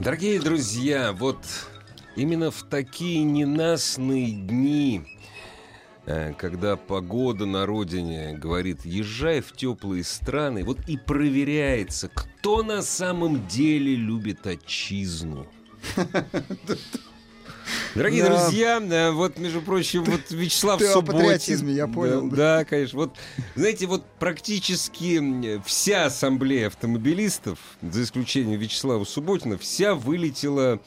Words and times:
Дорогие 0.00 0.40
друзья, 0.40 1.12
вот 1.12 1.44
именно 2.16 2.50
в 2.50 2.62
такие 2.62 3.22
ненастные 3.22 4.32
дни, 4.32 5.02
э, 6.06 6.32
когда 6.38 6.76
погода 6.76 7.44
на 7.44 7.66
родине 7.66 8.32
говорит, 8.32 8.86
езжай 8.86 9.42
в 9.42 9.52
теплые 9.52 10.02
страны, 10.02 10.64
вот 10.64 10.78
и 10.88 10.96
проверяется, 10.96 12.08
кто 12.08 12.62
на 12.62 12.80
самом 12.80 13.46
деле 13.46 13.94
любит 13.94 14.46
отчизну. 14.46 15.46
Дорогие 17.94 18.24
Да. 18.24 18.42
друзья, 18.42 18.78
э, 18.80 19.10
вот, 19.10 19.38
между 19.38 19.60
прочим, 19.62 20.04
вот 20.04 20.20
Вячеслав 20.30 20.78
Ты 20.78 20.86
о 20.86 20.92
Субботин. 20.92 21.20
патриотизме, 21.20 21.72
я 21.72 21.86
понял, 21.86 22.22
Да, 22.28 22.36
да. 22.36 22.58
да, 22.58 22.64
конечно. 22.64 22.98
Вот, 22.98 23.16
знаете, 23.56 23.86
вот 23.86 24.04
практически 24.18 25.60
вся 25.64 26.06
ассамблея 26.06 26.68
автомобилистов, 26.68 27.58
за 27.82 28.02
исключением 28.02 28.58
Вячеслава 28.58 29.04
Субботина, 29.04 29.58
вся 29.58 29.94
вылетела 29.94 30.80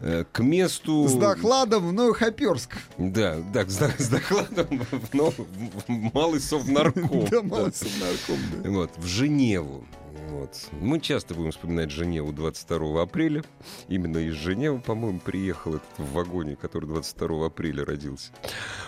э, 0.00 0.24
к 0.32 0.40
месту... 0.42 1.06
С 1.08 1.12
докладом 1.14 1.88
в 1.88 1.92
Новохоперск. 1.92 2.76
Да, 2.98 3.36
да, 3.52 3.66
с, 3.68 3.78
с 3.98 4.08
докладом 4.08 4.84
в, 4.90 5.14
нов- 5.14 5.34
в 5.38 5.88
Малый 5.88 6.40
Совнарком. 6.40 7.26
Да. 7.30 7.42
малый 7.42 7.72
совнарком, 7.72 8.38
да. 8.62 8.70
Вот, 8.70 8.90
в 8.96 9.06
Женеву. 9.06 9.84
Вот. 10.32 10.70
Мы 10.72 10.98
часто 10.98 11.34
будем 11.34 11.50
вспоминать 11.50 11.90
Женеву 11.90 12.32
22 12.32 13.02
апреля. 13.02 13.44
Именно 13.88 14.16
из 14.16 14.32
Женевы, 14.32 14.80
по-моему, 14.80 15.20
приехал 15.20 15.74
этот 15.74 15.98
в 15.98 16.12
вагоне, 16.12 16.56
который 16.56 16.86
22 16.86 17.46
апреля 17.46 17.84
родился. 17.84 18.32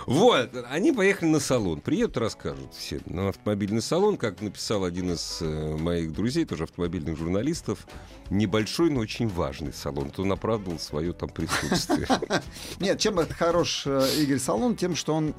Вот, 0.06 0.50
они 0.70 0.92
поехали 0.92 1.28
на 1.28 1.40
салон. 1.40 1.82
Приедут, 1.82 2.16
расскажут 2.16 2.72
все. 2.72 3.00
На 3.04 3.28
автомобильный 3.28 3.82
салон, 3.82 4.16
как 4.16 4.40
написал 4.40 4.84
один 4.84 5.12
из 5.12 5.38
э, 5.42 5.76
моих 5.76 6.14
друзей, 6.14 6.46
тоже 6.46 6.64
автомобильных 6.64 7.18
журналистов, 7.18 7.86
небольшой, 8.30 8.88
но 8.88 9.00
очень 9.00 9.28
важный 9.28 9.74
салон. 9.74 10.10
То 10.10 10.22
он 10.22 10.32
оправдывал 10.32 10.78
свое 10.78 11.12
там 11.12 11.28
присутствие. 11.28 12.08
Нет, 12.80 12.98
чем 12.98 13.18
это 13.18 13.34
хорош 13.34 13.82
э, 13.84 14.08
Игорь 14.18 14.38
Салон? 14.38 14.76
Тем, 14.76 14.96
что 14.96 15.14
он 15.14 15.34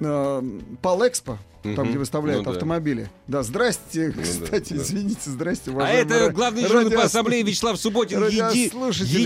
э, 0.00 0.42
Палэкспо, 0.82 1.38
там, 1.74 1.88
где 1.88 1.98
выставляют 1.98 2.44
Ну 2.44 2.50
да. 2.52 2.56
автомобили. 2.56 3.10
Да, 3.26 3.42
здрасте, 3.42 4.12
да, 4.12 4.22
кстати, 4.22 4.74
да. 4.74 4.82
извините, 4.82 5.30
здрасте, 5.30 5.72
А 5.76 5.88
это 5.88 6.30
главный 6.30 6.66
журналист 6.66 6.94
по 6.94 7.02
ассамблее 7.02 7.42
Вячеслав 7.42 7.76
Субботин. 7.78 8.24
еди-. 8.24 8.70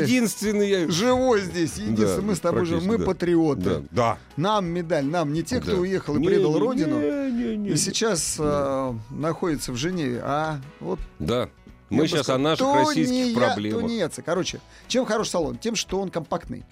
Единственный... 0.02 0.90
Живой 0.90 1.42
здесь, 1.42 1.76
единственное, 1.76 2.20
мы 2.22 2.34
с 2.36 2.40
тобой 2.40 2.64
же, 2.64 2.80
мы 2.80 2.98
да. 2.98 3.04
патриоты. 3.04 3.60
Да. 3.62 3.82
да. 3.90 4.18
Нам 4.36 4.66
медаль, 4.66 5.04
нам 5.04 5.32
не 5.32 5.42
те, 5.42 5.60
кто 5.60 5.72
Да. 5.72 5.78
уехал 5.78 6.16
и 6.16 6.20
Не, 6.20 6.26
предал 6.28 6.54
не, 6.54 6.58
родину. 6.60 6.98
не, 7.00 7.30
не, 7.30 7.56
не. 7.56 7.70
И 7.70 7.76
сейчас 7.76 8.36
э, 8.38 8.94
находится 9.10 9.72
в 9.72 9.76
Женеве, 9.76 10.20
а 10.24 10.60
вот 10.80 10.98
Да. 11.18 11.48
Мы 11.90 12.06
сейчас 12.06 12.22
сказал, 12.22 12.36
о 12.40 12.42
наших 12.44 12.72
российских 12.72 13.14
не 13.14 13.34
проблемах. 13.34 13.80
то 13.82 13.86
не 13.88 13.96
это. 13.96 14.22
Короче, 14.22 14.60
чем 14.86 15.04
хорош 15.04 15.28
салон? 15.28 15.58
Тем, 15.58 15.74
что 15.74 16.00
он 16.00 16.08
компактный. 16.08 16.64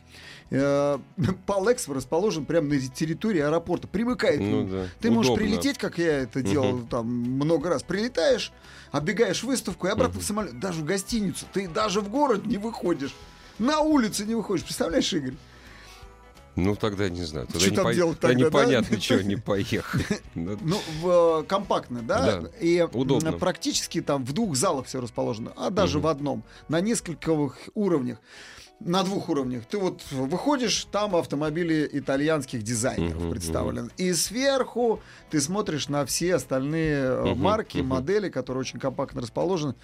Э, 0.51 0.99
Палекс 1.47 1.89
расположен 1.89 2.45
прямо 2.47 2.69
на 2.69 2.81
территории 2.81 3.41
аэропорта, 3.41 3.87
примыкает. 3.89 4.41
Ну 4.41 4.65
да, 4.67 4.87
Ты 5.01 5.11
можешь 5.11 5.31
удобно. 5.33 5.47
прилететь, 5.47 5.79
как 5.79 5.99
я 5.99 6.21
это 6.21 6.43
делал 6.43 6.73
Мгм. 6.79 6.87
там 6.89 7.07
много 7.07 7.69
раз. 7.69 7.83
Прилетаешь, 7.83 8.53
оббегаешь 8.91 9.43
выставку 9.43 9.87
и 9.87 9.91
обратно 9.91 10.15
Мгм. 10.15 10.23
в 10.23 10.25
самолет. 10.25 10.59
Даже 10.61 10.81
в 10.81 10.85
гостиницу. 10.85 11.45
Ты 11.53 11.69
даже 11.69 12.01
в 12.01 12.09
город 12.09 12.47
не 12.47 12.57
выходишь. 12.57 13.15
На 13.59 13.81
улице 13.81 14.25
не 14.25 14.35
выходишь. 14.35 14.65
Представляешь, 14.65 15.13
Игорь? 15.13 15.35
Ну 16.57 16.75
тогда 16.75 17.09
не 17.09 17.23
знаю. 17.23 17.47
Тогда, 17.47 17.61
Что 17.61 17.71
не 17.71 17.77
там 17.77 17.85
по- 17.85 17.95
делать 17.95 18.19
тогда 18.21 18.45
тогда, 18.45 18.51
да? 18.51 18.65
непонятно, 18.65 19.01
что 19.01 19.23
не 19.23 19.37
поехали. 19.37 20.05
Ну, 20.35 20.59
Ну, 20.61 20.81
в, 21.03 21.41
э, 21.41 21.45
компактно, 21.47 22.01
да? 22.03 22.41
Да, 22.41 22.49
И 22.61 22.81
удобно. 22.93 23.33
практически 23.33 24.01
там 24.01 24.25
в 24.25 24.33
двух 24.33 24.57
залах 24.57 24.87
все 24.87 25.01
расположено, 25.01 25.53
а 25.57 25.71
даже 25.71 25.99
Мгм. 25.99 26.05
в 26.05 26.07
одном, 26.09 26.43
на 26.69 26.81
нескольких 26.81 27.59
уровнях. 27.75 28.19
На 28.81 29.03
двух 29.03 29.29
уровнях. 29.29 29.65
Ты 29.67 29.77
вот 29.77 30.03
выходишь, 30.13 30.87
там 30.93 31.17
автомобили 31.17 31.89
итальянских 31.93 32.63
дизайнеров 32.63 33.21
Мгм, 33.23 33.31
представлены. 33.33 33.91
И 33.97 34.13
сверху 34.13 35.01
ты 35.31 35.41
смотришь 35.41 35.89
на 35.89 36.07
все 36.07 36.37
остальные 36.37 37.11
Мгм, 37.33 37.41
марки, 37.43 37.79
мгм. 37.79 37.89
модели, 37.89 38.29
которые 38.29 38.61
очень 38.61 38.79
компактно 38.79 39.21
расположены. 39.21 39.75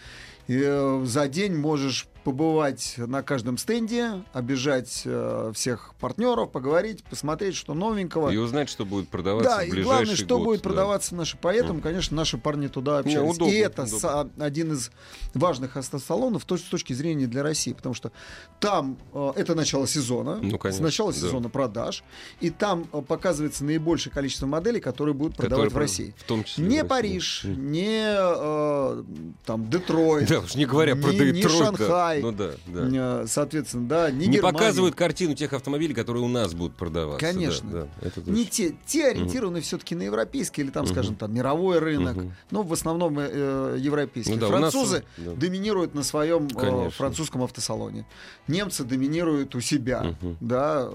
И, 0.46 0.60
э, 0.62 1.02
за 1.06 1.26
день 1.26 1.56
можешь 1.56 2.06
побывать 2.22 2.94
на 2.98 3.22
каждом 3.22 3.56
стенде, 3.58 4.22
обижать 4.34 5.02
э, 5.06 5.52
всех 5.54 5.94
партнеров, 5.98 6.52
поговорить, 6.52 7.02
посмотреть, 7.04 7.54
что 7.56 7.72
новенького. 7.74 8.30
И 8.30 8.36
узнать, 8.36 8.68
что 8.68 8.84
будет 8.84 9.08
продаваться 9.08 9.50
Да, 9.56 9.64
в 9.64 9.66
и 9.66 9.70
ближайший 9.70 9.84
главное, 10.04 10.16
что 10.16 10.36
год, 10.38 10.44
будет 10.44 10.62
да. 10.62 10.68
продаваться 10.68 11.14
наши. 11.14 11.38
Поэтому, 11.40 11.80
конечно, 11.80 12.14
наши 12.16 12.36
парни 12.38 12.68
туда 12.68 12.92
Не, 12.96 12.98
общаются. 13.00 13.34
удобно, 13.36 13.52
и 13.52 13.56
это 13.56 13.82
удобно. 13.84 13.98
са- 13.98 14.30
один 14.44 14.72
из 14.72 14.90
важных 15.32 15.76
автосалонов 15.78 16.44
то- 16.44 16.56
с 16.58 16.62
точки 16.62 16.92
зрения 16.92 17.26
для 17.26 17.42
России, 17.42 17.72
потому 17.72 17.94
что 17.94 18.12
там 18.60 18.83
э, 19.12 19.32
это 19.36 19.54
начало 19.54 19.86
сезона, 19.86 20.38
Ну, 20.42 20.56
с 20.56 20.60
конечно, 20.60 20.82
начала 20.84 21.12
да. 21.12 21.18
сезона 21.18 21.48
продаж, 21.48 22.04
и 22.40 22.50
там 22.50 22.86
э, 22.92 23.02
показывается 23.06 23.64
наибольшее 23.64 24.12
количество 24.12 24.46
моделей, 24.46 24.80
которые 24.80 25.14
будут 25.14 25.36
продавать 25.36 25.68
Которые 25.68 25.74
в 25.74 25.76
России. 25.78 26.14
В 26.18 26.24
том 26.24 26.44
числе. 26.44 26.64
Не. 26.66 26.84
Париж, 26.84 27.44
не 27.44 28.14
э, 28.16 29.02
там 29.44 29.70
Детройт, 29.70 30.28
Да, 30.28 30.40
уж 30.40 30.54
не 30.54 30.66
говоря 30.66 30.96
про 30.96 31.12
не- 31.12 31.18
не 31.18 31.32
Детройт. 31.42 31.58
да. 31.58 31.64
Шанхай. 31.86 32.22
Ну 32.22 32.32
да, 32.32 32.50
да. 32.66 33.26
соответственно, 33.26 33.88
да, 33.88 34.10
не, 34.10 34.26
Не 34.26 34.34
Германия. 34.36 34.52
показывают 34.58 34.94
картину 34.94 35.34
тех 35.34 35.52
автомобилей, 35.52 35.94
которые 35.94 36.22
у 36.22 36.28
нас 36.28 36.54
будут 36.54 36.76
продаваться. 36.76 37.24
да, 37.24 37.32
Конечно. 37.32 37.70
Да, 37.70 37.88
это 38.00 38.20
Не 38.30 38.44
те, 38.46 38.74
те 38.86 39.08
ориентированы 39.08 39.60
все-таки 39.60 39.94
на 39.94 40.02
европейский 40.02 40.62
или 40.62 40.70
там, 40.70 40.86
скажем, 40.86 41.14
там 41.14 41.32
мировой 41.32 41.78
рынок, 41.78 42.16
но 42.50 42.62
в 42.62 42.72
основном 42.72 43.18
э, 43.18 43.76
европейский. 43.78 44.32
Ну 44.34 44.38
да, 44.40 44.48
у 44.48 44.50
нас, 44.50 44.72
Французы 44.72 45.04
доминируют 45.18 45.94
на 45.94 46.02
своем 46.02 46.48
э, 46.56 46.90
французском 46.90 47.42
автосалоне. 47.42 48.06
Немцы 48.48 48.73
доминируют 48.82 49.54
у 49.54 49.60
себя, 49.60 50.16
Мгм. 50.20 50.36
да, 50.40 50.88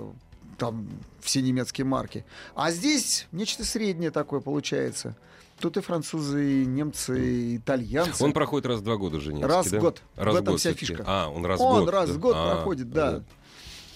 там 0.58 0.86
все 1.22 1.42
немецкие 1.42 1.86
марки. 1.86 2.26
А 2.56 2.72
здесь 2.72 3.28
нечто 3.32 3.64
среднее 3.64 4.12
такое 4.12 4.42
получается. 4.42 5.16
Тут 5.60 5.78
и 5.78 5.82
французы, 5.82 6.64
и 6.64 6.66
немцы, 6.66 7.20
и 7.54 7.58
итальянцы. 7.58 8.24
Он 8.24 8.34
проходит 8.34 8.66
раз 8.66 8.80
в 8.80 8.84
два 8.84 8.96
года, 8.98 9.20
Женевский, 9.22 9.48
Раз 9.48 9.68
в 9.68 9.72
да? 9.72 9.80
год. 9.80 10.02
Раз 10.16 10.34
В 10.34 10.38
в 10.38 10.42
этом 10.42 10.54
год 10.54 10.60
вся 10.60 10.74
фишка. 10.74 11.04
А, 11.06 11.30
он 11.30 11.46
раз 11.46 11.60
в 11.60 11.64
Он 11.64 11.84
год. 11.86 11.94
раз 11.94 12.10
да? 12.10 12.16
в 12.16 12.20
год 12.20 12.36
А, 12.38 12.56
проходит, 12.56 12.92
да. 12.92 13.24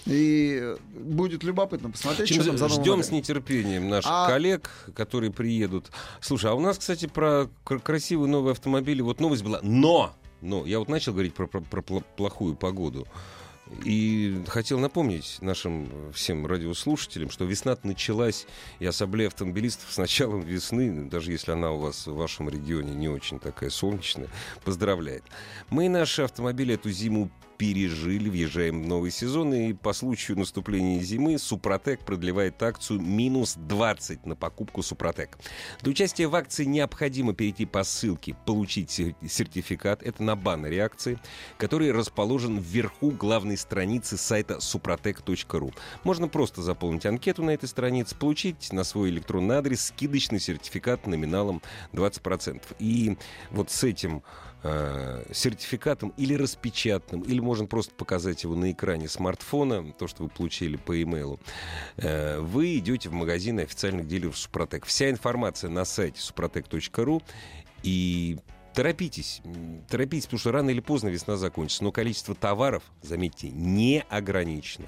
И 0.06 0.58
э, 0.60 0.76
будет 0.94 1.42
любопытно 1.44 1.90
посмотреть, 1.90 2.28
Чем 2.28 2.42
что 2.42 2.50
там 2.50 2.58
за 2.58 2.68
ждем 2.68 3.02
с 3.02 3.10
нетерпением 3.10 3.88
наших 3.88 4.10
А- 4.12 4.28
коллег, 4.28 4.70
которые 4.94 5.32
приедут. 5.32 5.86
Слушай, 6.20 6.50
а 6.50 6.54
у 6.54 6.60
нас, 6.60 6.76
кстати, 6.76 7.06
про 7.06 7.48
кр- 7.64 7.80
красивые 7.80 8.28
новые 8.28 8.52
автомобили, 8.52 9.00
вот 9.00 9.20
новость 9.20 9.42
была. 9.42 9.60
Но! 9.62 10.14
Но 10.42 10.66
я 10.66 10.78
вот 10.78 10.90
начал 10.90 11.12
говорить 11.12 11.32
про, 11.32 11.46
про- 11.46 11.62
про 11.62 11.80
пл- 11.80 12.04
плохую 12.18 12.54
погоду. 12.54 13.06
И 13.82 14.42
хотел 14.48 14.78
напомнить 14.78 15.38
нашим 15.40 15.88
э, 15.90 16.12
всем 16.12 16.46
радиослушателям, 16.46 17.30
что 17.30 17.44
весна 17.44 17.76
началась, 17.82 18.46
и 18.78 18.86
ассамблея 18.86 19.28
автомобилистов 19.28 19.92
с 19.92 19.98
началом 19.98 20.40
весны, 20.40 21.08
даже 21.08 21.32
если 21.32 21.52
она 21.52 21.72
у 21.72 21.78
вас 21.78 22.06
в 22.06 22.14
вашем 22.14 22.48
регионе 22.48 22.92
не 22.94 23.08
очень 23.08 23.38
такая 23.38 23.70
солнечная, 23.70 24.28
поздравляет. 24.64 25.24
Мы 25.70 25.88
наши 25.88 26.22
автомобили 26.22 26.74
эту 26.74 26.90
зиму 26.90 27.30
пережили, 27.56 28.28
въезжаем 28.28 28.82
в 28.82 28.86
новый 28.86 29.10
сезон, 29.10 29.54
и 29.54 29.72
по 29.72 29.92
случаю 29.92 30.38
наступления 30.38 31.00
зимы 31.00 31.38
Супротек 31.38 32.00
продлевает 32.00 32.62
акцию 32.62 33.00
минус 33.00 33.54
20 33.56 34.26
на 34.26 34.36
покупку 34.36 34.82
Супротек. 34.82 35.38
Для 35.80 35.90
участия 35.90 36.26
в 36.26 36.34
акции 36.34 36.64
необходимо 36.64 37.34
перейти 37.34 37.66
по 37.66 37.84
ссылке 37.84 38.36
«Получить 38.46 38.90
сер- 38.90 39.14
сертификат». 39.28 40.02
Это 40.02 40.22
на 40.22 40.36
баннере 40.36 40.80
акции, 40.80 41.18
который 41.58 41.92
расположен 41.92 42.58
вверху 42.58 43.10
главной 43.10 43.56
страницы 43.56 44.16
сайта 44.16 44.54
suprotec.ru. 44.54 45.74
Можно 46.04 46.28
просто 46.28 46.62
заполнить 46.62 47.06
анкету 47.06 47.42
на 47.42 47.50
этой 47.50 47.68
странице, 47.68 48.16
получить 48.16 48.72
на 48.72 48.84
свой 48.84 49.10
электронный 49.10 49.56
адрес 49.56 49.86
скидочный 49.86 50.40
сертификат 50.40 51.06
номиналом 51.06 51.62
20%. 51.92 52.62
И 52.78 53.16
вот 53.50 53.70
с 53.70 53.84
этим 53.84 54.22
э, 54.64 55.24
сертификатом 55.32 56.12
или 56.16 56.34
распечатанным, 56.34 57.22
или 57.22 57.38
можно 57.38 57.66
просто 57.66 57.94
показать 57.94 58.42
его 58.42 58.56
на 58.56 58.72
экране 58.72 59.08
смартфона, 59.08 59.92
то, 59.92 60.08
что 60.08 60.24
вы 60.24 60.30
получили 60.30 60.76
по 60.76 61.00
имейлу, 61.00 61.38
э, 61.98 62.40
вы 62.40 62.78
идете 62.78 63.10
в 63.10 63.12
магазин 63.12 63.60
официальных 63.60 64.08
дилеров 64.08 64.36
Супротек. 64.36 64.86
Вся 64.86 65.10
информация 65.10 65.70
на 65.70 65.84
сайте 65.84 66.20
suprotec.ru 66.20 67.22
и 67.82 68.38
торопитесь, 68.74 69.42
торопитесь, 69.88 70.24
потому 70.24 70.40
что 70.40 70.52
рано 70.52 70.70
или 70.70 70.80
поздно 70.80 71.08
весна 71.08 71.36
закончится. 71.36 71.84
Но 71.84 71.92
количество 71.92 72.34
товаров, 72.34 72.82
заметьте, 73.02 73.50
не 73.50 74.02
ограничено. 74.08 74.86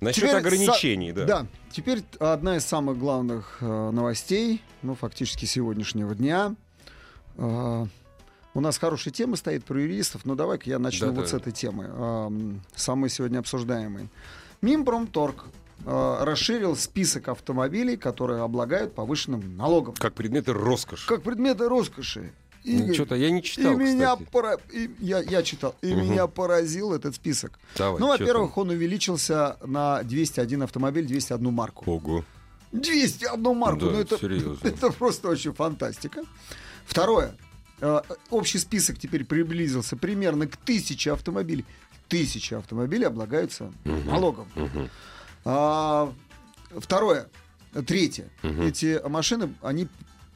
Насчет 0.00 0.24
Теперь 0.24 0.36
ограничений, 0.36 1.10
са- 1.10 1.14
да. 1.14 1.24
Да. 1.24 1.46
Теперь 1.70 2.02
одна 2.18 2.56
из 2.56 2.66
самых 2.66 2.98
главных 2.98 3.58
э, 3.60 3.90
новостей, 3.90 4.62
ну, 4.82 4.94
фактически 4.94 5.46
сегодняшнего 5.46 6.14
дня. 6.14 6.54
Э, 7.36 7.86
у 8.54 8.60
нас 8.60 8.78
хорошая 8.78 9.12
тема 9.12 9.36
стоит 9.36 9.64
про 9.64 9.80
юристов, 9.80 10.24
но 10.24 10.34
давай-ка 10.34 10.68
я 10.70 10.78
начну 10.78 11.08
Да-да. 11.08 11.20
вот 11.20 11.30
с 11.30 11.34
этой 11.34 11.52
темы, 11.52 12.60
самой 12.74 13.10
сегодня 13.10 13.38
обсуждаемой. 13.38 14.08
Минпромторг 14.62 15.44
э, 15.84 16.16
расширил 16.22 16.74
список 16.76 17.28
автомобилей, 17.28 17.96
которые 17.98 18.42
облагают 18.42 18.94
повышенным 18.94 19.56
налогом. 19.56 19.94
Как 19.98 20.14
предметы 20.14 20.52
роскоши. 20.54 21.06
Как 21.06 21.22
предметы 21.22 21.68
роскоши. 21.68 22.32
Ну, 22.64 22.72
Игорь, 22.72 22.94
Что-то 22.94 23.14
я 23.14 23.30
не 23.30 23.40
и 23.40 23.42
читал, 23.44 23.76
меня 23.76 24.14
кстати. 24.16 24.30
пора- 24.32 24.56
и 24.72 24.90
я, 24.98 25.20
я 25.20 25.42
читал, 25.44 25.76
и 25.82 25.94
Мгм. 25.94 26.02
меня 26.10 26.26
поразил 26.26 26.94
этот 26.94 27.14
список. 27.14 27.58
Давай, 27.76 28.00
ну, 28.00 28.08
во-первых, 28.08 28.56
он 28.56 28.70
увеличился 28.70 29.56
на 29.64 30.02
201 30.02 30.62
автомобиль, 30.64 31.06
201 31.06 31.52
марку. 31.52 31.88
Ого. 31.88 32.24
201 32.72 33.54
марку. 33.54 33.80
Да, 33.86 33.92
ну, 33.92 33.98
это, 34.00 34.18
серьезно. 34.18 34.58
это 34.66 34.90
просто 34.90 35.28
очень 35.28 35.52
фантастика. 35.52 36.22
Второе. 36.86 37.34
Э, 37.80 38.00
Общий 38.30 38.58
список 38.58 38.98
теперь 38.98 39.24
приблизился 39.24 39.96
примерно 39.96 40.46
к 40.46 40.56
тысяче 40.56 41.12
автомобилей. 41.12 41.64
Тысячи 42.08 42.54
автомобилей 42.54 43.04
облагаются 43.04 43.72
Мгм. 43.84 44.06
налогом. 44.06 44.48
Мгм. 44.54 44.88
А, 45.44 46.12
второе. 46.78 47.28
Третье. 47.86 48.30
Мгм. 48.42 48.62
Эти 48.62 49.00
машины, 49.06 49.54
они 49.60 49.88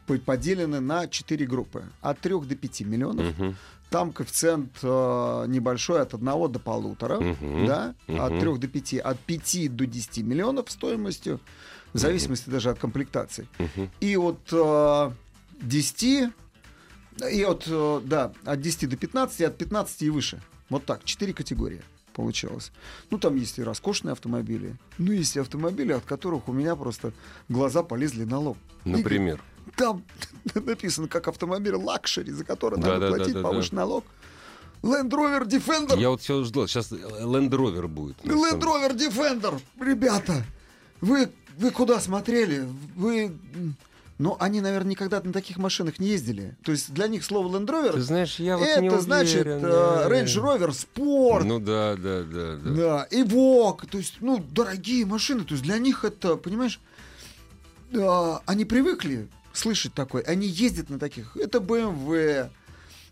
по- 0.06 0.19
поделены 0.19 0.81
на 0.81 1.06
четыре 1.08 1.47
группы. 1.47 1.85
От 2.02 2.19
3 2.20 2.44
до 2.47 2.56
5 2.56 2.85
миллионов. 2.85 3.38
Мгм. 3.38 3.56
Там 3.88 4.12
коэффициент 4.12 4.70
э, 4.82 5.44
небольшой 5.49 6.00
от 6.03 6.12
1 6.14 6.49
до 6.49 6.58
полутора, 6.58 7.19
Мгм. 7.20 7.67
да, 7.67 7.94
от 8.08 8.31
Мгм. 8.32 8.41
3 8.41 8.58
до 8.58 8.69
5, 8.69 8.99
от 8.99 9.19
5 9.20 9.69
до 9.69 9.87
10 9.87 10.23
миллионов 10.23 10.70
стоимостью, 10.70 11.41
в 11.93 11.99
зависимости 11.99 12.50
даже 12.50 12.70
от 12.70 12.79
комплектации. 12.79 13.49
Мгм. 13.58 13.91
И 14.00 14.17
от 14.17 14.41
э, 14.53 15.11
10, 15.61 16.33
и 17.31 17.43
от, 17.43 17.65
э, 17.67 18.01
да, 18.05 18.33
от 18.45 18.61
10 18.61 18.89
до 18.89 18.97
15, 18.97 19.41
и 19.41 19.45
от 19.45 19.57
15 19.59 20.03
и 20.03 20.11
выше. 20.11 20.41
Вот 20.69 20.85
так, 20.85 21.05
4 21.05 21.33
категории 21.33 21.83
получалось. 22.15 22.73
Ну, 23.11 23.19
там 23.19 23.37
есть 23.37 23.59
и 23.59 23.62
роскошные 23.62 24.12
автомобили, 24.12 24.77
ну, 24.99 25.12
есть 25.12 25.37
и 25.37 25.41
автомобили, 25.41 25.93
от 25.93 26.05
которых 26.05 26.49
у 26.49 26.53
меня 26.53 26.77
просто 26.77 27.12
глаза 27.49 27.83
полезли 27.83 28.25
на 28.25 28.39
лоб. 28.39 28.59
Например. 28.85 29.43
там 29.77 30.05
написано 30.55 31.09
как 31.09 31.29
автомобиль 31.29 31.75
лакшери, 31.75 32.33
за 32.33 32.45
который 32.45 32.81
Да, 32.81 32.89
надо 32.89 33.01
да, 33.01 33.11
да, 33.11 33.17
платить 33.17 33.35
да, 33.35 33.43
да. 33.43 33.49
повышенный 33.49 33.83
налог. 33.83 34.05
Land 34.83 35.11
Rover 35.11 35.47
Defender. 35.47 35.99
Я 35.99 36.09
вот 36.09 36.23
все 36.23 36.43
ждал. 36.45 36.67
Сейчас 36.67 36.91
Land 36.91 37.51
Rover 37.51 37.87
будет. 37.87 38.17
Land 38.25 38.61
Rover 38.61 38.97
Defender. 38.97 39.61
Ребята, 39.79 40.45
вы, 41.01 41.31
вы 41.59 41.71
куда 41.71 42.01
смотрели? 42.01 42.67
Вы... 42.97 43.37
Ну, 44.20 44.37
они, 44.38 44.61
наверное, 44.61 44.90
никогда 44.90 45.19
на 45.22 45.32
таких 45.32 45.56
машинах 45.56 45.99
не 45.99 46.08
ездили. 46.08 46.55
То 46.62 46.72
есть 46.72 46.93
для 46.93 47.06
них 47.06 47.25
слово 47.25 47.56
Land 47.56 47.67
Rover 47.67 47.94
Ты 47.94 48.02
знаешь, 48.02 48.38
я 48.38 48.58
вот 48.58 48.67
не 48.78 48.88
это 48.88 49.00
значит 49.00 49.46
уверен, 49.46 49.64
э, 49.64 49.70
да. 49.70 50.08
Range 50.11 50.25
Rover 50.26 50.69
Sport. 50.69 51.44
Ну 51.44 51.58
да, 51.58 51.96
да, 51.96 52.22
да, 52.25 52.56
да. 52.56 52.70
Да, 52.70 53.02
и 53.11 53.22
Вок, 53.22 53.87
то 53.87 53.96
есть, 53.96 54.17
ну, 54.20 54.37
дорогие 54.37 55.06
машины, 55.06 55.44
то 55.44 55.55
есть 55.55 55.64
для 55.64 55.78
них 55.78 56.05
это, 56.05 56.37
понимаешь, 56.37 56.81
а, 57.99 58.43
они 58.44 58.67
привыкли 58.67 59.26
слышать 59.55 59.94
такое, 59.94 60.22
они 60.25 60.46
ездят 60.46 60.90
на 60.90 60.99
таких, 60.99 61.38
это 61.38 61.56
BMW, 61.56 62.50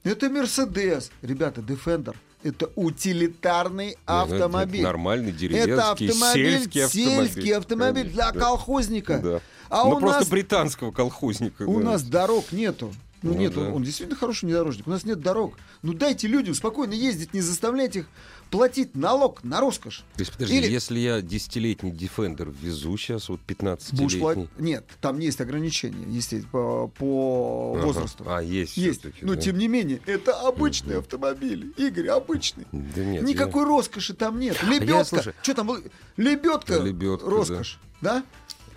это 0.05 0.27
Mercedes, 0.27 1.11
ребята, 1.23 1.63
Defender, 1.63 2.17
это 2.43 2.71
утилитарный 2.75 3.87
Не, 3.87 3.97
ну, 4.07 4.25
это 4.27 4.35
автомобиль. 4.35 4.83
Нормальный 4.83 5.31
Это 5.31 5.39
деревенский, 5.39 6.09
автомобиль, 6.09 6.51
сельский 6.51 6.85
автомобиль. 6.85 7.27
сельский 7.33 7.57
автомобиль 7.57 8.03
Конечно, 8.03 8.23
для 8.23 8.33
да. 8.33 8.39
колхозника. 8.39 9.19
Да. 9.19 9.41
А 9.71 9.85
ну 9.85 9.97
у 9.97 10.01
просто 10.01 10.21
нас 10.21 10.29
британского 10.29 10.91
колхозника. 10.93 11.63
у 11.63 11.79
да. 11.81 11.85
нас 11.93 12.03
дорог 12.03 12.53
нету. 12.53 12.93
Ну, 13.21 13.33
Ну 13.33 13.39
нет, 13.39 13.55
да. 13.55 13.63
он, 13.63 13.73
он 13.75 13.83
действительно 13.83 14.17
хороший 14.17 14.45
внедорожник. 14.45 14.87
У 14.87 14.91
нас 14.91 15.03
нет 15.05 15.21
дорог. 15.21 15.59
Ну 15.83 15.93
дайте 15.93 16.29
людям 16.29 16.55
спокойно 16.55 16.93
ездить, 16.93 17.35
не 17.35 17.41
заставляйте 17.41 18.01
их 18.01 18.07
платить 18.51 18.95
налог 18.95 19.43
на 19.43 19.61
роскошь. 19.61 20.05
То 20.15 20.21
есть, 20.21 20.33
подожди, 20.33 20.57
Или- 20.59 20.71
если 20.71 21.01
я 21.01 21.21
десятилетний 21.21 21.91
Defender 21.91 22.55
везу 22.63 22.97
сейчас, 22.97 23.29
вот 23.29 23.41
Будешь 23.41 23.59
15-летний... 23.59 24.21
платить. 24.21 24.49
Нет, 24.59 24.87
там 25.01 25.19
есть 25.19 25.41
ограничения, 25.41 26.05
естественно, 26.09 26.51
по, 26.53 26.89
по 26.97 27.75
Ага. 27.77 27.87
возрасту. 27.87 28.25
А, 28.29 28.41
есть 28.41 28.77
есть. 28.77 29.03
Но 29.21 29.35
да. 29.35 29.41
тем 29.41 29.59
не 29.59 29.67
менее, 29.67 30.01
это 30.07 30.33
обычный 30.47 30.99
автомобиль. 30.99 31.75
Игорь, 31.77 32.09
обычный. 32.09 32.67
Да 32.71 33.05
нет, 33.05 33.25
Никакой 33.25 33.65
роскоши 33.65 34.15
там 34.15 34.39
нет. 34.39 34.63
Лебедка. 34.63 35.05
слушай- 35.05 35.35
Что 35.43 35.55
там? 35.55 35.71
Лебедка. 36.17 36.79
Лебедка, 36.79 37.29
роскошь. 37.29 37.81
Да? 38.01 38.15
я... 38.17 38.23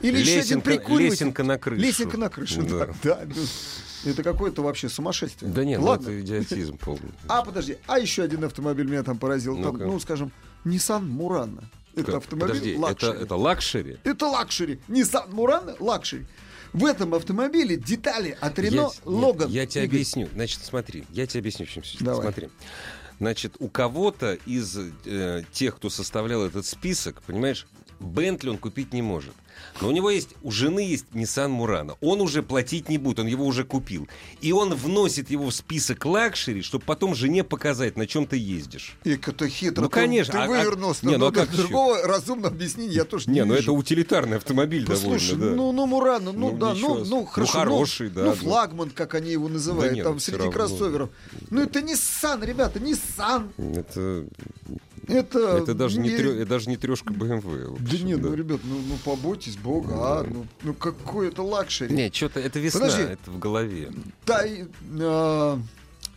Или 0.02 0.20
еще 0.20 0.32
один 0.32 0.42
лесенка, 0.42 0.66
прикуриватель. 0.66 1.12
лесенка 1.12 1.44
на 1.44 1.58
крышу. 1.58 1.82
Лесенка 1.82 2.18
на 2.18 2.30
крышу, 2.30 2.64
да. 2.64 2.86
Да. 2.88 2.94
да. 3.04 3.22
ну, 4.04 4.12
Это 4.12 4.24
какое-то 4.24 4.62
вообще 4.64 4.90
сумасшествие. 4.90 5.52
Да 5.52 5.64
нет, 5.64 5.80
ну 5.80 5.88
Ладно. 5.88 6.10
это 6.10 6.22
идиотизм 6.22 6.78
полный. 6.78 7.12
А, 7.28 7.44
подожди, 7.44 7.78
а 7.88 8.00
еще 8.00 8.24
один 8.24 8.44
автомобиль 8.44 8.88
меня 8.88 9.04
там 9.04 9.18
поразил. 9.18 9.56
Там, 9.56 9.74
Ну-ка. 9.74 9.86
ну, 9.86 10.00
скажем, 10.00 10.32
Nissan 10.66 11.08
Murano. 11.08 11.64
Это 11.94 12.06
Как? 12.06 12.16
автомобиль 12.16 12.48
Подожди, 12.56 12.72
это, 12.72 12.80
лакшери. 12.82 13.18
это 13.24 13.36
лакшери? 13.36 13.98
Это 14.04 14.26
лакшери. 14.28 14.80
Nissan 14.88 15.30
Murano 15.30 15.76
лакшери. 15.80 16.26
В 16.74 16.86
этом 16.86 17.14
автомобиле 17.14 17.76
детали 17.76 18.38
от 18.40 18.58
нет, 18.58 18.74
Logan. 19.04 19.50
Я 19.50 19.66
тебе 19.66 19.84
Игорь, 19.84 19.96
объясню. 19.98 20.30
Значит, 20.34 20.62
смотри, 20.64 21.04
я 21.12 21.28
тебе 21.28 21.42
объясню, 21.42 21.66
в 21.66 21.70
чем 21.70 21.84
всё. 21.84 21.98
Давай. 22.00 22.22
Смотри. 22.22 22.50
Значит, 23.20 23.56
у 23.60 23.68
кого-то 23.68 24.34
из 24.46 24.78
э, 25.06 25.44
тех, 25.52 25.76
кто 25.76 25.90
составлял 25.90 26.44
этот 26.46 26.66
список, 26.66 27.22
понимаешь, 27.24 27.68
Бентли 28.00 28.50
он 28.50 28.58
купить 28.58 28.94
не 28.94 29.02
может. 29.02 29.34
Но 29.82 29.88
у 29.88 29.92
него 29.92 30.10
есть, 30.10 30.30
у 30.44 30.52
жены 30.52 30.82
есть 30.82 31.06
Nissan 31.14 31.58
Murano. 31.58 31.98
Он 32.02 32.22
уже 32.22 32.44
платить 32.44 32.90
не 32.90 32.98
будет, 32.98 33.20
он 33.20 33.28
его 33.28 33.46
уже 33.46 33.64
купил. 33.64 34.08
И 34.42 34.52
он 34.52 34.74
вносит 34.76 35.30
его 35.32 35.50
в 35.50 35.54
список 35.54 36.06
лакшери, 36.06 36.62
чтобы 36.62 36.84
потом 36.86 37.16
жене 37.16 37.44
показать, 37.44 37.98
на 37.98 38.06
чем 38.08 38.28
ты 38.28 38.38
ездишь. 38.38 38.96
Ик, 39.04 39.28
это 39.28 39.48
хитро. 39.48 39.82
Ну, 39.84 39.88
Ты- 39.90 39.94
конечно, 39.94 40.34
Ты 40.34 40.38
а- 40.40 40.44
а- 40.44 40.48
вывернулся. 40.48 41.06
не, 41.06 41.14
ну, 41.14 41.20
Ну, 41.20 41.26
а 41.28 41.32
как 41.32 41.52
другого 41.52 42.02
разумного 42.04 42.50
объяснения 42.50 42.94
я 42.94 43.06
тоже 43.06 43.30
не, 43.30 43.36
Не, 43.36 43.46
ну 43.46 43.54
это 43.54 43.62
вижу. 43.62 43.74
утилитарный 43.76 44.38
автомобиль 44.38 44.86
Послушай, 44.86 45.32
довольно, 45.36 45.50
да. 45.52 45.56
ну, 45.56 45.72
ну, 45.72 45.86
Мурано, 45.88 46.32
ну, 46.32 46.52
Ну, 46.52 46.58
да, 46.58 46.74
ну, 46.74 46.96
ну, 47.00 47.06
ну, 47.06 47.26
хорошо. 47.26 47.52
хороший, 47.60 48.10
ну, 48.10 48.16
да, 48.16 48.22
Ну, 48.24 48.30
ну. 48.30 48.36
флагман, 48.36 48.90
как 48.90 49.16
они 49.16 49.32
его 49.32 49.48
называют, 49.48 49.92
Да 49.92 49.96
нет, 49.96 50.04
там 50.04 50.14
ну, 50.16 50.20
среди 50.20 50.38
равно. 50.38 50.52
кроссоверов. 50.52 51.10
Ну, 51.50 51.62
это 51.62 51.80
Nissan, 51.80 52.46
ребята, 52.46 52.80
Nissan. 52.80 53.50
Это, 53.78 54.26
Это, 55.08 55.40
это, 55.58 55.74
даже 55.74 56.00
не 56.00 56.10
не- 56.10 56.16
трё- 56.16 56.36
это 56.36 56.46
даже 56.50 56.70
не 56.70 56.78
трешка 56.78 57.12
BMW. 57.14 57.78
Да 57.80 57.98
нет, 57.98 58.20
ну, 58.22 58.34
ребят, 58.34 58.60
ну, 58.64 58.76
ну 58.88 58.96
побойтесь 59.04 59.51
Бога, 59.58 59.94
а, 59.96 60.24
ну, 60.30 60.46
ну 60.64 60.74
какой 60.74 61.30
это 61.30 61.42
лакшери. 61.44 61.94
Нет, 61.96 62.16
что-то 62.16 62.40
это 62.40 62.60
весна, 62.60 62.82
Подожди. 62.82 63.04
это 63.04 63.32
в 63.32 63.40
голове. 63.40 63.92
Тай, 64.26 64.68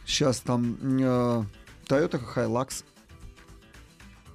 сейчас 0.07 0.41
там 0.41 0.77
э, 0.83 1.45
Toyota 1.89 2.21
Hilux. 2.35 2.85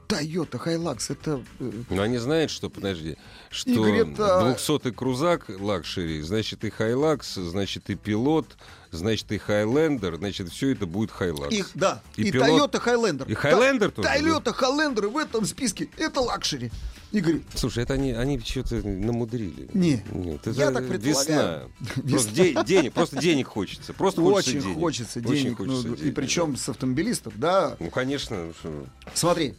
Toyota 0.07 0.57
Hilux, 0.65 1.11
это... 1.11 1.43
э, 1.59 1.71
Но 1.91 2.01
они 2.01 2.17
знают, 2.17 2.49
что, 2.49 2.69
подожди, 2.71 3.15
что 3.51 3.69
Игорь, 3.69 4.09
это- 4.11 4.55
200-й 4.57 4.91
крузак 4.91 5.45
лакшери, 5.59 6.21
значит 6.23 6.63
и 6.65 6.71
Хайлакс, 6.71 7.35
значит 7.35 7.91
и 7.91 7.95
пилот, 7.95 8.57
значит 8.89 9.31
и 9.31 9.37
Хайлендер, 9.37 10.15
значит 10.15 10.49
все 10.49 10.71
это 10.71 10.87
будет 10.87 11.11
Хайлакс. 11.11 11.53
И, 11.53 11.63
да, 11.75 12.01
И 12.17 12.23
и, 12.23 12.31
пилот- 12.31 12.71
Toyota 12.71 12.83
Highlander. 12.83 13.29
И 13.29 13.33
Highlander 13.35 13.91
тоже, 13.91 14.09
Toyota 14.09 14.51
Highlander 14.59 15.07
в 15.09 15.17
этом 15.17 15.45
списке, 15.45 15.89
это 15.97 16.21
лакшери. 16.21 16.71
Игорь, 17.11 17.41
Слушай, 17.55 17.83
это 17.83 17.95
они, 17.95 18.11
они 18.11 18.39
что-то 18.39 18.75
намудрили. 18.87 19.67
Не, 19.73 20.03
Нет, 20.11 20.45
это 20.45 20.51
я 20.51 20.71
так 20.71 20.87
предполагаю. 20.87 21.69
Весна. 21.79 22.03
Просто, 22.09 22.31
де- 22.31 22.63
денег, 22.65 22.93
просто 22.93 23.17
денег 23.19 23.47
хочется. 23.47 23.93
Просто 23.93 24.21
хочется 24.21 24.51
очень 24.51 24.61
денег. 24.61 24.79
хочется 24.79 25.19
Очень 25.19 25.31
денег. 25.31 25.57
хочется 25.57 25.87
ну, 25.87 25.93
и 25.95 25.97
денег, 25.97 26.15
причем 26.15 26.55
с 26.55 26.69
автомобилистов, 26.69 27.33
да. 27.37 27.69
да. 27.71 27.77
Ну, 27.79 27.89
конечно. 27.89 28.45
ну, 28.45 28.53
что- 28.53 28.85
Смотри, 29.15 29.55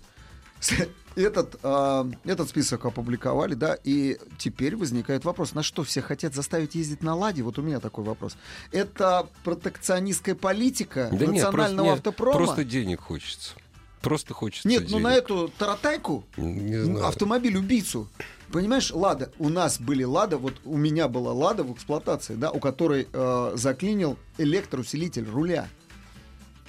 этот, 1.16 1.58
а, 1.62 2.08
этот 2.24 2.48
список 2.48 2.84
опубликовали, 2.86 3.54
да, 3.54 3.76
и 3.82 4.18
теперь 4.38 4.76
возникает 4.76 5.24
вопрос, 5.24 5.54
нас 5.54 5.62
что, 5.62 5.82
всех 5.82 6.02
хотят 6.02 6.34
заставить 6.34 6.74
ездить 6.74 7.02
на 7.02 7.14
«Ладе»? 7.14 7.42
Вот 7.42 7.58
у 7.58 7.62
меня 7.62 7.80
такой 7.80 8.04
вопрос. 8.04 8.36
Это 8.70 9.26
протекционистская 9.42 10.34
политика 10.34 11.08
Да 11.12 11.26
нет, 11.26 11.30
национального 11.44 11.50
просто, 11.52 11.82
нет, 11.82 11.98
автопрома? 11.98 12.36
просто 12.36 12.64
денег 12.64 13.00
хочется. 13.00 13.54
Просто 14.00 14.32
хочется 14.34 14.66
Нет, 14.68 14.82
ну 14.84 14.88
денег. 14.98 15.02
на 15.04 15.14
эту 15.14 15.52
таратайку 15.58 16.24
Не 16.36 16.84
знаю. 16.84 17.06
автомобиль-убийцу. 17.06 18.08
Понимаешь, 18.50 18.90
Лада, 18.90 19.30
у 19.38 19.48
нас 19.48 19.78
были 19.80 20.02
Лада, 20.04 20.38
вот 20.38 20.54
у 20.64 20.76
меня 20.76 21.06
была 21.06 21.32
Лада 21.32 21.62
в 21.64 21.72
эксплуатации, 21.72 22.34
да, 22.34 22.50
у 22.50 22.58
которой 22.58 23.06
э, 23.12 23.52
заклинил 23.54 24.16
электроусилитель 24.38 25.28
руля. 25.28 25.68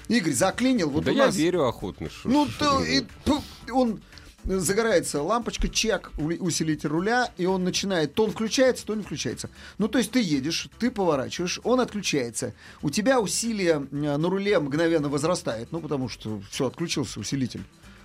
Игорь, 0.10 0.34
заклинил, 0.34 0.90
вот 0.90 1.06
да 1.06 1.12
у 1.12 1.16
я 1.16 1.26
нас... 1.28 1.36
верю 1.36 1.66
охотно. 1.68 2.10
Что, 2.10 2.28
Ну, 2.30 2.48
что- 2.50 2.80
то, 2.80 2.86
и, 2.86 3.72
он 3.72 4.02
загорается 4.46 5.22
лампочка, 5.22 5.70
чек, 5.70 6.12
усилитель 6.18 6.90
руля, 6.90 7.32
и 7.38 7.46
он 7.46 7.64
начинает, 7.64 8.14
то 8.14 8.24
он 8.24 8.32
включается, 8.32 8.86
то 8.86 8.96
не 8.96 9.04
включается. 9.04 9.50
Ну, 9.78 9.88
то 9.88 9.98
есть 9.98 10.12
ты 10.12 10.22
едешь, 10.22 10.70
ты 10.80 10.92
поворачиваешь, 10.92 11.60
он 11.64 11.80
отключается. 11.80 12.54
У 12.82 12.90
тебя 12.90 13.20
усилие 13.20 13.88
на 13.92 14.30
руле 14.30 14.60
мгновенно 14.60 15.10
возрастает, 15.10 15.72
ну, 15.72 15.80
потому 15.80 16.10
что 16.10 16.42
все, 16.50 16.68
отключился 16.68 17.20
усилитель 17.20 17.64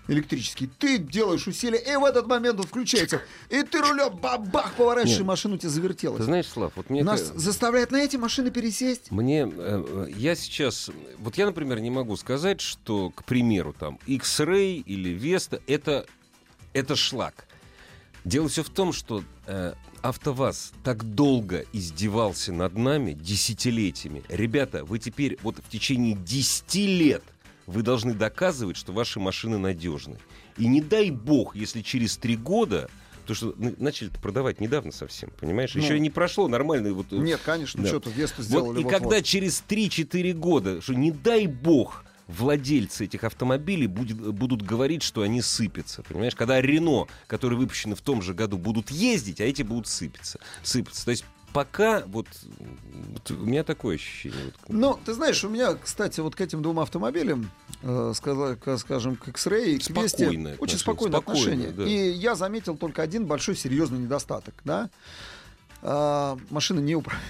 электрический, 0.08 0.68
ты 0.78 0.98
делаешь 0.98 1.46
усилие, 1.46 1.80
и 1.80 1.96
в 1.96 2.04
этот 2.04 2.26
момент 2.26 2.60
он 2.60 2.66
включается, 2.66 3.22
и 3.50 3.62
ты 3.62 3.80
рулем 3.80 4.16
бабах 4.16 4.74
поворачиваешь, 4.74 5.20
и 5.20 5.24
машину 5.24 5.58
тебе 5.58 5.70
завертелась. 5.70 6.18
Ты 6.18 6.24
знаешь, 6.24 6.46
Слав, 6.46 6.72
вот 6.76 6.90
мне... 6.90 7.02
Нас 7.02 7.32
заставляет 7.34 7.90
на 7.90 7.96
эти 7.96 8.16
машины 8.16 8.50
пересесть. 8.50 9.10
Мне, 9.10 9.50
э, 9.52 10.06
я 10.16 10.34
сейчас, 10.36 10.90
вот 11.18 11.36
я, 11.36 11.46
например, 11.46 11.80
не 11.80 11.90
могу 11.90 12.16
сказать, 12.16 12.60
что, 12.60 13.10
к 13.10 13.24
примеру, 13.24 13.74
там, 13.78 13.98
X-Ray 14.06 14.82
или 14.86 15.16
Vesta, 15.16 15.60
это, 15.66 16.06
это 16.76 16.95
шлак. 16.95 17.47
Дело 18.25 18.49
все 18.49 18.62
в 18.62 18.71
том, 18.71 18.92
что 18.92 19.23
э, 19.47 19.73
АвтоВАЗ 20.02 20.73
так 20.85 21.04
долго 21.04 21.64
издевался 21.73 22.52
над 22.52 22.76
нами 22.76 23.12
десятилетиями. 23.12 24.25
Ребята, 24.28 24.85
вы 24.85 24.99
теперь 24.99 25.38
вот 25.42 25.56
в 25.56 25.68
течение 25.71 26.14
10 26.14 26.75
лет 26.75 27.23
вы 27.66 27.83
должны 27.83 28.14
доказывать, 28.14 28.76
что 28.76 28.92
ваши 28.92 29.21
машины 29.21 29.59
надежны. 29.59 30.18
И 30.59 30.66
не 30.66 30.80
дай 30.80 31.11
бог, 31.11 31.56
если 31.56 31.83
через 31.83 32.16
три 32.16 32.37
года 32.37 32.90
то 33.26 33.35
что 33.35 33.54
начали 33.56 34.09
продавать 34.23 34.61
недавно 34.61 34.92
совсем, 34.92 35.30
понимаешь? 35.40 35.75
Ну, 35.75 35.83
Еще 35.83 35.99
не 35.99 36.11
прошло 36.11 36.47
нормально. 36.47 36.92
Вот, 36.92 37.06
э, 37.11 37.16
нет, 37.16 37.40
конечно, 37.45 37.83
да. 37.83 37.88
что-то 37.88 38.11
Весту 38.11 38.42
сделали. 38.42 38.68
Вот, 38.68 38.80
и 38.80 38.85
вот, 38.85 38.92
когда 38.92 39.16
вот. 39.16 39.25
через 39.25 39.64
3-4 39.68 40.33
года, 40.35 40.80
что 40.80 40.95
не 40.95 41.11
дай 41.11 41.49
бог, 41.49 42.04
владельцы 42.26 43.04
этих 43.04 43.25
автомобилей 43.25 43.87
будет, 43.87 44.16
будут 44.16 44.62
говорить, 44.62 45.02
что 45.02 45.23
они 45.23 45.42
сыпятся. 45.42 46.02
Понимаешь, 46.02 46.35
когда 46.35 46.61
Рено, 46.61 47.06
которые 47.26 47.59
выпущены 47.59 47.95
в 47.95 48.00
том 48.00 48.23
же 48.23 48.35
году, 48.35 48.59
будут 48.59 48.90
ездить, 48.90 49.40
а 49.40 49.45
эти 49.45 49.62
будут 49.62 49.87
сыпаться. 49.87 50.40
сыпаться. 50.62 51.04
То 51.04 51.11
есть 51.12 51.25
пока 51.52 52.02
вот, 52.06 52.26
вот 53.12 53.30
у 53.30 53.47
меня 53.47 53.64
такое 53.64 53.95
ощущение. 53.95 54.52
Ну, 54.68 54.99
ты 55.04 55.14
знаешь, 55.14 55.42
у 55.45 55.49
меня, 55.49 55.75
кстати, 55.75 56.21
вот 56.21 56.35
к 56.35 56.40
этим 56.40 56.62
двум 56.62 56.80
автомобилям, 56.80 57.50
э, 57.83 58.12
скажем, 58.14 59.16
к 59.16 59.28
X-Ray 59.28 59.76
и 59.76 59.78
к 59.78 59.90
Весте, 59.90 60.56
очень 60.59 60.78
спокойное 60.78 61.21
отношение. 61.21 61.71
Да. 61.71 61.85
И 61.85 62.11
я 62.11 62.35
заметил 62.35 62.76
только 62.76 63.02
один 63.02 63.26
большой 63.26 63.56
серьезный 63.56 64.00
недостаток. 64.00 64.54
Да? 64.64 64.90
А, 65.83 66.37
машина 66.50 66.80
не 66.80 66.97
управляет 66.97 67.25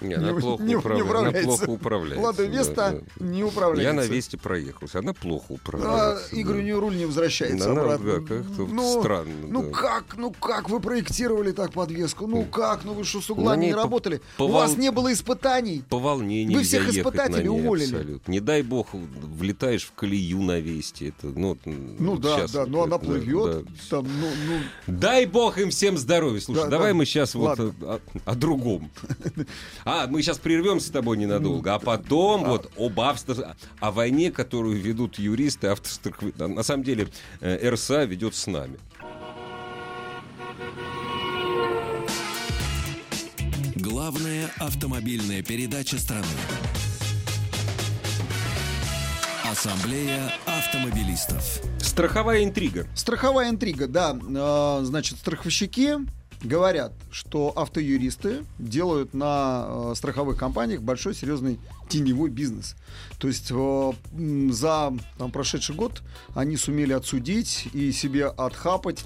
не, 0.00 0.14
она 0.14 0.32
не, 0.32 0.40
плохо, 0.40 0.62
не, 0.62 0.76
управляет. 0.76 1.04
не 1.04 1.10
управляется. 1.10 1.40
Она 1.40 1.56
плохо 1.56 1.70
управляется. 1.70 2.26
Лада 2.26 2.44
Веста 2.44 2.74
да, 2.74 2.92
да. 2.92 3.26
не 3.26 3.44
управляется. 3.44 3.82
Я 3.82 3.92
на 3.92 4.06
Весте 4.06 4.38
проехался, 4.38 4.98
она 5.00 5.12
плохо 5.12 5.52
управляется. 5.52 6.26
А, 6.26 6.30
да. 6.30 6.36
Игорь, 6.36 6.58
у 6.58 6.62
нее 6.62 6.78
руль 6.78 6.96
не 6.96 7.06
возвращается 7.06 7.70
она, 7.70 7.82
обратно. 7.82 8.12
Да, 8.12 8.20
как-то 8.20 8.66
ну, 8.66 9.00
странно. 9.00 9.46
Ну 9.48 9.62
да. 9.62 9.70
как, 9.70 10.16
ну 10.16 10.30
как 10.32 10.68
вы 10.70 10.80
проектировали 10.80 11.52
так 11.52 11.72
подвеску? 11.72 12.26
Ну 12.26 12.44
как, 12.44 12.84
ну 12.84 12.94
вы 12.94 13.04
что, 13.04 13.20
с 13.20 13.30
углами 13.30 13.66
не 13.66 13.74
работали? 13.74 14.20
По, 14.36 14.44
у 14.44 14.48
вас 14.48 14.76
не 14.76 14.90
было 14.90 15.12
испытаний. 15.12 15.82
По 15.88 15.98
волне 15.98 16.48
Вы 16.52 16.62
всех 16.62 16.88
испытателей 16.88 17.48
уволили. 17.48 17.94
Абсолютно. 17.94 18.30
Не 18.30 18.40
дай 18.40 18.62
бог, 18.62 18.88
влетаешь 18.92 19.84
в 19.84 19.92
колею 19.92 20.42
на 20.42 20.60
Весте. 20.60 21.08
Это, 21.08 21.26
ну, 21.26 21.56
ну 21.64 22.18
да, 22.18 22.38
сейчас, 22.38 22.52
да, 22.52 22.66
но 22.66 22.84
она 22.84 22.98
плывет. 22.98 23.64
Да, 23.64 23.70
там, 23.90 24.06
ну, 24.20 24.28
ну... 24.46 24.94
Дай 24.98 25.26
бог 25.26 25.58
им 25.58 25.70
всем 25.70 25.98
здоровья. 25.98 26.40
Слушай, 26.40 26.64
да, 26.64 26.68
давай 26.68 26.92
да. 26.92 26.94
мы 26.94 27.06
сейчас 27.06 27.34
Ладно. 27.34 27.74
вот 27.78 27.82
о, 27.82 28.00
о 28.24 28.34
другом. 28.34 28.90
А, 29.90 30.06
мы 30.06 30.20
сейчас 30.20 30.36
прервем 30.36 30.58
прервем 30.58 30.80
с 30.80 30.90
тобой 30.90 31.16
ненадолго, 31.16 31.74
а 31.74 31.78
потом 31.78 32.44
а. 32.44 32.48
вот 32.48 32.70
об 32.76 33.00
авто... 33.00 33.54
о 33.80 33.90
войне, 33.90 34.30
которую 34.30 34.78
ведут 34.78 35.18
юристы 35.18 35.68
автостраховые. 35.68 36.34
На 36.36 36.62
самом 36.62 36.84
деле 36.84 37.08
э, 37.40 37.70
РСА 37.70 38.04
ведет 38.04 38.34
с 38.34 38.46
нами. 38.46 38.78
Главная 43.76 44.50
автомобильная 44.58 45.42
передача 45.42 45.98
страны. 45.98 46.26
Ассамблея 49.50 50.34
автомобилистов. 50.44 51.62
Страховая 51.80 52.44
интрига. 52.44 52.86
Страховая 52.94 53.48
интрига, 53.48 53.88
да. 53.88 54.14
А, 54.36 54.82
значит, 54.84 55.18
страховщики 55.18 55.96
говорят, 56.42 56.92
что 57.10 57.52
автоюристы 57.56 58.44
делают 58.58 59.14
на 59.14 59.66
э, 59.68 59.92
страховых 59.96 60.38
компаниях 60.38 60.82
большой 60.82 61.14
серьезный 61.14 61.58
теневой 61.88 62.30
бизнес. 62.30 62.76
То 63.18 63.28
есть 63.28 63.50
э, 63.50 63.92
за 64.50 64.92
там, 65.16 65.30
прошедший 65.30 65.74
год 65.74 66.02
они 66.34 66.56
сумели 66.56 66.92
отсудить 66.92 67.68
и 67.72 67.92
себе 67.92 68.26
отхапать 68.26 69.04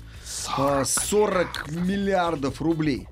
э, 0.58 0.84
40 0.84 1.70
миллиардов 1.70 2.60
рублей. 2.60 3.08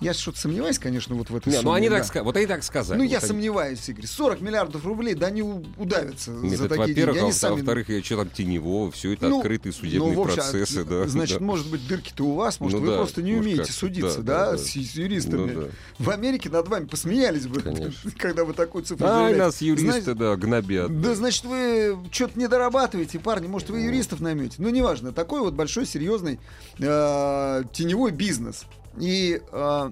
Я 0.00 0.14
что-то 0.14 0.38
сомневаюсь, 0.38 0.78
конечно, 0.78 1.16
вот 1.16 1.28
в 1.28 1.36
этой 1.36 1.52
Нет, 1.52 1.64
ну 1.64 1.72
они 1.72 1.88
да. 1.88 2.02
так, 2.02 2.24
вот 2.24 2.36
они 2.36 2.46
так 2.46 2.62
сказали. 2.62 2.98
Ну, 2.98 3.04
вот 3.04 3.10
я 3.10 3.18
они... 3.18 3.26
сомневаюсь, 3.26 3.88
Игорь. 3.88 4.06
40 4.06 4.40
миллиардов 4.40 4.84
рублей, 4.84 5.14
да 5.14 5.26
они 5.26 5.42
удавятся 5.42 6.30
Нет, 6.30 6.56
за 6.56 6.66
это, 6.66 6.76
такие 6.76 6.94
деньги. 6.94 7.18
Они 7.18 7.30
а, 7.30 7.32
сами... 7.32 7.56
во-вторых, 7.56 7.88
я 7.88 8.02
что 8.02 8.18
там 8.18 8.30
теневого, 8.30 8.92
все 8.92 9.14
это 9.14 9.28
ну, 9.28 9.38
открытые 9.38 9.72
судебные 9.72 10.12
ну, 10.12 10.22
общем, 10.22 10.36
процессы. 10.36 10.84
Да, 10.84 11.08
значит, 11.08 11.38
да. 11.38 11.44
может 11.44 11.68
быть, 11.68 11.86
дырки-то 11.88 12.24
у 12.24 12.34
вас, 12.34 12.60
может, 12.60 12.78
ну, 12.78 12.86
вы 12.86 12.92
да, 12.92 12.98
просто 12.98 13.22
не 13.22 13.34
умеете 13.34 13.64
как 13.64 13.70
судиться, 13.72 14.22
да, 14.22 14.46
да, 14.46 14.52
да, 14.52 14.58
с, 14.58 14.70
юристами. 14.76 15.52
Ну, 15.52 15.60
да. 15.62 15.68
В 15.98 16.10
Америке 16.10 16.48
над 16.48 16.68
вами 16.68 16.86
посмеялись 16.86 17.48
бы, 17.48 17.60
когда 18.18 18.44
вы 18.44 18.52
такую 18.52 18.84
цифру 18.84 19.04
А, 19.04 19.30
нас 19.30 19.60
юристы, 19.60 20.14
да, 20.14 20.36
гнобят. 20.36 21.00
Да, 21.00 21.14
значит, 21.16 21.44
вы 21.44 21.98
что-то 22.12 22.38
не 22.38 22.46
дорабатываете, 22.46 23.18
парни, 23.18 23.48
может, 23.48 23.68
вы 23.70 23.80
юристов 23.80 24.20
наймете. 24.20 24.56
Ну, 24.58 24.68
неважно, 24.68 25.12
такой 25.12 25.40
вот 25.40 25.54
большой, 25.54 25.86
серьезный 25.86 26.38
э, 26.78 27.62
теневой 27.72 28.12
бизнес. 28.12 28.64
И 29.00 29.40
э, 29.50 29.90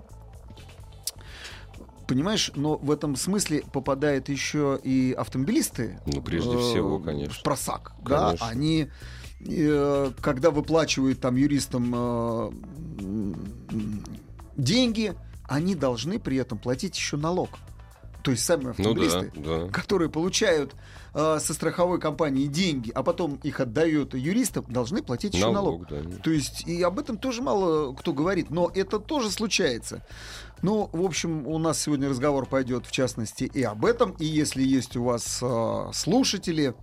Понимаешь, 2.07 2.53
но 2.55 2.77
в 2.77 2.91
этом 2.93 3.17
смысле 3.17 3.65
попадают 3.73 4.29
еще 4.29 4.79
и 4.83 5.13
автомобилисты. 5.19 5.99
Ну, 6.07 6.23
прежде 6.23 6.55
э, 6.55 6.59
всего, 6.59 7.01
конечно. 7.01 7.35
В 7.35 7.43
просак. 7.43 7.95
Конечно. 8.05 8.37
Да, 8.39 8.47
они 8.49 8.89
э, 9.41 10.13
когда 10.21 10.53
выплачивают 10.53 11.21
там 11.21 11.35
юристам 11.35 11.93
э, 11.97 12.51
деньги, 14.57 15.15
они 15.49 15.75
должны 15.75 16.21
при 16.21 16.37
этом 16.37 16.59
платить 16.59 16.97
еще 16.97 17.17
налог. 17.17 17.51
То 18.27 18.33
есть 18.33 18.45
сами 18.45 18.71
автомобилисты, 18.71 19.31
ну, 19.37 19.43
да, 19.45 19.65
да. 19.67 19.71
которые 19.71 20.11
получают 20.11 20.75
э, 21.15 21.39
со 21.41 21.55
страховой 21.55 22.01
компании 22.01 22.47
деньги, 22.47 22.91
а 22.93 23.05
потом 23.05 23.39
их 23.45 23.61
отдают 23.61 24.15
юристам, 24.15 24.65
должны 24.69 25.01
платить 25.01 25.35
еще 25.35 25.53
налог. 25.53 25.89
налог. 25.89 26.09
Да. 26.11 26.17
То 26.25 26.33
есть 26.33 26.67
и 26.67 26.83
об 26.83 26.99
этом 26.99 27.19
тоже 27.19 27.41
мало 27.41 27.95
кто 27.95 28.13
говорит, 28.13 28.51
но 28.51 28.69
это 28.75 28.99
тоже 28.99 29.31
случается. 29.31 30.05
Ну, 30.61 30.91
в 30.93 31.05
общем, 31.05 31.47
у 31.47 31.57
нас 31.59 31.81
сегодня 31.81 32.09
разговор 32.09 32.47
пойдет 32.47 32.85
в 32.85 32.91
частности 32.91 33.45
и 33.45 33.63
об 33.63 33.85
этом. 33.85 34.11
И 34.19 34.25
если 34.25 34.65
есть 34.65 34.97
у 34.97 35.05
вас 35.05 35.39
э, 35.41 35.91
слушатели, 35.93 36.75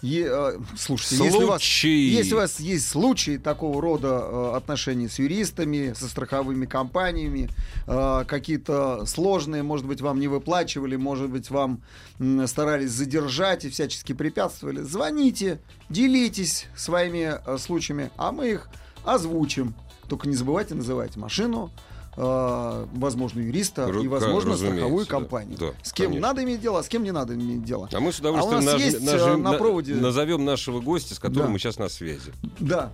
Е, 0.00 0.26
э, 0.30 0.58
слушайте, 0.76 1.24
если 1.24 1.42
у, 1.42 1.48
вас, 1.48 1.62
если 1.62 2.34
у 2.34 2.36
вас 2.36 2.60
есть 2.60 2.88
случаи 2.88 3.36
такого 3.36 3.82
рода 3.82 4.20
э, 4.22 4.56
отношений 4.56 5.08
с 5.08 5.18
юристами, 5.18 5.92
со 5.92 6.08
страховыми 6.08 6.66
компаниями, 6.66 7.50
э, 7.86 8.24
какие-то 8.28 9.06
сложные, 9.06 9.64
может 9.64 9.86
быть, 9.86 10.00
вам 10.00 10.20
не 10.20 10.28
выплачивали, 10.28 10.94
может 10.94 11.30
быть, 11.30 11.50
вам 11.50 11.82
э, 12.20 12.46
старались 12.46 12.92
задержать 12.92 13.64
и 13.64 13.70
всячески 13.70 14.12
препятствовали, 14.12 14.82
звоните, 14.82 15.60
делитесь 15.88 16.66
своими 16.76 17.34
э, 17.44 17.58
случаями, 17.58 18.12
а 18.16 18.30
мы 18.30 18.50
их 18.50 18.68
озвучим. 19.04 19.74
Только 20.08 20.28
не 20.28 20.36
забывайте 20.36 20.76
называть 20.76 21.16
машину, 21.16 21.72
э, 22.18 22.86
возможно, 22.94 23.40
юриста 23.40 23.82
Ру- 23.88 24.04
и, 24.04 24.08
возможно, 24.08 24.56
страховую 24.56 25.06
компанию. 25.06 25.56
Да, 25.58 25.70
с 25.82 25.92
кем 25.92 26.06
конечно. 26.06 26.28
надо 26.28 26.42
иметь 26.42 26.60
дело, 26.60 26.80
а 26.80 26.82
с 26.82 26.88
кем 26.88 27.04
не 27.04 27.12
надо 27.12 27.34
иметь 27.34 27.64
дело. 27.64 27.88
А 27.92 28.00
мы 28.00 28.12
с 28.12 28.18
удовольствием 28.18 28.60
а 28.60 28.72
наж... 28.72 28.80
есть 28.80 29.00
нажим... 29.00 29.42
на 29.42 29.52
проводе... 29.54 29.94
назовем 29.94 30.44
нашего 30.44 30.80
гостя, 30.80 31.14
с 31.14 31.18
которым 31.18 31.46
да. 31.46 31.52
мы 31.52 31.58
сейчас 31.58 31.78
на 31.78 31.88
связи. 31.88 32.32
Да. 32.58 32.92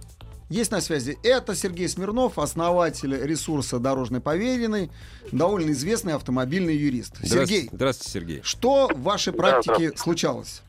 Есть 0.51 0.71
на 0.71 0.83
связи. 0.83 1.19
Это 1.23 1.55
Сергей 1.55 1.89
Смирнов, 1.89 2.39
основатель 2.39 3.17
ресурса 3.17 3.79
«Дорожный 3.79 4.21
поверенный», 4.21 4.91
довольно 5.33 5.71
известный 5.73 6.13
автомобильный 6.13 6.77
юрист. 6.77 7.17
Здравствуйте, 7.17 7.47
Сергей, 7.47 7.71
здравствуйте, 7.73 8.11
Сергей. 8.11 8.41
Что 8.43 8.91
в 8.95 9.03
вашей 9.03 9.33
практике 9.33 9.91
да, 9.91 9.97
случалось? 9.97 10.63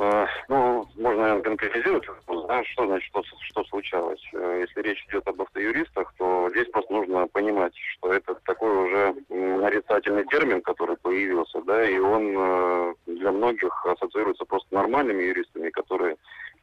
А, 0.00 0.28
ну, 0.48 0.86
можно, 0.94 1.22
наверное, 1.22 1.42
конкретизировать, 1.42 2.06
да, 2.46 2.64
что 2.66 2.86
значит, 2.86 3.08
что, 3.08 3.22
что 3.40 3.64
случалось. 3.64 4.22
Э, 4.32 4.60
если 4.60 4.80
речь 4.80 5.04
идет 5.08 5.26
об 5.26 5.42
автоюристах, 5.42 6.14
то 6.18 6.48
здесь 6.50 6.68
просто 6.68 6.92
нужно 6.92 7.26
понимать, 7.26 7.74
что 7.76 8.12
это 8.12 8.36
такой 8.44 8.86
уже 8.86 9.16
нарицательный 9.28 10.24
термин, 10.26 10.62
который 10.62 10.96
появился, 10.98 11.60
да, 11.62 11.84
и 11.84 11.98
он 11.98 12.32
э, 12.36 12.94
для 13.06 13.32
многих 13.32 13.86
ассоциируется 13.86 14.44
просто 14.44 14.72
нормальными 14.72 15.24
юристами, 15.24 15.68
которые 15.70 16.16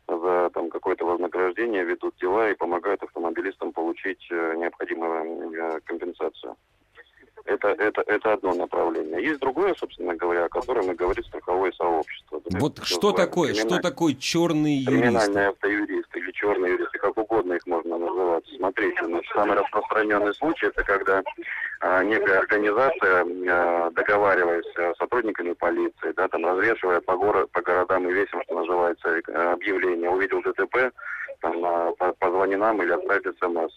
за 0.08 0.50
там 0.54 0.70
какое-то 0.70 1.04
вознаграждение 1.06 1.84
ведут 1.84 2.15
дела 2.22 2.50
и 2.50 2.56
помогают 2.56 3.04
автомобилистам 3.04 3.74
получить 3.74 4.25
э, 4.32 4.56
необходимую 4.56 5.51
компенсацию. 5.84 6.56
Это, 7.46 7.68
это, 7.68 8.01
это 8.08 8.34
одно 8.34 8.54
направление. 8.54 9.24
Есть 9.24 9.39
другое, 9.39 9.75
собственно 9.75 10.15
говоря, 10.15 10.46
о 10.46 10.50
котором 10.50 10.92
и 10.92 10.96
говорит 10.96 11.25
страховое 11.25 11.72
сообщество. 11.74 12.25
Вот 12.52 12.84
что 12.84 13.12
такое, 13.12 13.54
что 13.54 13.80
такое 13.80 14.14
черный 14.14 14.75
юрист? 14.75 15.02
Криминальный 15.02 15.48
автоюрист 15.48 16.16
или 16.16 16.32
черный 16.32 16.72
юрист, 16.72 16.92
как 16.92 17.18
угодно 17.18 17.54
их 17.54 17.66
можно 17.66 17.98
называть. 17.98 18.44
Смотрите, 18.56 19.04
значит, 19.04 19.32
самый 19.34 19.58
распространенный 19.58 20.34
случай 20.36 20.68
это 20.68 20.84
когда 20.84 21.24
а, 21.82 22.04
некая 22.04 22.40
организация, 22.40 23.25
а, 23.50 23.90
договариваясь 23.92 24.66
с 24.75 24.98
сотрудниками 24.98 25.54
полиции, 25.54 26.14
да, 26.16 26.28
там 26.28 26.46
развешивая 26.46 27.02
по, 27.02 27.16
город, 27.18 27.50
по 27.52 27.62
городам 27.62 28.08
и 28.10 28.14
весям, 28.14 28.42
что 28.44 28.60
называется, 28.60 29.22
объявление, 29.52 30.10
увидел 30.10 30.42
ДТП, 30.44 30.92
там, 31.42 31.66
а, 31.66 31.94
позвони 32.20 32.56
нам 32.56 32.82
или 32.84 32.92
отправь 32.92 33.24
смс. 33.24 33.75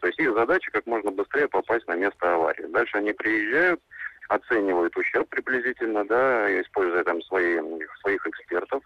То 0.00 0.06
есть 0.06 0.18
их 0.18 0.34
задача 0.34 0.70
как 0.72 0.86
можно 0.86 1.10
быстрее 1.10 1.46
попасть 1.46 1.86
на 1.86 1.94
место 1.94 2.34
аварии. 2.34 2.66
Дальше 2.66 2.96
они 2.96 3.12
приезжают, 3.12 3.80
оценивают 4.30 4.96
ущерб 4.96 5.28
приблизительно, 5.28 6.06
да, 6.06 6.60
используя 6.60 7.02
там 7.02 7.20
свои, 7.22 7.58
своих 8.00 8.24
экспертов. 8.26 8.82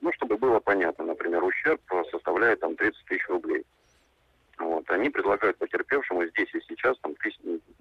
Ну, 0.00 0.12
чтобы 0.12 0.36
было 0.36 0.60
понятно, 0.60 1.04
например, 1.04 1.42
ущерб 1.42 1.80
составляет 2.10 2.60
там 2.60 2.76
30 2.76 3.04
тысяч 3.06 3.28
рублей. 3.28 3.64
Вот. 4.58 4.88
Они 4.90 5.10
предлагают 5.10 5.58
потерпевшему 5.58 6.24
здесь 6.26 6.48
и 6.54 6.60
сейчас 6.68 6.96
там 7.02 7.14
тысяч, 7.16 7.36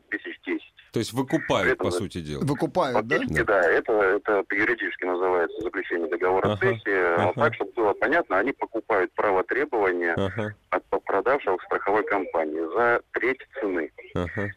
тысяч 0.09 0.39
десять. 0.45 0.73
То 0.91 0.99
есть 0.99 1.13
выкупают, 1.13 1.73
этом, 1.73 1.85
по 1.85 1.91
сути 1.91 2.21
дела. 2.21 2.43
Выкупают, 2.43 3.07
да? 3.07 3.19
Да, 3.19 3.43
да 3.43 3.71
это, 3.71 3.93
это 3.93 4.43
юридически 4.51 5.05
называется 5.05 5.61
заключение 5.61 6.09
договора 6.09 6.53
ага, 6.53 6.57
сессии. 6.57 7.15
Ага. 7.15 7.29
А 7.29 7.33
так, 7.33 7.55
чтобы 7.55 7.71
было 7.73 7.93
понятно, 7.93 8.39
они 8.39 8.51
покупают 8.51 9.11
право 9.13 9.43
требования 9.43 10.13
ага. 10.13 10.55
от 10.71 10.83
продавшего 11.05 11.57
страховой 11.65 12.03
компании 12.05 12.61
за 12.75 13.01
треть 13.13 13.41
цены. 13.59 13.91
Ага. 14.15 14.51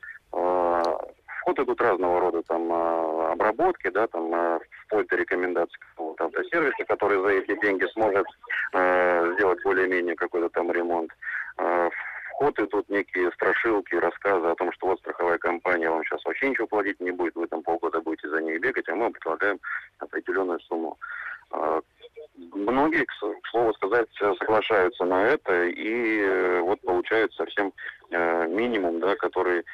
А, 1.49 1.51
вход 1.51 1.59
идут 1.61 1.81
разного 1.81 2.21
рода 2.21 2.43
там 2.43 2.69
а, 2.73 3.33
обработки, 3.33 3.89
да, 3.89 4.07
там 4.07 4.35
а, 4.35 4.61
вплоть 4.87 5.09
до 5.09 5.17
рекомендаций 5.17 5.79
какого-то 5.91 6.27
автосервиса, 6.27 6.85
который 6.87 7.21
за 7.23 7.29
эти 7.29 7.61
деньги 7.61 7.87
сможет 7.93 8.27
э, 8.73 9.33
сделать 9.35 9.63
более-менее 9.63 10.15
какой-то 10.17 10.49
там 10.51 10.71
ремонт. 10.71 11.11
Э, 11.59 11.89
вход 12.33 12.59
идут 12.59 12.89
некие 12.89 13.31
страшилки, 13.33 13.95
рассказы 13.95 14.47
о 14.47 14.55
том, 14.55 14.73
что 14.73 14.89
вот 14.89 14.99
страховая 15.01 15.39
компания 15.39 15.91
вам 15.91 16.05
сейчас 16.05 16.25
вообще 16.25 16.51
ничего 16.51 16.67
платить 16.67 17.01
не 17.01 17.11
будет, 17.11 17.35
вы 17.35 17.47
там 17.47 17.63
полгода 17.63 18.01
будете 18.01 18.29
за 18.29 18.41
ней 18.43 18.59
бегать, 18.59 18.89
а 18.89 18.95
мы 18.95 19.11
предлагаем 19.11 19.59
определенную 19.99 20.61
сумму. 20.61 20.99
Многие, 22.53 23.05
к 23.05 23.13
слову 23.51 23.75
сказать, 23.75 24.09
соглашаются 24.39 25.05
на 25.05 25.25
это, 25.25 25.65
и 25.65 26.21
э, 26.21 26.61
вот 26.61 26.81
получают 26.83 27.33
совсем 27.35 27.73
э, 28.11 28.47
минимум, 28.47 29.01
да, 29.01 29.17
который, 29.17 29.65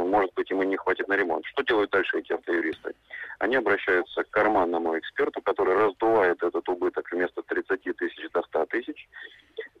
может 0.00 0.32
быть, 0.34 0.50
и 0.50 0.54
не 0.54 0.76
хватит 0.76 1.08
на 1.08 1.14
ремонт. 1.14 1.44
Что 1.46 1.62
делают 1.62 1.90
дальше 1.90 2.18
эти 2.18 2.32
автоюристы? 2.32 2.94
Они 3.38 3.56
обращаются 3.56 4.22
к 4.22 4.30
карманному 4.30 4.98
эксперту, 4.98 5.40
который 5.42 5.74
раздувает 5.74 6.42
этот 6.42 6.68
убыток 6.68 7.10
вместо 7.10 7.42
30 7.42 7.96
тысяч 7.96 8.30
до 8.32 8.42
100 8.42 8.66
тысяч, 8.66 9.08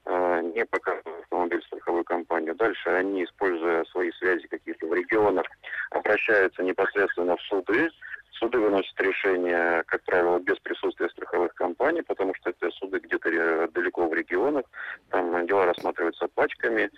э, 0.06 0.40
не 0.54 0.64
показывают 0.64 1.22
автомобиль 1.22 1.62
страховую 1.62 2.04
компанию. 2.04 2.54
Дальше 2.54 2.90
они, 2.90 3.24
используя 3.24 3.84
свои 3.84 4.10
связи 4.12 4.46
какие-то 4.48 4.86
в 4.86 4.94
регионах, 4.94 5.46
обращаются 5.90 6.62
непосредственно 6.62 7.36
в 7.36 7.42
суды, 7.42 7.90
Суды 8.38 8.58
выносят 8.58 9.00
решения, 9.00 9.84
как 9.86 10.02
правило, 10.02 10.38
без 10.40 10.58
присутствия 10.58 11.08
страховых 11.10 11.54
компаний, 11.54 12.02
потому 12.02 12.34
что 12.34 12.50
это 12.50 12.70
суды 12.72 12.98
где-то 12.98 13.68
далеко 13.68 14.08
в 14.08 14.14
регионах, 14.14 14.64
там 15.10 15.46
дела 15.46 15.66
рассматриваются 15.66 16.26
пачками. 16.34 16.90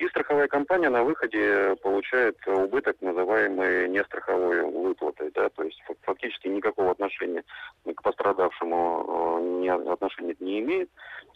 И 0.00 0.08
страховая 0.08 0.48
компания 0.48 0.88
на 0.88 1.04
выходе 1.04 1.76
получает 1.82 2.38
убыток, 2.46 2.96
называемый 3.02 3.86
нестраховой 3.90 4.62
выплатой. 4.62 5.30
Да? 5.34 5.50
То 5.50 5.62
есть 5.62 5.78
фактически 6.00 6.48
никакого 6.48 6.92
отношения 6.92 7.44
к 7.84 8.02
пострадавшему 8.02 9.62
э, 9.62 9.92
отношения 9.92 10.34
не 10.40 10.60
имеет, 10.60 10.88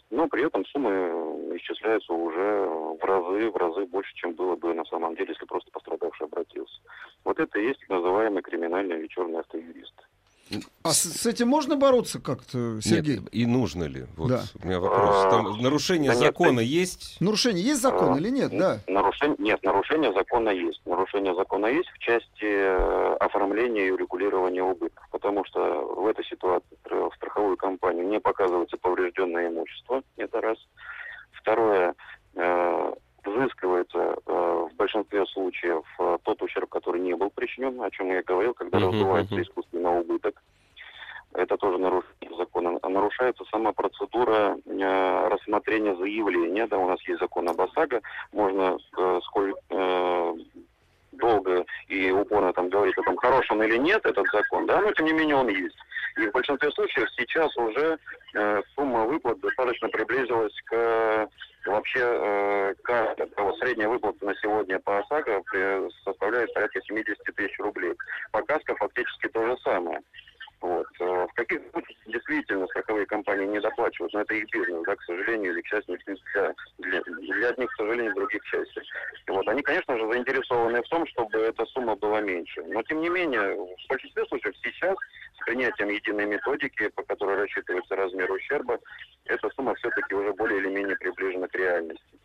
но 0.09 0.27
при 0.27 0.47
этом 0.47 0.65
суммы 0.65 1.55
исчисляются 1.57 2.11
уже 2.11 2.65
в 2.99 3.03
разы, 3.03 3.51
в 3.51 3.55
разы 3.55 3.85
больше, 3.85 4.11
чем 4.15 4.33
было 4.33 4.55
бы 4.55 4.73
на 4.73 4.85
самом 4.85 5.15
деле, 5.15 5.29
если 5.29 5.45
просто 5.45 5.69
пострадавший 5.69 6.25
обратился. 6.25 6.81
Вот 7.23 7.39
это 7.39 7.59
и 7.59 7.67
есть 7.67 7.87
называемый 7.87 8.41
криминальный 8.41 8.97
или 8.97 9.07
черный 9.07 9.41
автоюрист. 9.41 9.94
А 10.83 10.89
с, 10.89 11.01
с 11.01 11.25
этим 11.25 11.47
можно 11.47 11.75
бороться 11.75 12.19
как-то, 12.21 12.79
Сергей? 12.81 13.17
Нет, 13.17 13.29
и 13.31 13.45
нужно 13.47 13.85
ли? 13.85 14.05
Вот 14.15 14.29
да. 14.29 14.43
у 14.61 14.67
меня 14.67 14.79
вопрос. 14.79 15.23
Там 15.31 15.57
нарушение 15.59 16.11
да 16.11 16.17
закона 16.17 16.59
нет, 16.59 16.69
есть? 16.69 17.17
Нарушение 17.19 17.63
есть 17.63 17.81
закон 17.81 18.13
а, 18.13 18.17
или 18.17 18.29
нет, 18.29 18.55
да? 18.55 18.79
Нарушение, 18.87 19.37
нет, 19.39 19.63
нарушение 19.63 20.13
закона 20.13 20.49
есть. 20.49 20.81
Нарушение 20.85 21.33
закона 21.33 21.65
есть 21.65 21.89
в 21.89 21.97
части 21.97 22.43
э, 22.43 23.15
оформления 23.19 23.87
и 23.87 23.91
урегулирования 23.91 24.61
убытков. 24.61 25.07
Потому 25.09 25.43
что 25.45 25.59
в 25.95 26.05
этой 26.05 26.23
ситуации 26.25 26.77
в 26.83 27.11
страховую 27.15 27.57
компанию 27.57 28.07
не 28.07 28.19
показывается 28.19 28.77
поврежденное 28.77 29.47
имущество. 29.49 30.03
Это 30.17 30.41
раз. 30.41 30.57
Второе, 31.31 31.95
э, 32.35 32.93
взыскивается 33.25 34.15
э, 34.25 34.64
в 34.75 34.77
большинстве 34.77 35.25
случаев 35.27 35.83
э, 35.99 36.17
тот 36.23 36.41
ущерб, 36.41 36.69
который 36.69 36.99
не 37.01 37.15
был 37.15 37.29
причинен, 37.29 37.81
о 37.81 37.89
чем 37.89 38.09
я 38.09 38.21
говорил, 38.21 38.53
когда 38.53 38.77
uh-huh, 38.77 38.91
раздувается 38.91 39.35
uh-huh. 39.35 39.41
искусственный 39.41 39.99
убыток. 39.99 40.43
Это 41.33 41.57
тоже 41.57 41.77
нарушение 41.77 42.37
закона. 42.37 42.79
Нарушается 42.83 43.43
сама 43.51 43.71
процедура 43.71 44.57
э, 44.65 45.27
рассмотрения 45.29 45.95
заявления. 45.95 46.67
Да, 46.67 46.77
у 46.77 46.87
нас 46.87 47.01
есть 47.07 47.19
закон 47.19 47.49
об 47.49 47.59
ОСАГО. 47.59 48.01
Можно 48.31 48.77
э, 48.97 49.19
сколь 49.23 49.53
э, 49.69 50.33
долго 51.13 51.65
и 51.87 52.11
упорно 52.11 52.53
там 52.53 52.69
говорить 52.69 52.97
о 52.97 53.03
том, 53.03 53.17
хорош 53.17 53.49
он 53.51 53.63
или 53.63 53.77
нет, 53.77 54.05
этот 54.05 54.25
закон, 54.31 54.65
да, 54.65 54.81
но 54.81 54.91
тем 54.91 55.05
не 55.05 55.13
менее 55.13 55.37
он 55.37 55.47
есть. 55.47 55.77
И 56.17 56.27
в 56.27 56.31
большинстве 56.31 56.71
случаев 56.71 57.09
сейчас 57.17 57.55
уже 57.57 57.97
э, 58.33 58.61
сумма 58.75 59.05
выплат 59.05 59.39
достаточно 59.39 59.89
приблизилась 59.89 60.55
к 60.65 61.29
вообще 61.67 61.99
э, 61.99 62.73
средняя 63.59 63.89
выплата 63.89 64.25
на 64.25 64.35
сегодня 64.35 64.79
по 64.79 64.99
ОСАГО 64.99 65.43
составляет 66.03 66.53
порядка 66.53 66.81
70 66.81 67.17
тысяч 67.35 67.57
рублей. 67.59 67.93
По 68.31 68.41
КАСКО 68.43 68.75
фактически 68.75 69.27
то 69.29 69.45
же 69.45 69.57
самое. 69.63 69.99
Вот. 70.65 70.87
Э, 70.99 71.27
в 71.29 71.33
каких 71.35 71.61
случаях 71.69 71.99
действительно 72.07 72.65
страховые 72.65 73.05
компании 73.05 73.45
не 73.45 73.59
доплачивают, 73.59 74.11
но 74.13 74.21
это 74.21 74.33
их 74.33 74.49
бизнес, 74.51 74.83
да, 74.87 74.95
к 74.95 75.01
сожалению, 75.03 75.51
или 75.51 75.61
к 75.61 75.67
счастью, 75.67 75.99
для, 76.05 76.53
для, 76.79 77.01
для 77.01 77.49
одних, 77.49 77.69
к 77.69 77.75
сожалению, 77.75 78.15
других 78.15 78.41
к 78.41 78.45
счастью. 78.47 78.81
Вот 79.27 79.47
они, 79.47 79.61
конечно 79.61 79.95
же, 79.95 80.11
заинтересованы 80.11 80.81
в 80.81 80.89
том, 80.89 81.05
чтобы 81.05 81.37
эта 81.37 81.63
сумма 81.67 81.95
была 81.95 82.19
меньше. 82.21 82.63
Но, 82.63 82.81
тем 82.81 83.01
не 83.01 83.09
менее, 83.09 83.53
в 83.53 83.87
большинстве 83.87 84.25
случаев 84.25 84.55
сейчас 84.63 84.95
с 85.39 85.45
принятием 85.45 85.89
единой 85.89 86.25
методики, 86.25 86.87
по 86.95 87.03
которой 87.03 87.37
рассчитывается 87.37 87.95
размер 87.95 88.31
ущерба, 88.31 88.79
эта 89.25 89.47
сумма 89.51 89.75
все-таки 89.75 90.15
уже 90.15 90.33
более 90.33 90.61
или 90.61 90.69
менее 90.69 90.95
приближена 90.97 91.47
к 91.47 91.53
реальности. 91.53 92.19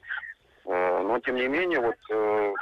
Э, 0.65 1.03
но, 1.03 1.19
тем 1.19 1.37
не 1.37 1.47
менее, 1.47 1.81
вот 1.81 1.97
э, 2.11 2.55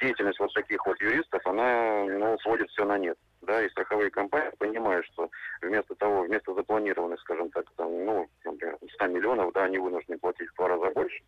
деятельность 0.00 0.38
вот 0.38 0.52
таких 0.52 0.84
вот 0.84 1.00
юристов, 1.00 1.46
она 1.46 2.04
ну, 2.04 2.38
сводит 2.40 2.68
все 2.68 2.84
на 2.84 2.98
нет 2.98 3.16
да, 3.44 3.62
и 3.64 3.68
страховые 3.70 4.10
компании 4.10 4.52
понимают, 4.58 5.06
что 5.06 5.30
вместо 5.62 5.94
того, 5.94 6.22
вместо 6.22 6.54
запланированных, 6.54 7.20
скажем 7.20 7.50
так, 7.50 7.66
там, 7.76 8.04
ну, 8.04 8.28
например, 8.44 8.78
100 8.94 9.06
миллионов, 9.06 9.52
да, 9.52 9.64
они 9.64 9.78
вынуждены 9.78 10.18
платить 10.18 10.48
в 10.50 10.54
два 10.56 10.68
раза 10.68 10.90
больше, 10.90 11.22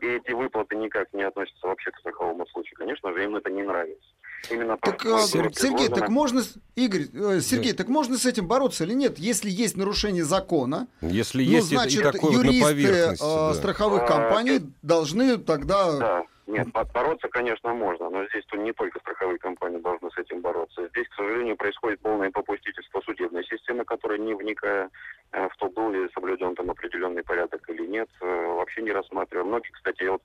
и 0.00 0.06
эти 0.06 0.32
выплаты 0.32 0.76
никак 0.76 1.12
не 1.12 1.22
относятся 1.22 1.66
вообще 1.66 1.90
к 1.90 1.98
страховому 1.98 2.46
случаю. 2.46 2.76
Конечно 2.76 3.12
же, 3.12 3.24
им 3.24 3.36
это 3.36 3.50
не 3.50 3.62
нравится. 3.62 4.08
Именно 4.50 4.76
так, 4.76 5.04
а, 5.06 5.20
Сергей, 5.20 5.88
так 5.88 6.08
можно, 6.08 6.42
Игорь, 6.74 7.06
э, 7.12 7.40
Сергей, 7.40 7.72
да. 7.72 7.78
так 7.78 7.88
можно 7.88 8.18
с 8.18 8.26
этим 8.26 8.48
бороться 8.48 8.84
или 8.84 8.94
нет? 8.94 9.18
Если 9.18 9.48
есть 9.48 9.76
нарушение 9.76 10.24
закона, 10.24 10.88
если 11.00 11.44
ну, 11.44 11.50
есть 11.50 11.68
значит, 11.68 12.00
это 12.00 12.08
и 12.08 12.12
такое 12.12 12.32
юристы 12.32 12.64
вот 12.64 13.14
э, 13.14 13.16
да. 13.20 13.54
страховых 13.54 14.02
а, 14.02 14.06
компаний 14.06 14.56
а, 14.58 14.62
должны 14.82 15.38
тогда 15.38 15.98
да. 15.98 16.24
Нет, 16.52 16.68
бороться, 16.70 17.28
конечно, 17.28 17.72
можно, 17.72 18.10
но 18.10 18.26
здесь 18.26 18.44
то 18.44 18.58
не 18.58 18.74
только 18.74 18.98
страховые 18.98 19.38
компании 19.38 19.78
должны 19.78 20.10
с 20.10 20.18
этим 20.18 20.42
бороться. 20.42 20.86
Здесь, 20.88 21.08
к 21.08 21.14
сожалению, 21.14 21.56
происходит 21.56 22.00
полное 22.00 22.30
попустительство 22.30 23.00
судебной 23.00 23.42
системы, 23.44 23.86
которая, 23.86 24.18
не 24.18 24.34
вникая 24.34 24.90
э, 25.32 25.48
в 25.48 25.56
то, 25.56 25.70
был 25.70 25.90
ли 25.90 26.10
соблюден 26.12 26.54
там 26.54 26.70
определенный 26.70 27.22
порядок 27.24 27.66
или 27.70 27.86
нет, 27.86 28.08
э, 28.20 28.26
вообще 28.26 28.82
не 28.82 28.92
рассматривая. 28.92 29.44
Многие, 29.44 29.70
кстати, 29.70 30.02
я 30.02 30.12
вот 30.12 30.22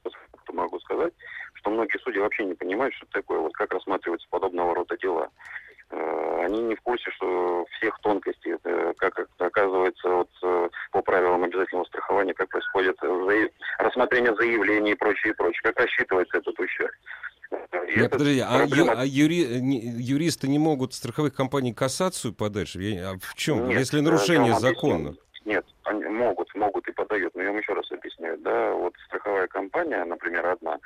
могу 0.50 0.80
сказать, 0.82 1.14
что 1.54 1.70
многие 1.70 1.98
судьи 2.00 2.20
вообще 2.20 2.44
не 2.44 2.56
понимают, 2.56 2.94
что 2.96 3.06
такое, 3.06 3.40
вот 3.40 3.54
как 3.54 3.72
рассматриваются 3.72 4.28
подобного 4.30 4.76
рода 4.76 4.98
дела. 4.98 5.30
Э, 5.90 6.46
они 6.46 6.62
не 6.62 6.76
в 6.76 6.82
курсе, 6.82 7.10
что 7.12 7.66
всех 7.78 7.98
тонкостей, 8.02 8.56
как 8.98 9.28
оказывается 9.38 10.10
вот, 10.10 10.30
э, 10.44 10.70
по 10.92 11.02
правилам 11.02 11.44
обязательного 11.44 11.86
страхования, 11.86 12.34
как 12.34 12.50
происходит 12.50 12.98
рассмотрение 13.80 14.36
заявлений 14.36 14.92
и 14.92 14.96
прочее, 14.96 15.34
и 15.34 15.36
прочее, 15.36 15.62
как 15.64 15.80
рассчитывается 15.80 16.38
этот 16.38 16.60
ущерб. 16.60 16.92
Нет, 17.96 18.12
подожди, 18.12 18.40
а, 18.40 18.58
проблема... 18.58 18.94
а 18.98 19.06
юри... 19.06 19.46
юристы 20.02 20.50
не 20.50 20.60
могут 20.60 20.94
страховых 20.94 21.34
компаний 21.34 21.74
кассацию 21.74 22.34
подать? 22.34 22.76
А 22.76 23.16
в 23.22 23.36
чем? 23.36 23.70
Нет, 23.70 23.80
Если 23.80 24.02
нарушение 24.02 24.60
закона? 24.60 25.16
Нет, 25.46 25.66
они 25.84 26.04
могут, 26.06 26.54
могут 26.56 26.88
и 26.90 26.92
подают. 26.92 27.34
Но 27.36 27.42
я 27.42 27.50
вам 27.50 27.60
еще 27.60 27.72
раз 27.72 27.90
объясняю. 27.90 28.38
Да, 28.40 28.74
вот 28.74 28.94
страховая 29.06 29.48
компания, 29.48 30.04
например, 30.04 30.46
одна, 30.46 30.74
а, 30.74 30.80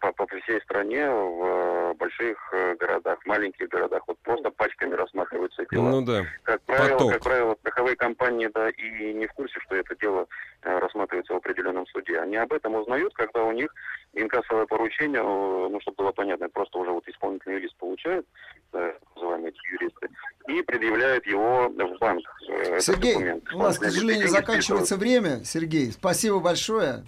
по, 0.00 0.12
по 0.12 0.26
всей 0.26 0.60
стране, 0.62 1.08
в 1.08 1.94
больших 1.94 2.36
э, 2.52 2.74
городах, 2.76 3.18
маленьких 3.26 3.68
городах, 3.68 4.02
вот 4.06 4.18
просто 4.20 4.50
пачками 4.50 4.94
рассматриваются 4.94 5.64
дела. 5.70 5.90
Ну 5.90 6.02
да. 6.02 6.24
Как 6.42 6.60
правило, 6.62 6.98
Поток. 6.98 7.12
как 7.12 7.22
правило, 7.22 7.56
страховые 7.60 7.96
компании, 7.96 8.50
да, 8.52 8.70
и 8.70 9.12
не 9.14 9.26
в 9.26 9.32
курсе, 9.32 9.58
что 9.60 9.76
это 9.76 9.94
дело 9.96 10.26
э, 10.62 10.78
рассматривается 10.78 11.34
в 11.34 11.36
определенном 11.36 11.86
суде. 11.88 12.18
Они 12.18 12.36
об 12.36 12.52
этом 12.52 12.74
узнают, 12.74 13.14
когда 13.14 13.44
у 13.44 13.52
них 13.52 13.72
инкассовое 14.14 14.66
поручение, 14.66 15.20
э, 15.20 15.68
ну, 15.70 15.80
чтобы 15.80 15.96
было 15.96 16.12
понятно, 16.12 16.48
просто 16.48 16.78
уже 16.78 16.90
вот 16.90 17.06
исполнительный 17.08 17.56
юрист 17.56 17.76
получает, 17.76 18.26
э, 18.72 18.92
называемые 19.14 19.50
эти 19.50 19.72
юристы, 19.72 20.08
и 20.48 20.62
предъявляет 20.62 21.26
его 21.26 21.68
в 21.68 21.98
банк. 21.98 22.24
э, 22.48 22.80
Сергей, 22.80 23.14
документ. 23.14 23.52
у 23.52 23.58
нас, 23.58 23.78
к 23.78 23.84
сожалению, 23.84 24.28
заканчивается 24.28 24.96
время. 24.96 25.44
Сергей, 25.44 25.92
спасибо 25.92 26.40
большое. 26.40 27.04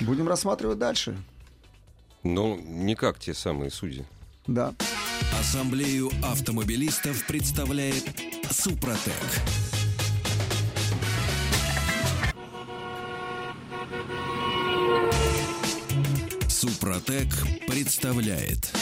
Будем 0.00 0.28
рассматривать 0.28 0.78
дальше. 0.78 1.16
Ну, 2.26 2.56
не 2.56 2.96
как 2.96 3.20
те 3.20 3.32
самые 3.34 3.70
судьи. 3.70 4.04
Да. 4.48 4.74
Ассамблею 5.38 6.10
автомобилистов 6.24 7.24
представляет 7.26 8.04
Супротек. 8.50 9.12
Супротек 16.48 17.28
представляет 17.68 18.72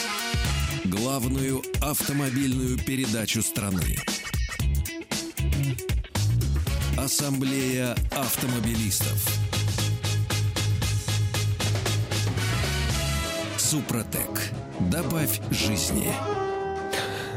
главную 0.86 1.62
автомобильную 1.82 2.78
передачу 2.78 3.42
страны. 3.42 3.98
Ассамблея 6.96 7.94
автомобилистов. 8.10 9.43
Супротек. 13.74 14.52
Добавь 14.78 15.40
жизни. 15.50 16.43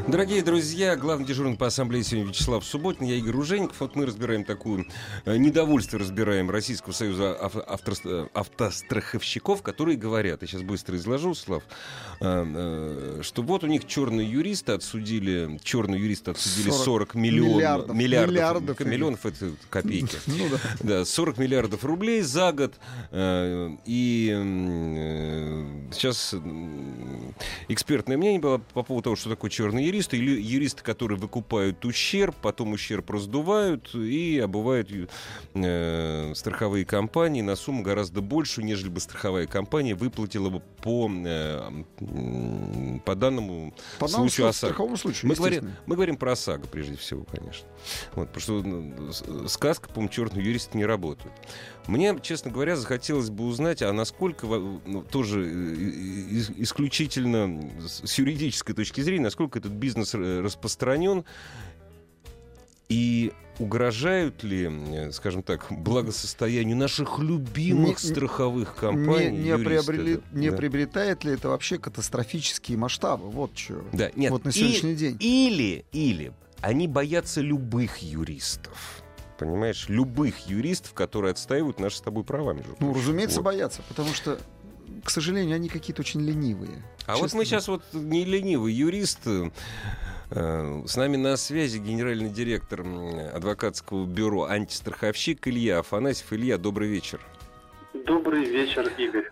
Дорогие 0.08 0.42
друзья, 0.42 0.96
главный 0.96 1.26
дежурный 1.26 1.56
по 1.58 1.66
ассамблее 1.66 2.02
сегодня 2.02 2.30
Вячеслав 2.30 2.64
Субботин, 2.64 3.04
я 3.04 3.16
Игорь 3.16 3.36
Ужеников. 3.36 3.78
Вот 3.80 3.94
мы 3.94 4.06
разбираем 4.06 4.42
такую 4.42 4.86
э, 5.26 5.36
недовольство, 5.36 5.98
разбираем 5.98 6.50
Российского 6.50 6.94
союза 6.94 7.34
ав- 7.38 7.56
автос- 7.56 8.00
э, 8.04 8.26
автостраховщиков, 8.32 9.60
которые 9.60 9.98
говорят, 9.98 10.40
я 10.40 10.48
сейчас 10.48 10.62
быстро 10.62 10.96
изложу, 10.96 11.34
Слав, 11.34 11.62
э, 12.22 13.20
что 13.22 13.42
вот 13.42 13.64
у 13.64 13.66
них 13.66 13.86
черные 13.86 14.26
юристы 14.30 14.72
отсудили, 14.72 15.58
черные 15.62 16.00
юристы 16.00 16.30
отсудили 16.30 16.70
40, 16.70 16.84
40 16.84 17.14
миллионов, 17.14 17.54
миллиардов. 17.94 17.96
миллиардов, 17.96 18.30
Миллиардов, 18.30 18.80
миллионов 18.80 19.26
это 19.26 19.50
копейки. 19.68 20.16
Ну 20.26 20.44
да. 20.50 20.58
Да, 21.00 21.04
40 21.04 21.36
миллиардов 21.36 21.84
рублей 21.84 22.22
за 22.22 22.52
год. 22.52 22.74
И 23.12 24.28
сейчас 25.92 26.34
экспертное 27.68 28.16
мнение 28.16 28.40
было 28.40 28.58
по 28.58 28.82
поводу 28.82 29.04
того, 29.04 29.16
что 29.16 29.30
такое 29.30 29.50
черные 29.50 29.86
юристы. 29.86 30.16
Или 30.16 30.40
юристы, 30.40 30.82
которые 30.82 31.18
выкупают 31.18 31.84
ущерб, 31.84 32.34
потом 32.40 32.72
ущерб 32.72 33.10
раздувают 33.10 33.94
и 33.94 34.38
обувают 34.38 34.90
э, 35.54 36.32
страховые 36.34 36.84
компании 36.84 37.42
на 37.42 37.56
сумму 37.56 37.82
гораздо 37.82 38.20
большую, 38.20 38.64
нежели 38.64 38.88
бы 38.88 39.00
страховая 39.00 39.46
компания 39.46 39.94
выплатила 39.94 40.48
бы 40.50 40.60
по, 40.82 41.10
э, 41.10 41.60
по 43.04 43.14
данному 43.14 43.74
По 43.98 44.08
случаю 44.08 44.48
ОСАГО. 44.48 44.96
случаю, 44.96 45.28
Мы 45.28 45.34
говорим, 45.34 45.72
мы 45.86 45.94
говорим 45.94 46.16
про 46.16 46.32
ОСАГО, 46.32 46.66
прежде 46.68 46.96
всего, 46.96 47.24
конечно. 47.24 47.66
Вот, 48.14 48.28
потому 48.32 48.40
что 48.40 48.62
ну, 48.62 49.12
с- 49.12 49.48
сказка, 49.52 49.88
по-моему, 49.88 50.12
черные 50.12 50.44
юристы 50.44 50.76
не 50.78 50.84
работают. 50.86 51.32
Мне, 51.88 52.16
честно 52.22 52.50
говоря, 52.50 52.76
захотелось 52.76 53.30
бы 53.30 53.44
узнать, 53.46 53.80
а 53.82 53.92
насколько, 53.92 54.46
ну, 54.46 55.02
тоже 55.02 55.40
э, 55.42 55.74
и- 55.74 56.38
и- 56.38 56.62
исключительно 56.62 57.68
с 57.86 58.16
юридической 58.18 58.74
точки 58.74 59.00
зрения, 59.00 59.24
насколько 59.24 59.58
этот 59.58 59.72
бизнес 59.72 60.14
э, 60.14 60.40
распространен 60.40 61.24
и 62.90 63.32
угрожают 63.58 64.44
ли, 64.44 64.68
э, 64.70 65.12
скажем 65.12 65.42
так, 65.42 65.66
благосостоянию 65.70 66.76
наших 66.76 67.18
любимых 67.18 68.02
Не- 68.04 68.10
страховых 68.10 68.74
Не, 68.74 68.80
компаний? 68.80 69.38
не, 69.38 69.48
юристы, 69.48 69.64
приобрели- 69.64 70.20
да. 70.30 70.38
не 70.38 70.52
приобретает 70.52 71.24
ли 71.24 71.32
это 71.32 71.48
вообще 71.48 71.78
катастрофические 71.78 72.76
масштабы? 72.78 73.30
Вот 73.30 73.56
что. 73.56 73.82
Да, 73.94 74.10
нет. 74.14 74.30
Вот 74.30 74.44
на 74.44 74.50
и- 74.50 74.52
сегодняшний 74.52 74.94
день. 74.94 75.16
Или, 75.20 75.84
или 75.92 76.32
они 76.60 76.86
боятся 76.86 77.40
любых 77.40 77.98
юристов. 77.98 79.02
Понимаешь, 79.38 79.88
любых 79.88 80.48
юристов, 80.48 80.92
которые 80.94 81.30
отстаивают 81.32 81.78
наши 81.80 81.98
с 81.98 82.00
тобой 82.00 82.24
права, 82.24 82.52
между 82.52 82.70
Ну, 82.72 82.76
прочим. 82.92 82.94
разумеется, 83.00 83.36
Вот. 83.38 83.44
боятся, 83.44 83.82
потому 83.88 84.12
что, 84.12 84.38
к 85.04 85.10
сожалению, 85.10 85.54
они 85.56 85.68
какие-то 85.68 86.02
очень 86.02 86.20
ленивые. 86.20 86.82
А 87.06 87.12
вот 87.14 87.22
Честно 87.24 87.38
мы 87.38 87.44
говоря. 87.44 87.46
сейчас 87.60 87.68
вот 87.68 87.82
не 87.92 88.24
ленивый 88.24 88.72
юрист. 88.72 89.20
э, 89.26 90.82
С 90.86 90.96
нами 90.96 91.16
на 91.16 91.36
связи 91.36 91.78
генеральный 91.78 92.28
директор 92.30 92.84
адвокатского 93.34 94.04
бюро 94.04 94.44
«Антистраховщик» 94.44 95.46
Илья 95.48 95.78
Афанасьев. 95.78 96.32
Илья, 96.32 96.58
добрый 96.58 96.88
вечер. 96.88 97.20
Добрый 98.06 98.44
вечер, 98.44 98.90
Игорь. 98.98 99.30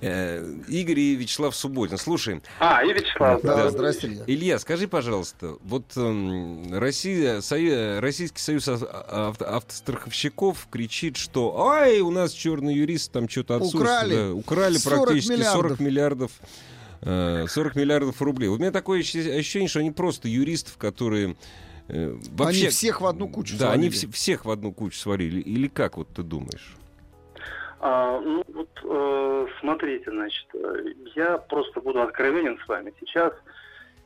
Э, 0.00 0.42
Игорь 0.68 0.98
и 0.98 1.14
Вячеслав 1.14 1.54
Субботин. 1.54 1.98
Слушай, 1.98 2.40
А, 2.58 2.82
и 2.84 2.92
Вячеслав. 2.92 3.42
Да, 3.42 3.56
Да. 3.56 3.70
здрасте, 3.70 4.06
Илья. 4.08 4.24
Илья, 4.26 4.58
скажи, 4.58 4.88
пожалуйста, 4.88 5.56
вот 5.62 5.84
эм, 5.96 6.72
Россия, 6.78 7.40
Сою- 7.40 8.00
Российский 8.00 8.40
союз 8.40 8.66
ав- 8.68 8.82
авто- 8.82 9.44
автостраховщиков 9.46 10.66
кричит, 10.70 11.16
что 11.16 11.68
ай, 11.68 12.00
у 12.00 12.10
нас 12.10 12.32
черный 12.32 12.74
юрист 12.74 13.12
там 13.12 13.28
что-то 13.28 13.56
отсутствует. 13.56 13.84
Украли. 13.86 14.14
Да, 14.14 14.32
украли 14.34 14.76
40 14.78 15.04
практически 15.04 15.42
40 15.42 15.80
миллиардов. 15.80 15.80
миллиардов. 15.80 16.30
э, 17.02 17.46
40 17.48 17.76
миллиардов 17.76 18.20
рублей. 18.22 18.48
У 18.48 18.58
меня 18.58 18.70
такое 18.70 19.00
ощущение, 19.00 19.68
что 19.68 19.80
они 19.80 19.90
просто 19.90 20.28
юристов, 20.28 20.76
которые 20.76 21.34
э, 21.88 22.14
вообще... 22.32 22.60
Они 22.60 22.68
всех 22.68 23.00
в 23.00 23.06
одну 23.06 23.26
кучу 23.28 23.56
Да, 23.58 23.72
они 23.72 23.90
свалили. 23.90 24.08
вс- 24.08 24.14
всех 24.14 24.44
в 24.44 24.50
одну 24.50 24.70
кучу 24.72 24.96
сварили. 24.98 25.40
Или 25.40 25.68
как 25.68 25.96
вот 25.96 26.08
ты 26.14 26.22
думаешь? 26.22 26.76
А, 27.82 28.20
ну, 28.20 28.44
вот, 28.52 28.68
э, 28.84 29.46
смотрите, 29.60 30.10
значит, 30.10 30.46
э, 30.54 30.84
я 31.16 31.38
просто 31.38 31.80
буду 31.80 32.02
откровенен 32.02 32.58
с 32.62 32.68
вами. 32.68 32.92
Сейчас 33.00 33.32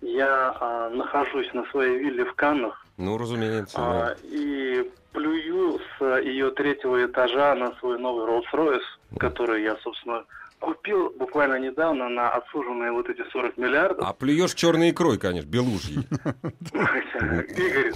я 0.01 0.57
а, 0.61 0.91
нахожусь 0.91 1.53
на 1.55 1.65
своей 1.67 1.99
вилле 1.99 2.25
в 2.25 2.35
Каннах 2.35 2.85
Ну, 2.99 3.19
разумеется. 3.19 3.77
а, 3.79 3.93
да. 4.09 4.17
и 4.23 4.89
плюю 5.13 5.81
с 5.99 6.21
ее 6.21 6.51
третьего 6.51 7.05
этажа 7.05 7.55
на 7.55 7.73
свой 7.77 7.99
новый 7.99 8.27
Rolls-Royce, 8.27 9.19
который 9.19 9.63
я, 9.63 9.77
собственно, 9.83 10.25
купил 10.61 11.11
буквально 11.11 11.59
недавно 11.59 12.09
на 12.09 12.31
отсуженные 12.31 12.93
вот 12.93 13.09
эти 13.09 13.23
40 13.31 13.57
миллиардов. 13.57 14.07
А 14.07 14.13
плюешь 14.13 14.55
черной 14.55 14.91
икрой, 14.91 15.19
конечно, 15.19 15.49
белужьей. 15.49 16.07
Игорь, 17.57 17.93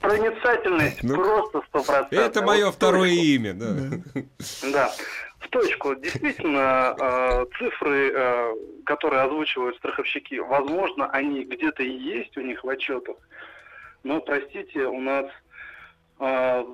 проницательность 0.00 1.02
Ну, 1.02 1.14
просто 1.14 1.62
стопроцентная. 1.68 2.26
Это 2.26 2.42
мое 2.42 2.70
второе 2.70 3.10
имя, 3.10 3.54
да. 3.54 4.22
Да, 4.72 4.92
в 5.40 5.48
точку. 5.48 5.94
Действительно, 5.94 6.96
э, 6.98 7.46
цифры, 7.58 8.12
э, 8.14 8.54
которые 8.84 9.22
озвучивают 9.22 9.76
страховщики, 9.76 10.36
возможно, 10.36 11.08
они 11.10 11.44
где-то 11.44 11.82
и 11.82 11.90
есть 11.90 12.36
у 12.36 12.40
них 12.40 12.64
в 12.64 12.68
отчетах, 12.68 13.16
но, 14.02 14.20
простите, 14.20 14.86
у 14.86 15.00
нас 15.00 15.26
э, 16.18 16.64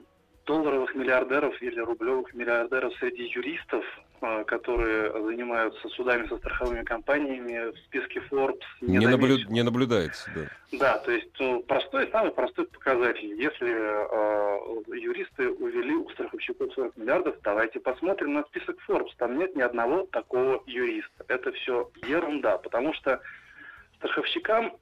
долларовых 0.47 0.95
миллиардеров 0.95 1.61
или 1.63 1.79
рублевых 1.81 2.33
миллиардеров 2.35 2.95
среди 2.99 3.25
юристов, 3.25 3.85
которые 4.47 5.13
занимаются 5.13 5.89
судами 5.91 6.27
со 6.29 6.37
страховыми 6.39 6.83
компаниями 6.85 7.71
в 7.73 7.79
списке 7.87 8.21
Forbes, 8.31 8.61
Не, 8.81 9.01
заметил. 9.01 9.19
наблю- 9.19 9.49
не 9.53 9.63
наблюдается, 9.63 10.31
да. 10.35 10.43
Да, 10.79 10.99
то 10.99 11.11
есть 11.13 11.29
ну, 11.39 11.61
простой, 11.63 12.09
самый 12.11 12.33
простой 12.33 12.67
показатель. 12.67 13.35
Если 13.41 13.69
э, 13.71 14.97
юристы 14.99 15.51
увели 15.51 15.95
у 15.95 16.09
страховщиков 16.11 16.73
40 16.75 16.97
миллиардов, 16.97 17.37
давайте 17.43 17.81
посмотрим 17.81 18.35
на 18.35 18.43
список 18.45 18.77
Forbes. 18.89 19.11
Там 19.17 19.39
нет 19.39 19.55
ни 19.57 19.63
одного 19.63 20.07
такого 20.07 20.63
юриста. 20.67 21.25
Это 21.29 21.53
все 21.53 21.91
ерунда, 22.07 22.59
потому 22.59 22.93
что 22.95 23.21
страховщикам, 23.97 24.73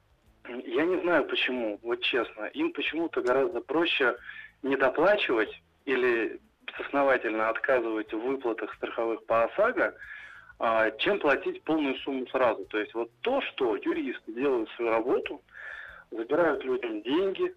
я 0.47 0.85
не 0.85 1.01
знаю 1.01 1.25
почему, 1.25 1.79
вот 1.83 2.01
честно, 2.01 2.45
им 2.53 2.71
почему-то 2.73 3.21
гораздо 3.21 3.61
проще 3.61 4.15
не 4.63 4.75
доплачивать 4.75 5.51
или 5.85 6.39
безосновательно 6.77 7.49
отказывать 7.49 8.11
в 8.13 8.19
выплатах 8.19 8.73
страховых 8.75 9.25
по 9.25 9.43
ОСАГО, 9.45 9.95
а, 10.59 10.91
чем 10.91 11.19
платить 11.19 11.63
полную 11.63 11.95
сумму 11.97 12.27
сразу. 12.27 12.65
То 12.65 12.79
есть 12.79 12.93
вот 12.93 13.09
то, 13.21 13.41
что 13.41 13.75
юристы 13.75 14.31
делают 14.33 14.69
свою 14.71 14.91
работу, 14.91 15.41
забирают 16.11 16.63
людям 16.63 17.01
деньги, 17.01 17.53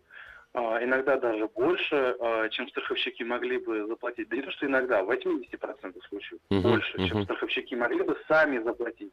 а, 0.53 0.83
иногда 0.83 1.17
даже 1.17 1.47
больше, 1.49 2.17
а, 2.21 2.49
чем 2.51 2.69
страховщики 2.69 3.23
могли 3.23 3.59
бы 3.59 3.87
заплатить. 3.87 4.29
Да 4.29 4.37
не 4.37 4.43
то, 4.43 4.51
что 4.51 4.67
иногда, 4.67 5.03
в 5.03 5.07
80% 5.07 6.03
случаев 6.09 6.41
Мгм, 6.51 6.63
больше, 6.63 6.93
чем 7.07 7.19
мгм. 7.19 7.25
страховщики 7.25 7.75
могли 7.75 8.03
бы 8.03 8.19
сами 8.29 8.59
заплатить. 8.59 9.13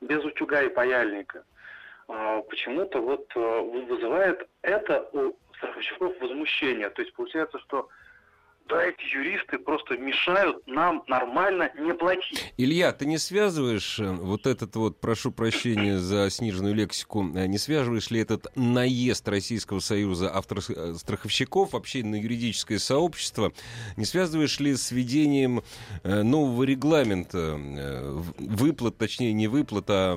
Без 0.00 0.24
утюга 0.24 0.62
и 0.62 0.68
паяльника. 0.68 1.44
Почему-то 2.06 3.00
вот 3.00 3.34
вызывает 3.34 4.48
это 4.62 5.10
у 5.12 5.36
страховщиков 5.56 6.18
возмущение. 6.20 6.88
То 6.90 7.02
есть 7.02 7.12
получается, 7.14 7.58
что 7.58 7.88
да, 8.68 8.84
эти 8.84 9.14
юристы 9.14 9.58
просто 9.58 9.96
мешают 9.96 10.66
нам 10.66 11.02
нормально 11.06 11.70
не 11.78 11.94
платить. 11.94 12.52
Илья, 12.56 12.92
ты 12.92 13.06
не 13.06 13.18
связываешь 13.18 13.98
э, 13.98 14.10
вот 14.10 14.46
этот 14.46 14.76
вот, 14.76 15.00
прошу 15.00 15.32
прощения 15.32 15.98
за 15.98 16.28
сниженную 16.30 16.74
лексику, 16.74 17.24
э, 17.34 17.46
не 17.46 17.58
связываешь 17.58 18.10
ли 18.10 18.20
этот 18.20 18.46
наезд 18.56 19.26
Российского 19.28 19.80
Союза 19.80 20.30
автостраховщиков 20.30 21.72
вообще 21.72 22.04
на 22.04 22.16
юридическое 22.16 22.78
сообщество, 22.78 23.52
не 23.96 24.04
связываешь 24.04 24.60
ли 24.60 24.76
с 24.76 24.90
введением 24.90 25.62
э, 26.02 26.22
нового 26.22 26.64
регламента 26.64 27.58
выплат, 28.38 28.98
точнее 28.98 29.32
не 29.32 29.48
выплат, 29.48 29.86
а 29.88 30.16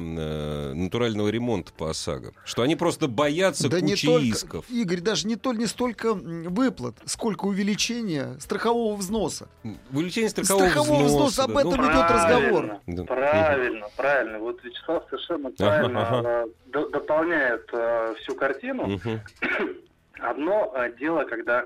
натурального 0.74 1.30
ремонта 1.30 1.72
по 1.74 1.90
ОСАГО? 1.90 2.34
Что 2.44 2.64
они 2.64 2.76
просто 2.76 3.08
боятся 3.08 3.70
да 3.70 3.80
кучи 3.80 4.06
не 4.06 4.12
только, 4.12 4.26
исков. 4.26 4.70
Игорь, 4.70 5.00
даже 5.00 5.28
не, 5.28 5.36
то, 5.36 5.54
не 5.54 5.68
столько 5.68 6.14
выплат, 6.14 6.98
сколько 7.06 7.46
увеличения 7.46 8.38
страхового 8.42 8.96
взноса. 8.96 9.48
Увеличение 9.94 10.30
страхового, 10.30 10.70
страхового 10.70 11.04
взноса. 11.06 11.18
взноса, 11.18 11.44
об 11.44 11.58
этом 11.58 11.86
Ну, 11.86 11.92
идет 11.92 12.12
разговор. 12.12 12.80
Да. 12.88 13.04
Правильно, 13.04 13.88
правильно. 13.96 14.40
Вот 14.40 14.64
Вячеслав 14.64 15.04
совершенно 15.10 15.52
правильно 15.52 16.08
ага. 16.08 16.30
э, 16.30 16.48
д- 16.68 16.90
дополняет 16.90 17.70
э, 17.74 18.16
всю 18.20 18.36
картину. 18.36 18.88
Мгм. 18.88 19.22
Одно 20.20 20.72
э, 20.76 20.92
дело, 21.00 21.24
когда 21.24 21.66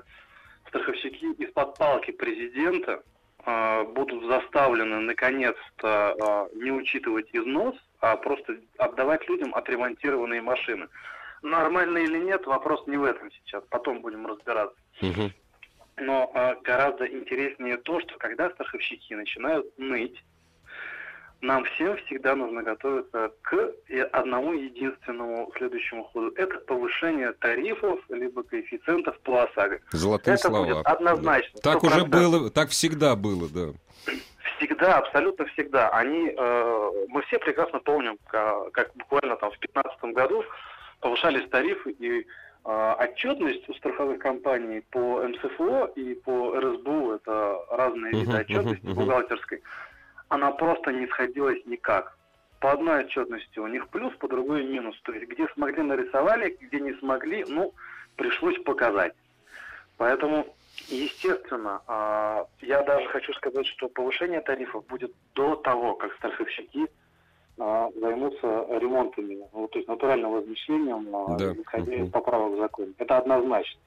страховщики 0.68 1.32
из-под 1.42 1.76
палки 1.78 2.10
президента 2.10 3.02
э, 3.44 3.84
будут 3.94 4.24
заставлены 4.26 5.00
наконец-то 5.00 6.48
э, 6.52 6.56
не 6.58 6.70
учитывать 6.72 7.28
износ, 7.32 7.74
а 8.00 8.16
просто 8.16 8.56
отдавать 8.78 9.28
людям 9.28 9.54
отремонтированные 9.54 10.42
машины. 10.42 10.86
Нормально 11.42 11.98
или 11.98 12.18
нет, 12.18 12.46
вопрос 12.46 12.86
не 12.86 12.96
в 12.96 13.04
этом 13.04 13.30
сейчас. 13.32 13.62
Потом 13.70 14.00
будем 14.00 14.26
разбираться. 14.26 14.76
Мгм. 15.00 15.32
Но 15.98 16.30
э, 16.34 16.54
гораздо 16.62 17.06
интереснее 17.06 17.78
то, 17.78 18.00
что 18.00 18.16
когда 18.18 18.50
страховщики 18.50 19.14
начинают 19.14 19.66
ныть, 19.78 20.22
нам 21.40 21.64
всем 21.64 21.96
всегда 21.98 22.34
нужно 22.34 22.62
готовиться 22.62 23.30
к 23.42 23.72
одному 24.12 24.52
единственному 24.52 25.50
следующему 25.56 26.04
ходу. 26.04 26.32
Это 26.36 26.58
повышение 26.60 27.32
тарифов 27.32 28.00
либо 28.10 28.42
коэффициентов 28.42 29.18
по 29.20 29.44
ОСАГО. 29.44 29.80
Золотые 29.92 30.34
Это 30.34 30.48
слова. 30.48 30.64
будет 30.66 30.86
однозначно, 30.86 31.60
Да. 31.62 31.72
Так 31.72 31.82
уже 31.84 32.00
100%. 32.00 32.04
было, 32.08 32.50
так 32.50 32.70
всегда 32.70 33.16
было, 33.16 33.48
да. 33.48 33.72
Всегда, 34.56 34.98
абсолютно 34.98 35.44
всегда. 35.46 35.90
Они, 35.90 36.30
э, 36.36 36.90
мы 37.08 37.22
все 37.22 37.38
прекрасно 37.38 37.78
помним, 37.80 38.18
ка- 38.26 38.70
как, 38.72 38.94
буквально 38.96 39.36
там 39.36 39.50
в 39.50 39.58
2015 39.58 40.12
году 40.14 40.42
повышались 41.00 41.48
тарифы 41.50 41.90
и 41.90 42.26
отчетность 42.66 43.68
у 43.68 43.74
страховых 43.74 44.18
компаний 44.18 44.82
по 44.90 45.22
МСФО 45.22 45.92
и 45.94 46.14
по 46.14 46.58
РСБУ, 46.58 47.12
это 47.12 47.60
разные 47.70 48.12
виды 48.12 48.36
отчетности 48.36 48.86
мгм. 48.86 48.94
бухгалтерской, 48.94 49.62
она 50.28 50.50
просто 50.50 50.92
не 50.92 51.06
сходилась 51.06 51.64
никак. 51.66 52.18
По 52.60 52.72
одной 52.72 53.04
отчетности 53.04 53.58
у 53.60 53.66
них 53.68 53.88
плюс, 53.88 54.12
по 54.16 54.28
другой 54.28 54.64
минус. 54.64 55.00
То 55.02 55.12
есть 55.12 55.30
где 55.30 55.46
смогли 55.54 55.82
нарисовали, 55.82 56.56
где 56.60 56.80
не 56.80 56.94
смогли, 56.94 57.44
ну, 57.48 57.72
пришлось 58.16 58.58
показать. 58.64 59.14
Поэтому, 59.96 60.46
естественно, 60.88 61.82
а, 61.86 62.46
я 62.60 62.82
даже 62.82 63.06
хочу 63.08 63.32
сказать, 63.34 63.66
что 63.66 63.88
повышение 63.88 64.40
тарифов 64.40 64.84
будет 64.86 65.12
до 65.34 65.54
того, 65.56 65.94
как 65.94 66.12
страховщики 66.14 66.84
а, 66.84 67.05
займутся 67.56 68.46
ремонтами, 68.80 69.38
ну, 69.52 69.68
то 69.68 69.78
есть 69.78 69.88
натуральным 69.88 70.32
возмещением, 70.32 71.14
а, 71.14 71.36
Да. 71.38 71.52
исходя 71.54 71.94
из 71.94 72.10
поправок 72.10 72.54
в 72.54 72.58
законе. 72.58 72.92
Это 72.98 73.18
однозначно. 73.18 73.80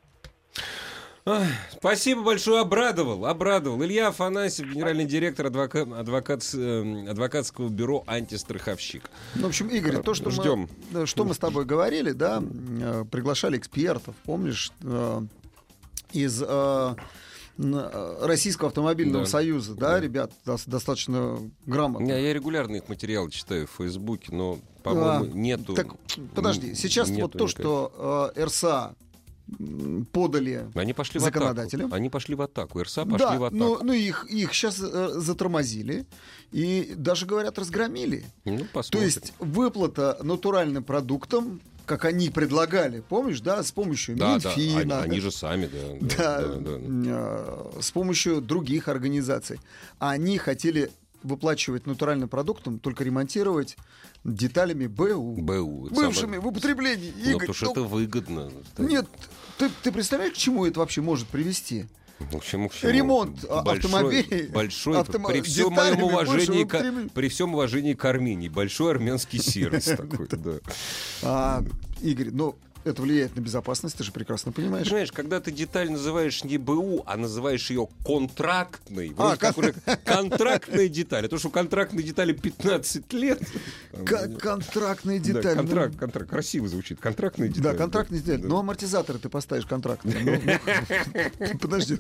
Ах, 1.26 1.44
Спасибо 1.74 2.24
большое, 2.24 2.62
обрадовал, 2.62 3.26
обрадовал. 3.26 3.84
Илья 3.84 4.08
Афанасьев, 4.08 4.68
генеральный 4.74 5.06
директор 5.06 5.46
адвока- 5.48 6.00
адвокат, 6.00 6.42
э, 6.56 7.10
адвокатского 7.10 7.70
бюро 7.70 8.04
«Антистраховщик». 8.08 9.10
Ну, 9.36 9.44
в 9.44 9.48
общем, 9.50 9.68
Игорь, 9.68 9.98
то, 10.02 10.14
что 10.16 10.32
Ждем. 10.32 10.68
мы, 10.92 11.06
что 11.06 11.26
мы 11.26 11.34
с 11.36 11.38
тобой 11.38 11.66
говорили, 11.66 12.12
да, 12.12 12.42
э, 12.42 13.04
приглашали 13.12 13.58
экспертов, 13.58 14.16
помнишь, 14.26 14.72
э, 14.82 15.22
из 16.14 16.42
э, 16.42 16.96
Российского 18.22 18.70
автомобильного 18.70 19.26
Да. 19.26 19.30
союза, 19.30 19.76
да, 19.76 19.92
Да. 19.94 20.00
ребят, 20.00 20.32
дос- 20.46 20.64
достаточно 20.70 21.38
грамотно. 21.66 22.08
Я, 22.08 22.18
я 22.18 22.34
регулярно 22.34 22.78
их 22.78 22.88
материалы 22.88 23.30
читаю 23.32 23.68
в 23.68 23.72
Фейсбуке, 23.78 24.34
но, 24.34 24.60
по-моему, 24.84 25.26
А, 25.26 25.28
нету... 25.38 25.74
Так, 25.74 25.88
подожди, 26.36 26.74
сейчас 26.76 27.10
нету 27.10 27.24
вот 27.24 27.32
то, 27.34 27.48
что 27.48 28.32
э, 28.36 28.46
РСА 28.46 28.96
подали 30.14 30.68
Они 30.76 30.94
пошли 30.94 31.20
в 31.20 31.24
законодателям. 31.24 31.88
атаку. 31.88 31.96
Они 31.98 32.10
пошли 32.10 32.36
в 32.36 32.42
атаку. 32.42 32.82
РСА 32.82 33.04
пошли 33.06 33.18
да, 33.28 33.38
в 33.40 33.44
атаку. 33.44 33.58
ну, 33.60 33.80
ну 33.82 33.94
их, 33.94 34.26
их 34.30 34.54
сейчас 34.54 34.76
затормозили 34.78 36.06
и 36.52 36.94
даже, 36.96 37.26
говорят, 37.26 37.58
разгромили. 37.60 38.26
Ну, 38.46 38.60
То 38.60 38.66
посмотрим. 38.74 39.06
есть 39.08 39.34
выплата 39.40 40.18
натуральным 40.24 40.84
продуктом, 40.84 41.62
как 41.90 42.06
они 42.06 42.30
предлагали, 42.30 43.00
помнишь, 43.00 43.42
да, 43.42 43.64
с 43.64 43.72
помощью 43.72 44.16
да, 44.16 44.38
да, 44.38 44.50
Минфина, 44.50 45.02
они, 45.02 45.14
они 45.14 45.20
же 45.22 45.32
сами, 45.32 45.66
да. 45.66 46.16
да, 46.18 46.42
да, 46.42 46.56
да, 46.58 46.78
да. 46.78 47.70
э, 47.78 47.82
с 47.82 47.90
помощью 47.90 48.42
других 48.42 48.88
организаций. 48.88 49.60
Они 49.98 50.38
хотели 50.38 50.92
выплачивать 51.24 51.88
натуральным 51.88 52.30
продуктом, 52.30 52.78
только 52.78 53.04
ремонтировать 53.04 53.76
деталями 54.24 54.86
БУ. 54.86 55.38
БУ. 55.38 55.88
Бывшими 55.90 56.36
самое- 56.36 56.42
в 56.42 56.48
употреблении. 56.48 57.12
Ну, 57.18 57.22
Игорь, 57.22 57.48
потому 57.48 57.54
что 57.56 57.66
ну, 57.66 57.72
это 57.72 57.82
выгодно. 57.82 58.52
Нет, 58.78 59.08
ты, 59.58 59.72
ты 59.82 59.92
представляешь, 59.92 60.34
к 60.34 60.38
чему 60.38 60.68
это 60.68 60.80
вообще 60.82 61.02
может 61.02 61.28
привести? 61.28 61.88
Чему, 62.44 62.70
к 62.70 62.74
чему? 62.76 62.92
Ремонт 62.92 63.46
большой, 63.48 63.78
автомобилей, 63.78 64.48
Большой, 64.48 64.98
автомо- 64.98 65.32
при 65.32 65.42
всем 65.42 65.74
моем 65.74 66.04
уважении, 66.04 66.64
к, 66.64 67.14
при 67.14 67.30
всем 67.30 67.54
уважении 67.54 67.94
к 67.94 68.04
Армении, 68.06 68.50
большой 68.50 68.92
армянский 68.92 69.40
сервис 69.44 69.86
такой, 69.86 70.28
да. 70.32 70.60
А, 71.24 71.64
Игорь, 72.02 72.30
ну, 72.32 72.56
это 72.84 73.02
влияет 73.02 73.36
на 73.36 73.42
безопасность, 73.42 73.98
ты 73.98 74.04
же 74.04 74.12
прекрасно 74.12 74.52
понимаешь. 74.52 74.88
Понимаешь, 74.88 75.12
когда 75.12 75.40
ты 75.40 75.52
деталь 75.52 75.92
называешь 75.92 76.44
не 76.44 76.58
БУ, 76.58 77.04
а 77.06 77.18
называешь 77.18 77.70
ее 77.70 77.88
контрактной, 78.06 79.14
А, 79.18 79.38
как 79.38 79.58
уже 79.58 79.74
контрактная 80.06 80.88
деталь, 80.88 81.26
а 81.26 81.30
то, 81.30 81.38
что 81.38 81.50
контрактной 81.50 82.04
детали 82.04 82.34
15 82.34 83.12
лет. 83.14 83.42
К- 84.06 84.28
контрактные 84.40 85.20
Да, 85.20 85.26
детали. 85.26 85.56
ну, 85.56 85.62
контракт, 85.64 85.96
контракт, 85.98 86.30
красиво 86.30 86.68
звучит, 86.68 87.00
контрактная 87.00 87.48
деталь. 87.50 87.64
Да, 87.64 87.74
контрактные 87.76 88.22
детали. 88.22 88.42
Да. 88.42 88.48
Ну, 88.48 88.58
амортизаторы 88.60 89.20
ты 89.20 89.30
поставишь 89.30 89.66
контрактные. 89.66 90.42
Ну, 90.44 90.60
ну, 91.40 91.60
Подожди. 91.60 91.98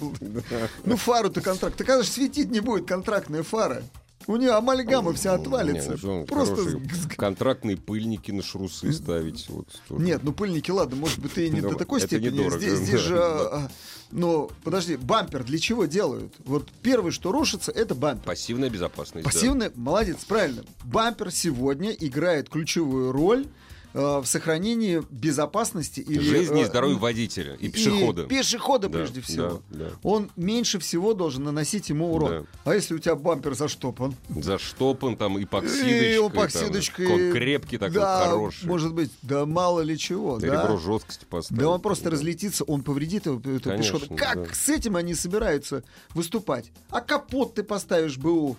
Ну, 0.85 0.95
фару 0.97 1.29
ты 1.29 1.41
контракт. 1.41 1.75
Ты, 1.77 1.83
конечно, 1.83 2.11
светить 2.11 2.49
не 2.51 2.59
будет 2.59 2.87
контрактная 2.87 3.43
фара. 3.43 3.83
У 4.29 4.35
нее 4.35 4.51
амальгама 4.51 5.11
вся 5.13 5.33
отвалится. 5.33 5.97
ну 6.03 6.19
он, 6.19 6.27
Просто... 6.27 6.79
контрактные 7.17 7.77
пыльники 7.77 8.29
на 8.29 8.43
шрусы 8.43 8.93
ставить. 8.93 9.49
Вот. 9.49 9.67
Нет, 9.89 10.21
ну 10.21 10.33
пыльники, 10.33 10.69
ладно, 10.69 10.97
может 10.97 11.17
быть, 11.17 11.33
ты 11.33 11.47
и 11.47 11.49
не 11.49 11.61
до 11.61 11.73
такой 11.73 11.99
степени. 11.99 12.47
Здесь, 12.59 12.77
здесь 12.77 12.91
да, 12.91 12.97
же... 12.99 13.15
да. 13.15 13.21
а, 13.21 13.71
Но, 14.11 14.51
подожди, 14.63 14.97
бампер 14.97 15.43
для 15.43 15.57
чего 15.57 15.85
делают? 15.85 16.31
Вот 16.45 16.69
первое, 16.83 17.09
что 17.09 17.31
рушится, 17.31 17.71
это 17.71 17.95
бампер. 17.95 18.23
Пассивная 18.23 18.69
безопасность. 18.69 19.25
да. 19.25 19.31
Пассивный, 19.31 19.71
молодец, 19.73 20.23
правильно. 20.25 20.63
Бампер 20.83 21.31
сегодня 21.31 21.89
играет 21.89 22.49
ключевую 22.49 23.11
роль 23.11 23.47
в 23.93 24.25
сохранении 24.25 25.01
безопасности 25.09 25.99
или 25.99 26.19
Жизни 26.19 26.61
и 26.61 26.63
э, 26.63 26.67
здоровья 26.67 26.95
водителя 26.97 27.55
и 27.55 27.69
пешехода. 27.69 28.25
пешехода 28.25 28.87
Да, 28.87 28.99
прежде 28.99 29.21
всего. 29.21 29.63
да, 29.69 29.85
да. 29.85 29.89
Он 30.03 30.29
меньше 30.35 30.79
всего 30.79 31.13
должен 31.13 31.43
наносить 31.43 31.89
ему 31.89 32.13
урон. 32.13 32.45
Да. 32.63 32.71
А 32.71 32.75
если 32.75 32.93
у 32.93 32.99
тебя 32.99 33.15
бампер 33.15 33.55
заштопан? 33.55 34.15
Заштопан 34.29 35.17
там 35.17 35.41
эпоксидочкой. 35.43 36.13
И 36.13 36.17
там, 36.17 36.27
эпоксидочкой. 36.29 37.07
Он 37.29 37.33
крепкий 37.33 37.77
такой, 37.77 37.95
да, 37.95 38.25
хороший. 38.27 38.67
может 38.67 38.93
быть, 38.93 39.11
да 39.23 39.45
мало 39.45 39.81
ли 39.81 39.97
чего. 39.97 40.37
Да, 40.37 40.47
да? 40.47 40.63
Ребро 40.63 40.77
жесткости 40.77 41.25
поставить. 41.25 41.59
Да 41.61 41.69
он 41.69 41.81
просто 41.81 42.09
разлетится, 42.11 42.63
он 42.65 42.83
повредит 42.83 43.25
его, 43.25 43.39
этого 43.39 43.59
Конечно, 43.59 43.99
пешехода. 43.99 44.21
Как 44.21 44.47
да. 44.49 44.53
с 44.53 44.69
этим 44.69 44.95
они 44.95 45.15
собираются 45.15 45.83
выступать? 46.13 46.71
А 46.89 47.01
капот 47.01 47.55
ты 47.55 47.63
поставишь 47.63 48.17
БУ. 48.17 48.55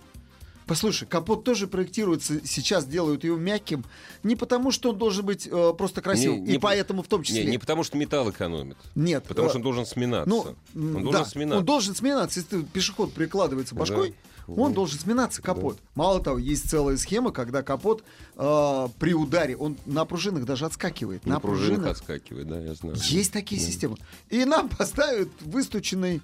Послушай, 0.70 1.08
капот 1.08 1.42
тоже 1.42 1.66
проектируется, 1.66 2.46
сейчас 2.46 2.86
делают 2.86 3.24
его 3.24 3.36
мягким, 3.36 3.84
не 4.22 4.36
потому, 4.36 4.70
что 4.70 4.90
он 4.90 4.98
должен 4.98 5.26
быть 5.26 5.48
э, 5.50 5.72
просто 5.76 6.00
красивым, 6.00 6.44
Не- 6.44 6.52
и 6.52 6.58
по- 6.58 6.68
поэтому 6.68 7.02
в 7.02 7.08
том 7.08 7.24
числе. 7.24 7.44
Не, 7.44 7.50
не 7.50 7.58
потому 7.58 7.82
что 7.82 7.98
металл 7.98 8.30
экономит. 8.30 8.76
Нет. 8.94 9.24
Потому 9.24 9.48
э, 9.48 9.50
что 9.50 9.58
он 9.58 9.64
должен 9.64 9.84
сминаться. 9.84 10.30
ну, 10.30 10.54
он 10.76 10.92
должен 11.02 11.10
да, 11.10 11.24
сминаться. 11.24 11.58
Он 11.58 11.64
должен 11.64 11.94
сминаться. 11.96 12.38
Если 12.38 12.62
пешеход 12.62 13.12
прикладывается 13.12 13.74
башкой, 13.74 14.14
Да. 14.46 14.54
он 14.62 14.72
должен 14.72 15.00
сминаться 15.00 15.42
капот. 15.42 15.80
Мало 15.96 16.22
того, 16.22 16.38
есть 16.38 16.70
целая 16.70 16.96
схема, 16.98 17.32
когда 17.32 17.64
капот 17.64 18.04
э, 18.36 18.88
при 19.00 19.12
ударе, 19.12 19.56
он 19.56 19.76
на 19.86 20.04
пружинах 20.04 20.44
даже 20.44 20.66
отскакивает. 20.66 21.26
На 21.26 21.34
на 21.34 21.40
пружинах 21.40 21.78
пружинах 21.78 21.96
отскакивает, 21.96 22.46
да, 22.46 22.60
я 22.60 22.74
знаю. 22.74 22.94
есть 22.96 23.32
такие 23.32 23.60
Да. 23.60 23.66
системы. 23.66 23.96
И 24.28 24.44
нам 24.44 24.68
поставят 24.78 25.30
выстученный 25.40 26.22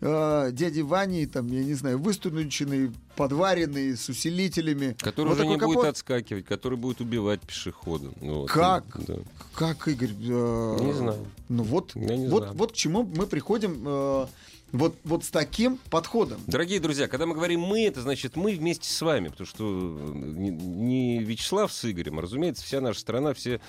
э, 0.00 0.50
дяди 0.52 0.80
Вани, 0.80 1.26
там, 1.26 1.46
я 1.48 1.62
не 1.64 1.74
знаю, 1.74 1.98
выстученный, 1.98 2.92
подваренный, 3.16 3.96
с 3.96 4.08
усилителями. 4.08 4.96
Который 5.00 5.28
Вот 5.28 5.34
уже 5.38 5.46
не 5.46 5.54
такой 5.54 5.66
будет 5.68 5.76
капот. 5.82 5.90
отскакивать, 5.90 6.44
который 6.46 6.78
будет 6.78 7.00
убивать 7.00 7.40
пешехода. 7.40 8.10
Ну, 8.20 8.40
вот, 8.42 8.50
Как? 8.50 8.84
Да. 9.06 9.16
Как, 9.54 9.88
Игорь? 9.88 10.10
э, 10.20 10.76
Не 10.80 10.92
знаю. 10.92 11.26
Ну 11.48 11.62
вот, 11.62 11.92
Я 11.94 12.16
не 12.16 12.28
вот, 12.28 12.42
знаю. 12.44 12.56
вот 12.56 12.72
к 12.72 12.74
чему 12.74 13.02
мы 13.02 13.26
приходим 13.26 13.82
э, 13.86 14.26
Вот, 14.72 14.96
вот 15.04 15.24
с 15.24 15.30
таким 15.30 15.78
подходом. 15.90 16.40
Дорогие 16.46 16.78
друзья, 16.78 17.08
когда 17.08 17.24
мы 17.24 17.34
говорим 17.34 17.60
«мы», 17.60 17.86
это 17.86 18.02
значит 18.02 18.36
мы 18.36 18.54
вместе 18.54 18.90
с 18.90 19.00
вами, 19.00 19.28
потому 19.28 19.46
что 19.46 19.64
не, 19.64 20.50
не 20.50 21.18
Вячеслав 21.20 21.72
с 21.72 21.90
Игорем, 21.90 22.18
а, 22.18 22.22
разумеется, 22.22 22.64
вся 22.64 22.82
наша 22.82 23.00
страна, 23.00 23.32
все 23.32 23.60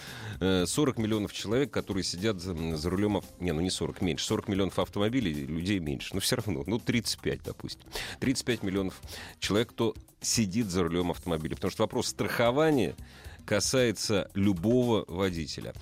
э, 0.41 0.65
40 0.65 0.97
миллионов 0.97 1.31
человек, 1.31 1.71
которые 1.71 2.03
сидят 2.03 2.41
за, 2.41 2.53
за 2.75 2.89
рулем... 2.89 3.21
Не, 3.39 3.53
ну 3.53 3.61
не 3.61 3.69
40, 3.69 4.01
меньше. 4.01 4.25
40 4.25 4.49
миллионов 4.49 4.77
автомобилей, 4.77 5.33
людей 5.33 5.79
меньше. 5.79 6.13
Но 6.13 6.19
все 6.19 6.35
равно, 6.35 6.63
ну 6.67 6.79
35, 6.79 7.43
допустим. 7.43 7.87
35 8.19 8.63
миллионов 8.63 9.01
человек, 9.39 9.69
кто 9.69 9.95
сидит 10.19 10.67
за 10.67 10.83
рулем 10.83 11.11
автомобиля. 11.11 11.55
Потому 11.55 11.71
что 11.71 11.83
вопрос 11.83 12.07
страхования 12.07 12.95
касается 13.45 14.29
любого 14.33 15.05
водителя. 15.07 15.73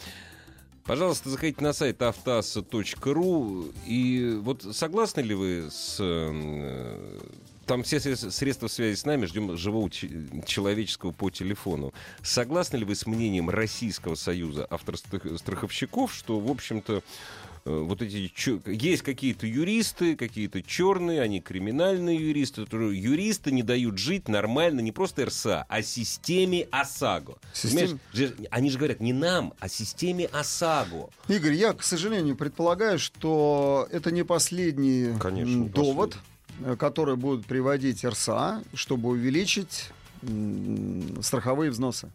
Пожалуйста, 0.87 1.29
заходите 1.29 1.61
на 1.63 1.73
сайт 1.73 2.01
автоаса.ру. 2.01 3.65
И 3.85 4.39
вот 4.41 4.63
согласны 4.71 5.19
ли 5.21 5.35
вы 5.35 5.67
с... 5.69 5.97
э, 5.99 7.19
Там 7.65 7.83
все 7.83 7.97
средства- 7.97 8.69
связи 8.69 8.95
с 8.95 9.03
нами, 9.03 9.25
ждем 9.25 9.57
живого 9.57 9.89
человеческого 9.89 11.11
по 11.11 11.29
телефону. 11.29 11.93
Согласны 12.23 12.77
ли 12.77 12.85
вы 12.85 12.95
с 12.95 13.05
мнением 13.05 13.49
Российского 13.49 14.15
союза 14.15 14.65
автостраховщиков, 14.65 16.13
что, 16.13 16.39
в 16.39 16.49
общем-то, 16.49 17.03
вот 17.67 18.01
эти 18.01 18.31
есть 18.65 19.03
какие-то 19.03 19.45
юристы, 19.47 20.15
какие-то 20.15 20.61
черные, 20.63 21.21
они 21.21 21.41
криминальные 21.41 22.17
юристы. 22.17 22.65
которые- 22.65 22.99
Юристы 23.01 23.51
не 23.51 23.63
дают 23.63 23.97
жить 23.97 24.27
нормально 24.27 24.79
не 24.81 24.91
просто 24.91 25.25
РСА, 25.25 25.65
а 25.67 25.81
системе 25.81 26.67
ОСАГО. 26.71 27.37
Систем- 27.53 27.99
Они 28.51 28.69
же 28.69 28.77
говорят 28.77 28.99
не 29.01 29.13
нам, 29.13 29.53
а 29.59 29.67
системе 29.69 30.25
ОСАГО. 30.27 31.09
Игорь, 31.27 31.53
я, 31.53 31.73
к 31.73 31.83
сожалению, 31.83 32.35
предполагаю, 32.35 32.99
что 32.99 33.87
это 33.91 34.11
не 34.11 34.23
последний 34.23 35.17
Конечно, 35.19 35.55
не 35.63 35.69
довод, 35.69 36.17
э, 36.61 36.75
который 36.77 37.15
будут 37.15 37.45
приводить 37.45 38.03
РСА, 38.05 38.63
чтобы 38.73 39.09
увеличить 39.09 39.91
страховые 41.21 41.71
взносы. 41.71 42.09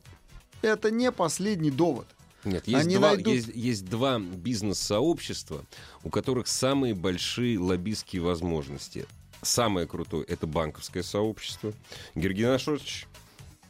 Это 0.63 0.91
не 0.91 1.11
последний 1.13 1.71
довод. 1.71 2.07
Нет, 2.45 2.67
есть, 2.67 2.85
Они 2.87 2.97
два, 2.97 3.15
найдут- 3.15 3.33
есть, 3.35 3.49
есть 3.55 3.85
два 3.85 4.19
бизнес-сообщества, 4.19 5.65
у 6.03 6.11
которых 6.11 6.47
самые 6.49 6.95
большие 6.95 7.59
лоббистские 7.59 8.23
возможности. 8.23 9.07
Самое 9.43 9.87
крутое— 9.87 10.25
это 10.29 10.47
банковское 10.47 11.03
сообщество. 11.03 11.73
Георгий 12.15 12.45
Нашович, 12.45 13.07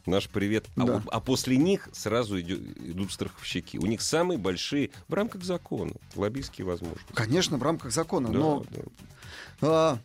наш 0.05 0.27
привет. 0.29 0.65
А, 0.75 0.85
Да. 0.85 0.93
вот- 0.97 1.03
а 1.11 1.19
после 1.19 1.57
них 1.57 1.89
сразу 1.93 2.39
идё- 2.39 2.57
идут 2.57 3.11
страховщики. 3.11 3.77
У 3.77 3.85
них 3.85 4.01
самые 4.01 4.37
большие 4.37 4.91
в 5.07 5.13
рамках 5.13 5.43
закона 5.43 5.93
лоббистские 6.15 6.65
возможности. 6.65 7.11
Конечно, 7.13 7.57
в 7.57 7.63
рамках 7.63 7.91
закона. 7.91 8.29
Да, 8.29 8.37
но 8.37 8.65
да. 8.71 8.81
А, 9.61 9.99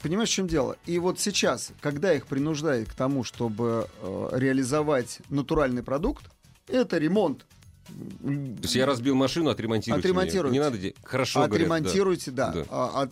понимаешь, 0.00 0.28
в 0.30 0.32
чем 0.32 0.46
дело? 0.48 0.76
И 0.86 0.98
вот 0.98 1.20
сейчас, 1.20 1.72
когда 1.80 2.12
их 2.14 2.26
принуждают 2.26 2.88
к 2.90 2.94
тому, 2.94 3.24
чтобы 3.24 3.88
э, 4.02 4.28
реализовать 4.32 5.20
натуральный 5.28 5.82
продукт, 5.82 6.24
это 6.66 6.98
ремонт. 6.98 7.46
То 7.88 8.62
есть 8.62 8.74
я 8.74 8.86
разбил 8.86 9.14
машину, 9.14 9.50
отремонтируйте. 9.50 10.06
Отремонтируйте. 10.08 10.52
Не 10.52 10.60
надо... 10.60 10.78
Хорошо, 11.02 11.46
говорят, 11.46 11.68
да. 11.68 11.74
Отремонтируйте, 11.74 12.30
да. 12.30 12.54
А- 12.70 13.02
а- 13.04 13.08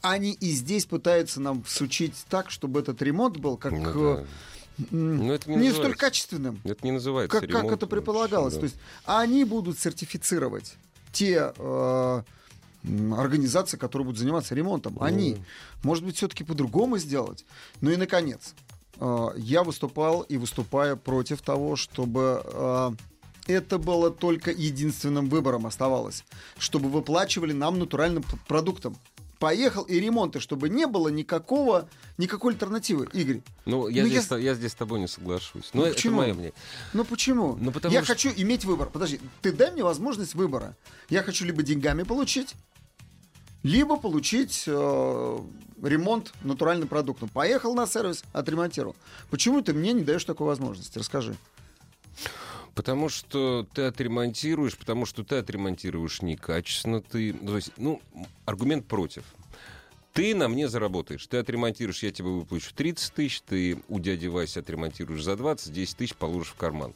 они 0.00 0.32
и 0.32 0.50
здесь 0.50 0.86
пытаются 0.86 1.40
нам 1.40 1.62
всучить 1.64 2.14
так, 2.28 2.50
чтобы 2.50 2.80
этот 2.80 3.02
ремонт 3.02 3.38
был 3.38 3.56
как 3.56 3.72
Ну 3.72 4.12
э, 4.12 4.16
да. 4.16 4.24
Но 4.90 5.32
это 5.34 5.50
не 5.50 5.56
не 5.56 5.72
столь 5.72 5.96
качественным, 5.96 6.60
Это 6.64 6.84
не 6.84 6.92
называется 6.92 7.32
как, 7.32 7.48
как 7.50 7.62
ремонт, 7.62 7.76
это 7.76 7.86
предполагалось. 7.86 8.54
да. 8.54 8.60
То 8.60 8.66
есть 8.66 8.76
они 9.04 9.44
будут 9.44 9.78
сертифицировать 9.78 10.76
те 11.12 11.52
э, 11.56 12.22
организации, 13.16 13.76
которые 13.76 14.06
будут 14.06 14.20
заниматься 14.20 14.54
ремонтом. 14.54 14.94
Ну. 14.94 15.02
Они, 15.02 15.38
может 15.82 16.04
быть, 16.04 16.16
все-таки 16.16 16.44
по-другому 16.44 16.98
сделать. 16.98 17.44
Ну 17.80 17.90
и, 17.90 17.96
наконец, 17.96 18.54
э, 19.00 19.28
я 19.36 19.64
выступал 19.64 20.22
и 20.22 20.36
выступаю 20.36 20.96
против 20.96 21.42
того, 21.42 21.74
чтобы 21.74 22.42
э, 22.44 22.90
это 23.48 23.78
было 23.78 24.10
только 24.10 24.50
единственным 24.52 25.28
выбором 25.28 25.66
оставалось, 25.66 26.24
чтобы 26.58 26.88
выплачивали 26.88 27.52
нам 27.52 27.78
натуральным 27.78 28.22
продуктом. 28.46 28.96
Поехал 29.38 29.84
и 29.84 30.00
ремонты, 30.00 30.40
чтобы 30.40 30.68
не 30.68 30.86
было 30.86 31.08
никакого, 31.08 31.88
никакой 32.18 32.54
альтернативы. 32.54 33.08
Игорь, 33.12 33.40
Ну, 33.66 33.86
я, 33.88 34.02
Ну, 34.02 34.08
здесь, 34.08 34.26
я- 34.30 34.36
я 34.38 34.54
здесь 34.54 34.72
с 34.72 34.74
тобой 34.74 34.98
не 34.98 35.06
соглашусь. 35.06 35.70
Но 35.74 35.82
Ну, 35.82 35.86
это 35.86 35.94
почему? 35.94 36.16
мое 36.16 36.34
мнение. 36.34 36.52
Ну 36.92 37.04
почему? 37.04 37.56
Ну, 37.60 37.70
потому 37.70 37.94
я 37.94 38.02
что- 38.02 38.14
хочу 38.14 38.30
иметь 38.36 38.64
выбор. 38.64 38.88
Подожди, 38.90 39.20
ты 39.40 39.52
дай 39.52 39.70
мне 39.70 39.84
возможность 39.84 40.34
выбора. 40.34 40.76
Я 41.08 41.22
хочу 41.22 41.44
либо 41.44 41.62
деньгами 41.62 42.02
получить, 42.02 42.54
либо 43.62 43.96
получить 43.96 44.64
э, 44.66 45.38
ремонт 45.84 46.32
натуральным 46.42 46.88
продуктом. 46.88 47.28
Поехал 47.28 47.74
на 47.74 47.86
сервис, 47.86 48.24
отремонтировал. 48.32 48.96
Почему 49.30 49.62
ты 49.62 49.72
мне 49.72 49.92
не 49.92 50.02
даешь 50.02 50.24
такой 50.24 50.48
возможности? 50.48 50.98
Расскажи. 50.98 51.36
Потому 52.78 53.08
что 53.08 53.66
ты 53.74 53.82
отремонтируешь, 53.82 54.76
потому 54.78 55.04
что 55.04 55.24
ты 55.24 55.34
отремонтируешь 55.34 56.22
некачественно. 56.22 57.00
Ты, 57.02 57.34
ну, 57.42 57.48
то 57.48 57.56
есть, 57.56 57.72
ну, 57.76 58.00
аргумент 58.44 58.86
против. 58.86 59.24
Ты 60.12 60.32
на 60.36 60.46
мне 60.46 60.68
заработаешь. 60.68 61.26
Ты 61.26 61.38
отремонтируешь, 61.38 62.04
я 62.04 62.12
тебе 62.12 62.28
выплачу 62.28 62.72
30 62.72 63.12
тысяч, 63.14 63.40
ты 63.40 63.78
у 63.88 63.98
дяди 63.98 64.28
Васи 64.28 64.60
отремонтируешь 64.60 65.24
за 65.24 65.34
20, 65.34 65.72
10 65.72 65.96
тысяч 65.96 66.14
положишь 66.14 66.52
в 66.52 66.54
карман. 66.54 66.94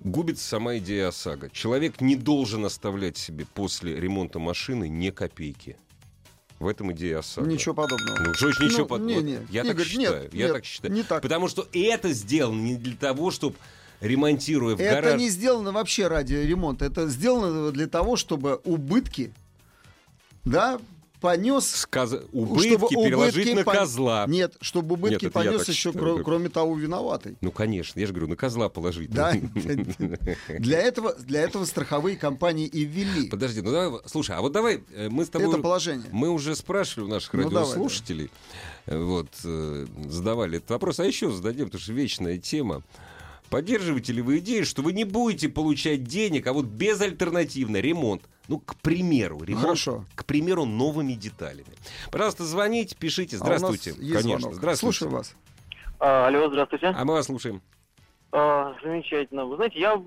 Губится 0.00 0.46
сама 0.46 0.76
идея 0.76 1.08
ОСАГО. 1.08 1.48
Человек 1.48 2.02
не 2.02 2.14
должен 2.14 2.66
оставлять 2.66 3.16
себе 3.16 3.46
после 3.54 3.98
ремонта 3.98 4.38
машины 4.38 4.86
ни 4.90 5.08
копейки. 5.08 5.78
В 6.58 6.66
этом 6.66 6.92
идея 6.92 7.20
ОСАГО. 7.20 7.48
Ничего 7.48 7.74
подобного. 7.74 8.18
Ну, 8.22 8.34
что 8.34 8.48
ничего 8.62 8.80
Ну, 8.80 8.86
под- 8.86 9.00
не, 9.00 9.16
не. 9.22 9.38
Я 9.48 9.62
так 9.64 9.72
Игорь, 9.76 9.86
считаю. 9.86 10.22
нет, 10.24 10.34
я 10.34 10.44
нет, 10.44 10.52
так 10.52 10.64
считаю. 10.66 10.92
не 10.92 11.02
так. 11.04 11.22
Потому 11.22 11.48
что 11.48 11.66
это 11.72 12.12
сделано 12.12 12.60
не 12.60 12.74
для 12.76 12.96
того, 12.96 13.30
чтобы 13.30 13.56
ремонтируя 14.04 14.76
в 14.76 14.80
Это 14.80 15.02
гараж... 15.02 15.20
не 15.20 15.28
сделано 15.28 15.72
вообще 15.72 16.06
ради 16.06 16.34
ремонта. 16.34 16.84
Это 16.84 17.08
сделано 17.08 17.72
для 17.72 17.86
того, 17.86 18.16
чтобы 18.16 18.60
убытки, 18.64 19.32
да, 20.44 20.78
понес 21.24 21.86
Сказ- 21.86 22.22
Убытки 22.32 22.68
чтобы 22.68 22.88
переложить 22.88 23.46
убытки 23.46 23.54
на 23.54 23.60
пон- 23.60 23.78
козла. 23.78 24.24
Нет, 24.28 24.56
чтобы 24.60 24.94
убытки 24.94 25.14
Нет, 25.14 25.22
это 25.22 25.30
понес 25.32 25.68
еще, 25.68 25.90
считаю, 25.92 26.18
да. 26.18 26.22
кроме 26.22 26.50
того, 26.50 26.76
виноватый. 26.76 27.36
Ну, 27.40 27.50
конечно, 27.50 27.98
я 27.98 28.06
же 28.06 28.12
говорю, 28.12 28.28
на 28.28 28.36
козла 28.36 28.68
положить. 28.68 29.10
Да, 29.10 29.32
для 30.48 30.80
этого, 30.80 31.14
для 31.14 31.40
этого 31.40 31.64
страховые 31.64 32.18
компании 32.18 32.66
и 32.66 32.84
ввели 32.84 33.30
Подожди, 33.30 33.62
ну 33.62 33.72
давай, 33.72 34.00
слушай, 34.04 34.36
а 34.36 34.42
вот 34.42 34.52
давай 34.52 34.84
э, 34.94 35.08
мы 35.08 35.24
с 35.24 35.30
тобой... 35.30 35.48
это 35.48 35.62
положение. 35.62 36.06
Мы 36.12 36.28
уже 36.28 36.54
спрашивали 36.54 37.06
у 37.06 37.10
наших 37.10 37.32
Ну, 37.32 37.48
давай, 37.48 37.62
радиослушателей, 37.62 38.30
э, 38.84 38.98
вот, 39.02 39.28
э, 39.44 39.86
задавали 40.08 40.58
этот 40.58 40.70
вопрос, 40.70 41.00
а 41.00 41.06
еще 41.06 41.30
зададим, 41.30 41.66
потому 41.66 41.80
что 41.80 41.94
вечная 41.94 42.36
тема. 42.36 42.82
Поддерживаете 43.50 44.12
ли 44.12 44.22
вы 44.22 44.38
идею, 44.38 44.64
что 44.64 44.82
вы 44.82 44.92
не 44.92 45.04
будете 45.04 45.48
получать 45.48 46.04
денег, 46.04 46.46
а 46.46 46.52
вот 46.52 46.66
безальтернативно 46.66 47.76
ремонт? 47.78 48.22
Ну, 48.48 48.58
к 48.58 48.76
примеру, 48.76 49.42
ремонт, 49.42 49.64
Хорошо. 49.64 50.04
к 50.14 50.24
примеру, 50.26 50.64
новыми 50.64 51.12
деталями. 51.14 51.66
Пожалуйста, 52.10 52.44
звоните, 52.44 52.94
пишите. 52.96 53.36
А 53.40 53.44
у 53.44 53.48
нас 53.48 53.58
Здравствуйте. 53.60 53.90
есть 54.00 54.12
Конечно, 54.22 54.40
звонок. 54.40 54.54
здравствуйте. 54.56 54.98
Слушаю 54.98 55.10
вас. 55.16 55.34
А, 56.00 56.26
алло, 56.26 56.48
здравствуйте. 56.48 56.88
А 56.88 57.04
мы 57.04 57.14
вас 57.14 57.26
слушаем. 57.26 57.62
А, 58.32 58.74
замечательно. 58.82 59.46
Вы 59.46 59.56
знаете, 59.56 59.78
я 59.78 59.96
в, 59.96 60.04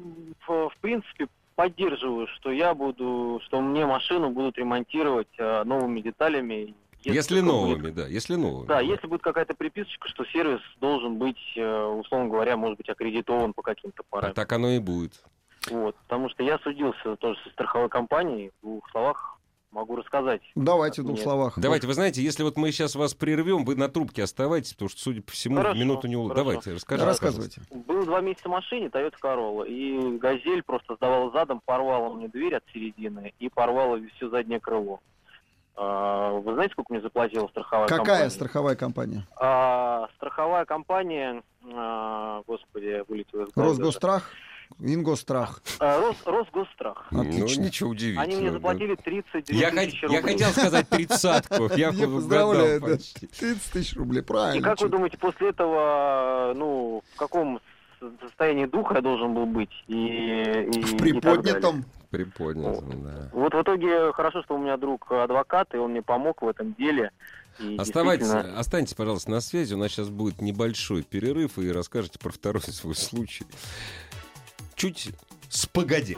в 0.47 0.73
принципе 0.81 1.27
поддерживаю, 1.55 2.27
что 2.35 2.51
я 2.51 2.75
буду, 2.75 3.41
что 3.45 3.61
мне 3.61 3.85
машину 3.87 4.29
будут 4.29 4.57
ремонтировать 4.57 5.29
а, 5.39 5.63
новыми 5.63 6.01
деталями. 6.01 6.75
Если, 7.03 7.35
только 7.39 7.47
новыми, 7.47 7.81
будет- 7.81 7.95
да, 7.95 8.07
если 8.07 8.35
новыми. 8.35 8.67
Да, 8.67 8.79
если 8.81 9.07
будет 9.07 9.21
какая-то 9.21 9.53
приписочка, 9.55 10.07
что 10.09 10.25
сервис 10.25 10.59
должен 10.81 11.17
быть, 11.17 11.37
э, 11.55 11.83
условно 11.85 12.29
говоря, 12.29 12.57
может 12.57 12.77
быть, 12.77 12.89
аккредитован 12.89 13.53
по 13.53 13.61
каким-то 13.61 14.01
А 14.01 14.05
параметрам. 14.09 14.35
так 14.35 14.51
оно 14.53 14.69
и 14.71 14.79
будет. 14.79 15.23
Вот, 15.69 15.95
потому 16.07 16.29
что 16.29 16.43
я 16.43 16.57
судился 16.59 17.15
тоже 17.17 17.39
со 17.43 17.49
страховой 17.51 17.89
компанией. 17.89 18.51
В 18.61 18.65
двух 18.65 18.89
словах 18.91 19.37
могу 19.71 19.95
рассказать. 19.97 20.41
Давайте 20.55 21.01
в 21.01 21.05
двух 21.05 21.19
словах. 21.19 21.59
Давайте, 21.59 21.87
вы 21.87 21.93
знаете, 21.93 22.21
если 22.21 22.43
вот 22.43 22.57
мы 22.57 22.71
сейчас 22.71 22.95
вас 22.95 23.13
прервем, 23.13 23.65
вы 23.65 23.75
на 23.75 23.89
трубке 23.89 24.23
оставайтесь, 24.23 24.73
потому 24.73 24.89
что, 24.89 25.01
судя 25.01 25.21
по 25.21 25.31
всему, 25.33 25.57
Хорошо, 25.57 25.77
минуту 25.79 26.07
не 26.07 26.15
улыб-. 26.15 26.35
Давайте, 26.35 26.73
расскажите. 26.73 27.05
Рассказывайте. 27.05 27.61
Был 27.69 28.05
два 28.05 28.21
месяца 28.21 28.47
в 28.47 28.51
машине 28.51 28.87
Toyota 28.87 29.15
Corolla, 29.21 29.67
и 29.67 30.17
«Газель» 30.17 30.63
просто 30.63 30.95
сдавала 30.95 31.31
задом, 31.31 31.61
порвала 31.65 32.13
мне 32.13 32.27
дверь 32.29 32.55
от 32.55 32.63
середины 32.73 33.33
и 33.39 33.49
порвала 33.49 33.99
все 34.15 34.29
заднее 34.29 34.59
крыло. 34.59 34.99
А, 35.79 36.31
Вы 36.31 36.53
знаете, 36.53 36.73
сколько 36.73 36.91
мне 36.93 37.01
заплатила 37.01 37.47
страховая 37.49 37.87
Какая 37.87 38.05
компания? 38.05 38.29
страховая 38.31 38.75
компания? 38.75 39.27
А, 39.39 40.07
страховая 40.17 40.65
компания, 40.65 41.43
а, 41.73 42.41
господи, 42.47 43.03
вылетела 43.07 43.43
из 43.43 43.53
головы. 43.53 43.71
Росгострах? 43.71 44.31
Ингосстрах. 44.79 45.61
А, 45.79 45.99
Рос, 46.01 46.17
Росгосстрах. 46.25 47.07
Ну, 47.11 47.21
Отлично. 47.21 47.61
ничего 47.61 47.91
удивительного. 47.91 48.23
Они 48.27 48.35
мне 48.41 48.51
заплатили 48.51 48.95
32 48.95 49.55
Я, 49.57 49.69
тысячи 49.71 50.05
хот- 50.05 50.11
я 50.11 50.19
рублей. 50.19 50.33
хотел 50.37 50.49
сказать 50.49 50.89
тридцатку. 50.89 51.67
Я, 51.77 51.91
поздравляю, 51.93 52.81
да. 52.81 52.87
почти. 52.87 53.27
30 53.27 53.71
тысяч 53.71 53.95
рублей, 53.95 54.19
И 54.21 54.25
правильно. 54.25 54.67
как 54.67 54.81
вы 54.81 54.89
думаете, 54.89 55.17
после 55.17 55.49
этого, 55.49 56.53
ну, 56.55 57.01
в 57.13 57.17
каком 57.17 57.61
состоянии 58.21 58.65
духа 58.65 58.95
я 58.95 59.01
должен 59.01 59.33
был 59.33 59.45
быть. 59.45 59.71
И, 59.87 59.93
и, 59.93 60.71
В 60.71 60.77
и 60.77 60.81
так 60.91 60.99
приподнятом. 60.99 61.85
Приподнят, 62.09 62.79
да. 63.03 63.29
Вот 63.33 63.53
в 63.53 63.61
итоге 63.61 64.13
хорошо, 64.13 64.41
что 64.43 64.55
у 64.55 64.57
меня 64.59 64.77
друг 64.77 65.11
адвокат, 65.11 65.73
и 65.73 65.77
он 65.77 65.91
мне 65.91 66.01
помог 66.01 66.41
в 66.41 66.47
этом 66.47 66.73
деле. 66.75 67.11
И 67.59 67.75
Оставайтесь, 67.77 68.27
действительно- 68.27 68.59
останьтесь, 68.59 68.93
пожалуйста, 68.93 69.31
на 69.31 69.41
связи. 69.41 69.73
У 69.73 69.77
нас 69.77 69.91
сейчас 69.91 70.09
будет 70.09 70.41
небольшой 70.41 71.03
перерыв, 71.03 71.57
и 71.57 71.71
расскажете 71.71 72.19
про 72.19 72.31
второй 72.31 72.61
свой 72.61 72.95
случай. 72.95 73.45
Чуть 74.75 75.09
с 75.49 75.65
погоди. 75.65 76.17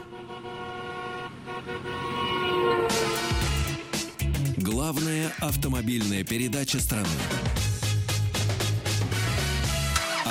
Главная 4.58 5.32
автомобильная 5.40 6.22
передача 6.24 6.78
страны. 6.78 7.08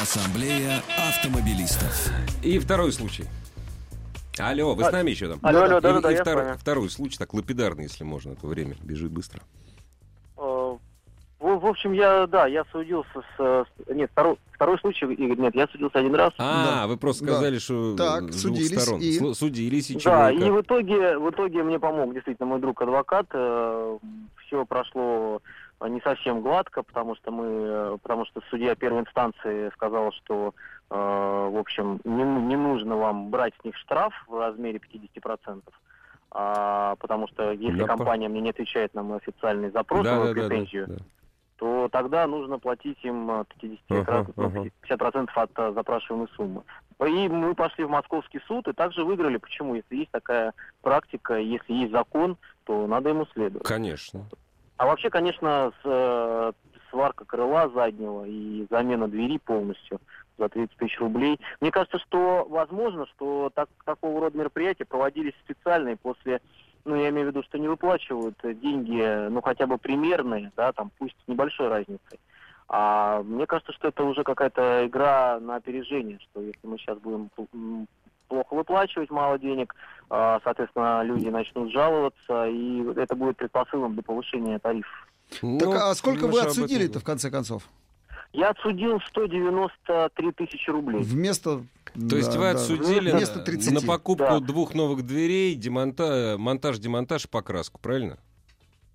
Ассамблея 0.02 0.82
автомобилистов. 1.10 2.10
И 2.42 2.58
второй 2.60 2.94
случай. 2.94 3.26
Алло, 4.40 4.74
вы 4.74 4.86
с 4.86 4.92
нами 4.94 5.10
еще 5.12 5.28
там? 5.28 5.40
Алло, 5.44 5.64
алло, 5.64 5.78
И- 5.80 5.82
да-да-да, 5.82 6.10
и 6.12 6.16
я 6.16 6.56
с 6.56 6.58
второй, 6.62 6.90
случай, 6.90 7.18
так 7.18 7.34
лапидарный, 7.34 7.84
если 7.84 8.06
можно, 8.06 8.32
а 8.32 8.36
то 8.36 8.48
время 8.48 8.76
бежит 8.82 9.12
быстро. 9.12 9.42
Э, 10.38 10.76
В, 11.42 11.66
общем, 11.66 11.92
я, 11.92 12.28
да, 12.28 12.48
я 12.48 12.64
судился 12.72 13.10
с... 13.14 13.26
э, 13.40 13.66
Нет, 13.94 14.10
второй, 14.14 14.38
второй 14.54 14.80
случай, 14.80 15.06
Игорь, 15.06 15.38
нет, 15.40 15.54
я 15.56 15.68
судился 15.68 16.00
один 16.00 16.16
раз. 16.16 16.32
А, 16.38 16.66
Да. 16.84 16.88
вы 16.88 16.96
просто 16.96 17.26
Да. 17.26 17.34
сказали, 17.34 17.60
что 17.60 17.96
Так, 17.98 18.32
с 18.32 18.42
двух 18.44 18.56
судились 18.58 18.82
сторон. 18.82 19.02
и- 19.02 19.34
Судились, 19.34 19.90
и 19.92 20.00
чего, 20.00 20.14
Да, 20.14 20.32
и 20.32 20.50
в 20.50 20.62
итоге, 20.62 21.18
в 21.18 21.30
итоге 21.30 21.64
мне 21.64 21.78
помог 21.80 22.14
действительно 22.14 22.46
мой 22.48 22.62
друг 22.62 22.82
адвокат. 22.82 23.28
Все 23.30 24.66
прошло 24.66 25.42
э, 25.44 25.50
не 25.88 26.02
совсем 26.02 26.42
гладко, 26.42 26.84
потому 26.84 27.16
что 27.16 27.32
мы, 27.32 27.46
э, 27.46 27.98
потому 28.02 28.26
что 28.26 28.42
судья 28.50 28.76
первой 28.76 29.02
инстанции 29.02 29.70
сказал, 29.74 30.12
что, 30.12 30.54
э, 30.90 30.94
в 30.96 31.58
общем, 31.58 32.02
не, 32.04 32.24
не 32.24 32.56
нужно 32.58 32.98
вам 32.98 33.30
брать 33.30 33.54
с 33.62 33.64
них 33.64 33.78
штраф 33.78 34.14
в 34.28 34.38
размере 34.38 34.80
50%. 34.80 35.62
А, 36.32 36.96
потому 36.98 37.28
что 37.28 37.52
если 37.52 37.80
Да, 37.80 37.88
по- 37.88 37.98
компания 37.98 38.28
мне 38.30 38.42
не 38.42 38.50
отвечает 38.52 38.94
на 38.94 39.02
мой 39.04 39.18
официальный 39.18 39.72
запрос, 39.72 40.04
Да, 40.04 40.12
на 40.16 40.20
мою 40.20 40.36
да, 40.36 40.42
да, 40.42 40.42
да, 40.42 40.48
претензию, 40.50 40.88
да. 40.88 40.96
то 41.58 41.90
тогда 41.92 42.28
нужно 42.28 42.60
платить 42.60 43.04
им 43.04 43.32
э, 43.32 43.46
50, 43.60 43.82
Ага, 44.10 44.28
ну, 44.36 44.46
ага. 44.46 44.66
50% 44.88 45.30
от 45.34 45.52
э, 45.56 45.74
запрашиваемой 45.74 46.28
суммы. 46.36 46.62
И 47.08 47.28
мы 47.30 47.56
пошли 47.56 47.86
в 47.86 47.90
московский 47.90 48.42
суд 48.48 48.68
и 48.68 48.74
также 48.74 49.04
выиграли. 49.06 49.38
Почему? 49.38 49.74
Если 49.76 49.96
есть 49.96 50.12
такая 50.12 50.54
практика, 50.82 51.36
если 51.38 51.74
есть 51.74 51.92
закон, 51.94 52.38
то 52.66 52.86
надо 52.88 53.10
ему 53.10 53.26
следовать. 53.34 53.66
Конечно. 53.66 54.26
А 54.80 54.86
вообще, 54.86 55.10
конечно, 55.10 55.74
с, 55.74 55.82
э, 55.84 56.52
сварка 56.90 57.26
крыла 57.26 57.68
заднего 57.68 58.24
и 58.24 58.66
замена 58.70 59.10
двери 59.10 59.38
полностью 59.38 60.00
за 60.38 60.48
30 60.48 60.74
тысяч 60.78 60.98
рублей. 61.02 61.38
Мне 61.60 61.70
кажется, 61.70 62.00
что 62.00 62.48
возможно, 62.50 63.06
что 63.08 63.52
так, 63.54 63.68
такого 63.84 64.22
рода 64.22 64.38
мероприятия 64.38 64.86
проводились 64.86 65.34
специально 65.44 65.90
и 65.90 65.96
после, 65.96 66.40
ну, 66.86 66.96
я 66.96 67.10
имею 67.10 67.28
в 67.28 67.30
виду, 67.32 67.44
что 67.44 67.60
не 67.60 67.68
выплачивают 67.68 68.38
деньги, 68.42 69.28
ну, 69.28 69.42
хотя 69.42 69.68
бы 69.68 69.78
примерные, 69.78 70.54
да, 70.56 70.72
там, 70.72 70.92
пусть 70.98 71.18
с 71.26 71.28
небольшой 71.28 71.68
разницей. 71.68 72.22
А 72.70 73.22
мне 73.24 73.48
кажется, 73.48 73.74
что 73.74 73.90
это 73.90 74.06
уже 74.06 74.24
какая-то 74.24 74.88
игра 74.88 75.42
на 75.42 75.58
опережение, 75.58 76.20
что 76.20 76.40
если 76.40 76.66
мы 76.66 76.78
сейчас 76.78 77.00
будем 77.00 77.30
плохо 78.30 78.54
выплачивать, 78.56 79.10
мало 79.10 79.38
денег, 79.38 79.76
а, 80.10 80.40
соответственно, 80.44 81.04
люди 81.04 81.28
начнут 81.28 81.72
жаловаться, 81.72 82.48
и 82.48 82.84
это 82.98 83.16
будет 83.16 83.36
предпосылом 83.36 83.94
для 83.94 84.04
повышения 84.04 84.60
тарифов. 84.60 85.10
Так 85.30 85.44
Ну, 85.44 85.72
а 85.74 85.94
сколько 85.96 86.28
вы 86.28 86.38
этом 86.40 86.48
отсудили-то 86.48 87.00
в 87.00 87.04
конце 87.04 87.30
концов? 87.30 87.64
Я 88.32 88.50
отсудил 88.52 89.00
193 89.08 90.32
тысячи 90.34 90.70
рублей. 90.70 91.02
Вместо... 91.02 91.64
То 92.10 92.16
есть 92.16 92.32
да, 92.32 92.38
вы 92.38 92.44
да, 92.46 92.52
отсудили 92.52 93.12
вместо 93.12 93.40
на, 93.40 93.44
30. 93.46 93.74
на 93.74 93.82
покупку 93.82 94.24
Да. 94.24 94.40
двух 94.40 94.76
новых 94.76 95.04
дверей, 95.04 95.56
демонта- 95.56 96.38
монтаж, 96.38 96.78
демонтаж, 96.78 97.28
покраску, 97.28 97.80
правильно? 97.82 98.20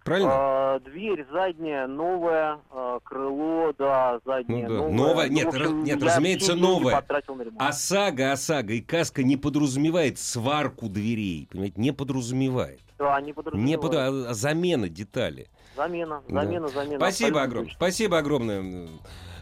Правильно? 0.05 0.31
А, 0.33 0.81
дверь 0.81 1.27
задняя, 1.33 1.87
новая, 1.87 2.59
а, 2.71 2.99
крыло, 3.01 3.73
да, 3.79 4.21
заднее, 4.27 4.69
Ну 4.69 4.75
да. 4.75 4.89
новое. 4.91 4.97
Новое? 5.09 5.27
Ну, 5.29 5.33
Нет, 5.33 5.45
в 5.47 5.49
общем, 5.49 5.85
нет, 5.85 6.03
разумеется, 6.03 6.55
новое. 6.55 7.03
на 7.09 7.43
ремонт. 7.43 7.57
ОСАГО, 7.63 8.33
ОСАГО 8.33 8.73
и 8.75 8.81
КАСКО 8.83 9.23
не 9.23 9.37
подразумевает 9.39 10.19
сварку 10.19 10.89
дверей, 10.91 11.49
понимаете, 11.51 11.81
не 11.81 11.93
подразумевает. 11.93 12.81
Да, 12.99 13.19
не 13.21 13.29
Не 13.29 13.33
подразумеваю. 13.33 13.81
под... 13.81 13.95
а, 13.95 14.31
а 14.31 14.35
замена 14.35 14.89
детали. 14.91 15.49
Замена, 15.77 16.23
Да. 16.29 16.43
замена, 16.43 16.69
замена. 16.69 16.97
Спасибо 16.99 17.43
огромное. 17.43 17.65
точно. 17.71 17.77
Спасибо 17.79 18.19
огромное 18.19 18.89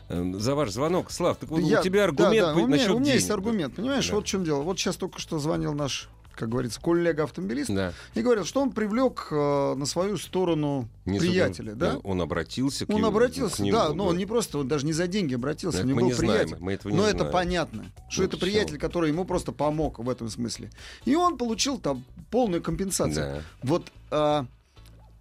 за 0.09 0.55
ваш 0.55 0.71
звонок. 0.71 1.11
Слав, 1.11 1.39
так 1.39 1.51
вот 1.51 1.61
Я- 1.61 1.81
у 1.81 1.83
тебя 1.83 2.01
да, 2.01 2.05
аргумент 2.05 2.47
да, 2.47 2.55
будет 2.55 2.65
у 2.65 2.69
меня, 2.69 2.77
насчет 2.77 2.91
у 2.95 2.99
меня 3.01 3.15
есть 3.15 3.31
аргумент, 3.31 3.75
понимаешь, 3.77 4.09
Да. 4.09 4.15
вот 4.15 4.25
в 4.25 4.29
чем 4.29 4.45
дело. 4.45 4.63
Вот 4.63 4.79
сейчас 4.79 4.97
только 4.97 5.19
что 5.19 5.39
звонил 5.39 5.75
наш, 5.75 6.09
как 6.35 6.49
говорится, 6.49 6.80
коллега-автомобилист 6.80 7.70
Да. 7.70 7.93
и 8.14 8.22
говорил, 8.22 8.45
что 8.45 8.61
он 8.61 8.72
привлек 8.72 9.28
э, 9.30 9.74
на 9.76 9.87
свою 9.87 10.16
сторону 10.16 10.89
Не 11.05 11.18
приятеля, 11.18 11.70
забыл. 11.72 11.78
да? 11.80 11.99
Он 12.09 12.20
обратился 12.22 12.87
к 12.87 12.91
Он 12.91 13.05
обратился, 13.05 13.57
к 13.57 13.59
нему, 13.61 13.76
да, 13.78 13.93
но 13.93 14.07
он 14.07 14.16
не 14.16 14.26
просто, 14.26 14.59
он 14.59 14.68
даже 14.68 14.87
не 14.87 14.93
за 14.93 15.07
деньги 15.07 15.35
обратился, 15.35 15.78
Так 15.78 15.87
у 15.87 15.89
него 15.89 16.01
был 16.01 16.07
не 16.09 16.12
знаем, 16.14 16.43
приятель. 16.47 16.64
мы 16.64 16.72
этого 16.72 16.93
не 16.93 16.99
Но 16.99 17.07
это 17.07 17.18
знаем. 17.18 17.33
понятно, 17.33 17.85
что 18.09 18.22
Вот 18.22 18.28
это 18.28 18.37
всё. 18.37 18.47
приятель, 18.47 18.78
который 18.78 19.11
ему 19.11 19.24
просто 19.24 19.53
помог 19.53 19.99
в 19.99 20.09
этом 20.09 20.28
смысле. 20.28 20.70
И 21.05 21.14
он 21.14 21.37
получил 21.37 21.78
там 21.78 22.05
полную 22.30 22.62
компенсацию. 22.62 23.14
Да. 23.37 23.43
Вот, 23.62 23.91
а, 24.11 24.47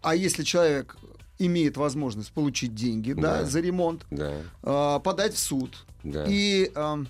а 0.01 0.16
если 0.16 0.43
человек 0.43 0.95
имеет 1.39 1.76
возможность 1.78 2.32
получить 2.32 2.76
деньги, 2.76 3.14
да, 3.14 3.39
Да. 3.39 3.45
за 3.45 3.59
ремонт, 3.62 4.05
Да, 4.12 4.34
а, 4.64 4.99
подать 4.99 5.34
в 5.34 5.39
суд 5.39 5.86
да. 6.03 6.26
и 6.28 6.72
ам, 6.76 7.07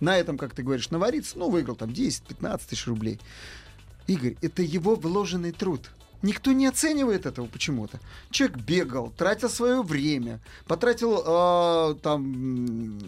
на 0.00 0.16
этом, 0.16 0.38
как 0.38 0.54
ты 0.54 0.62
говоришь, 0.62 0.90
навариться, 0.90 1.38
ну, 1.38 1.48
выиграл 1.50 1.76
там 1.76 1.90
10-15 1.90 2.60
тысяч 2.68 2.86
рублей. 2.86 3.18
Игорь, 4.06 4.36
это 4.42 4.62
его 4.62 4.94
вложенный 4.96 5.52
труд. 5.52 5.90
Никто 6.22 6.52
не 6.52 6.66
оценивает 6.66 7.24
этого 7.26 7.46
почему-то. 7.46 7.98
Человек 8.30 8.58
бегал, 8.58 9.10
тратил 9.10 9.48
свое 9.48 9.82
время, 9.82 10.40
потратил 10.66 11.22
а, 11.26 11.94
там 12.02 13.00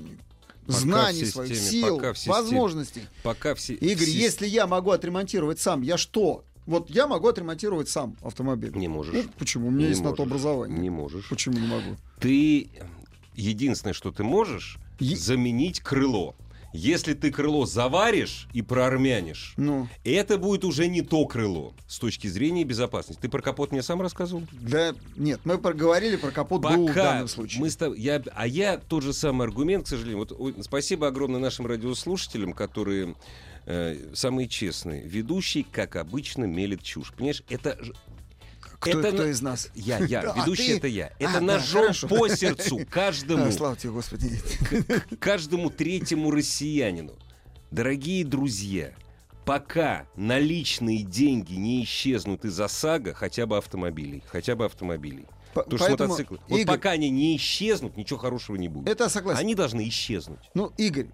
Пока 0.66 0.78
знаний 0.78 1.24
в 1.24 1.28
своих, 1.28 1.54
системе, 1.56 1.70
сил, 1.82 1.96
пока 1.96 2.14
системе. 2.14 2.34
возможностей. 2.36 3.02
Пока 3.22 3.54
все... 3.54 3.74
Игорь, 3.74 4.06
все- 4.06 4.18
если 4.18 4.46
я 4.46 4.66
могу 4.66 4.92
отремонтировать 4.92 5.60
сам, 5.60 5.82
я 5.82 5.98
что? 5.98 6.44
Вот 6.64 6.88
я 6.88 7.06
могу 7.08 7.26
отремонтировать 7.28 7.88
сам 7.88 8.16
автомобиль. 8.22 8.70
Не 8.76 8.86
можешь. 8.88 9.12
Ну, 9.12 9.24
почему? 9.38 9.68
У 9.68 9.70
меня 9.70 9.86
Не 9.86 9.88
есть 9.90 10.00
на 10.02 10.12
то 10.12 10.22
можешь. 10.24 10.30
образование. 10.30 10.78
Не 10.78 10.90
можешь. 10.90 11.28
Почему 11.28 11.58
не 11.58 11.66
могу? 11.66 11.96
Ты 12.20 12.68
единственное, 13.34 13.92
что 13.92 14.12
ты 14.12 14.22
можешь, 14.22 14.78
Е- 15.00 15.16
заменить 15.16 15.80
крыло. 15.80 16.34
Если 16.72 17.14
ты 17.14 17.30
крыло 17.30 17.66
заваришь 17.66 18.48
и 18.52 18.62
проармянишь, 18.62 19.54
Ну, 19.56 19.88
это 20.04 20.38
будет 20.38 20.64
уже 20.64 20.88
не 20.88 21.02
то 21.02 21.26
крыло 21.26 21.74
с 21.86 21.98
точки 21.98 22.26
зрения 22.26 22.64
безопасности. 22.64 23.20
Ты 23.20 23.28
про 23.28 23.42
капот 23.42 23.72
мне 23.72 23.82
сам 23.82 24.00
рассказывал? 24.00 24.44
да, 24.52 24.94
нет, 25.16 25.40
мы 25.44 25.58
проговорили 25.58 26.16
про 26.16 26.30
капот 26.30 26.62
БУ 26.62 26.68
в 26.84 26.86
Пока 26.88 27.02
данном 27.12 27.28
случае. 27.28 27.60
мы 27.60 27.70
с 27.70 27.76
тоб- 27.76 27.96
я, 27.96 28.22
а 28.34 28.46
я 28.46 28.78
тот 28.78 29.02
же 29.02 29.12
самый 29.12 29.46
аргумент, 29.46 29.84
к 29.84 29.88
сожалению. 29.88 30.18
Вот, 30.18 30.32
ой, 30.32 30.54
спасибо 30.62 31.08
огромное 31.08 31.40
нашим 31.40 31.66
радиослушателям, 31.66 32.52
которые 32.52 33.14
э, 33.66 33.96
самые 34.14 34.48
честные. 34.48 35.02
Ведущий, 35.02 35.62
как 35.62 35.96
обычно, 35.96 36.44
мелет 36.44 36.82
чушь. 36.82 37.12
Понимаешь, 37.12 37.42
это 37.48 37.78
Кто, 38.82 39.00
это 39.00 39.12
кто 39.12 39.22
на- 39.22 39.28
из 39.28 39.40
нас? 39.42 39.68
я, 39.74 39.98
я, 39.98 40.20
А, 40.20 40.40
ведущий 40.40 40.72
ты? 40.72 40.76
это 40.78 40.86
я. 40.88 41.06
А, 41.06 41.12
Это 41.18 41.32
да, 41.34 41.40
ножом 41.40 41.82
хорошо. 41.82 42.08
по 42.08 42.28
сердцу 42.28 42.80
каждому, 42.90 43.44
А, 43.46 43.52
слава 43.52 43.76
тебе, 43.76 43.92
Господи. 43.92 44.40
каждому 45.20 45.70
третьему 45.70 46.30
россиянину. 46.30 47.12
Дорогие 47.70 48.24
друзья, 48.24 48.92
пока 49.44 50.06
наличные 50.16 51.02
деньги 51.02 51.54
не 51.54 51.84
исчезнут 51.84 52.44
из 52.44 52.58
ОСАГО, 52.60 53.14
хотя 53.14 53.46
бы 53.46 53.56
автомобилей, 53.56 54.22
хотя 54.26 54.54
бы 54.56 54.64
автомобилей. 54.64 55.26
По- 55.54 55.62
Потому 55.62 55.78
что 55.78 55.86
Поэтому, 55.88 56.08
мотоциклы. 56.10 56.38
Вот 56.48 56.58
Игорь, 56.60 56.76
пока 56.76 56.90
они 56.92 57.10
не 57.10 57.36
исчезнут, 57.36 57.96
ничего 57.96 58.18
хорошего 58.18 58.56
не 58.56 58.68
будет. 58.68 58.88
это 58.88 59.08
согласен. 59.08 59.40
Они 59.40 59.54
должны 59.54 59.86
исчезнуть. 59.88 60.38
Ну, 60.54 60.72
Игорь, 60.78 61.08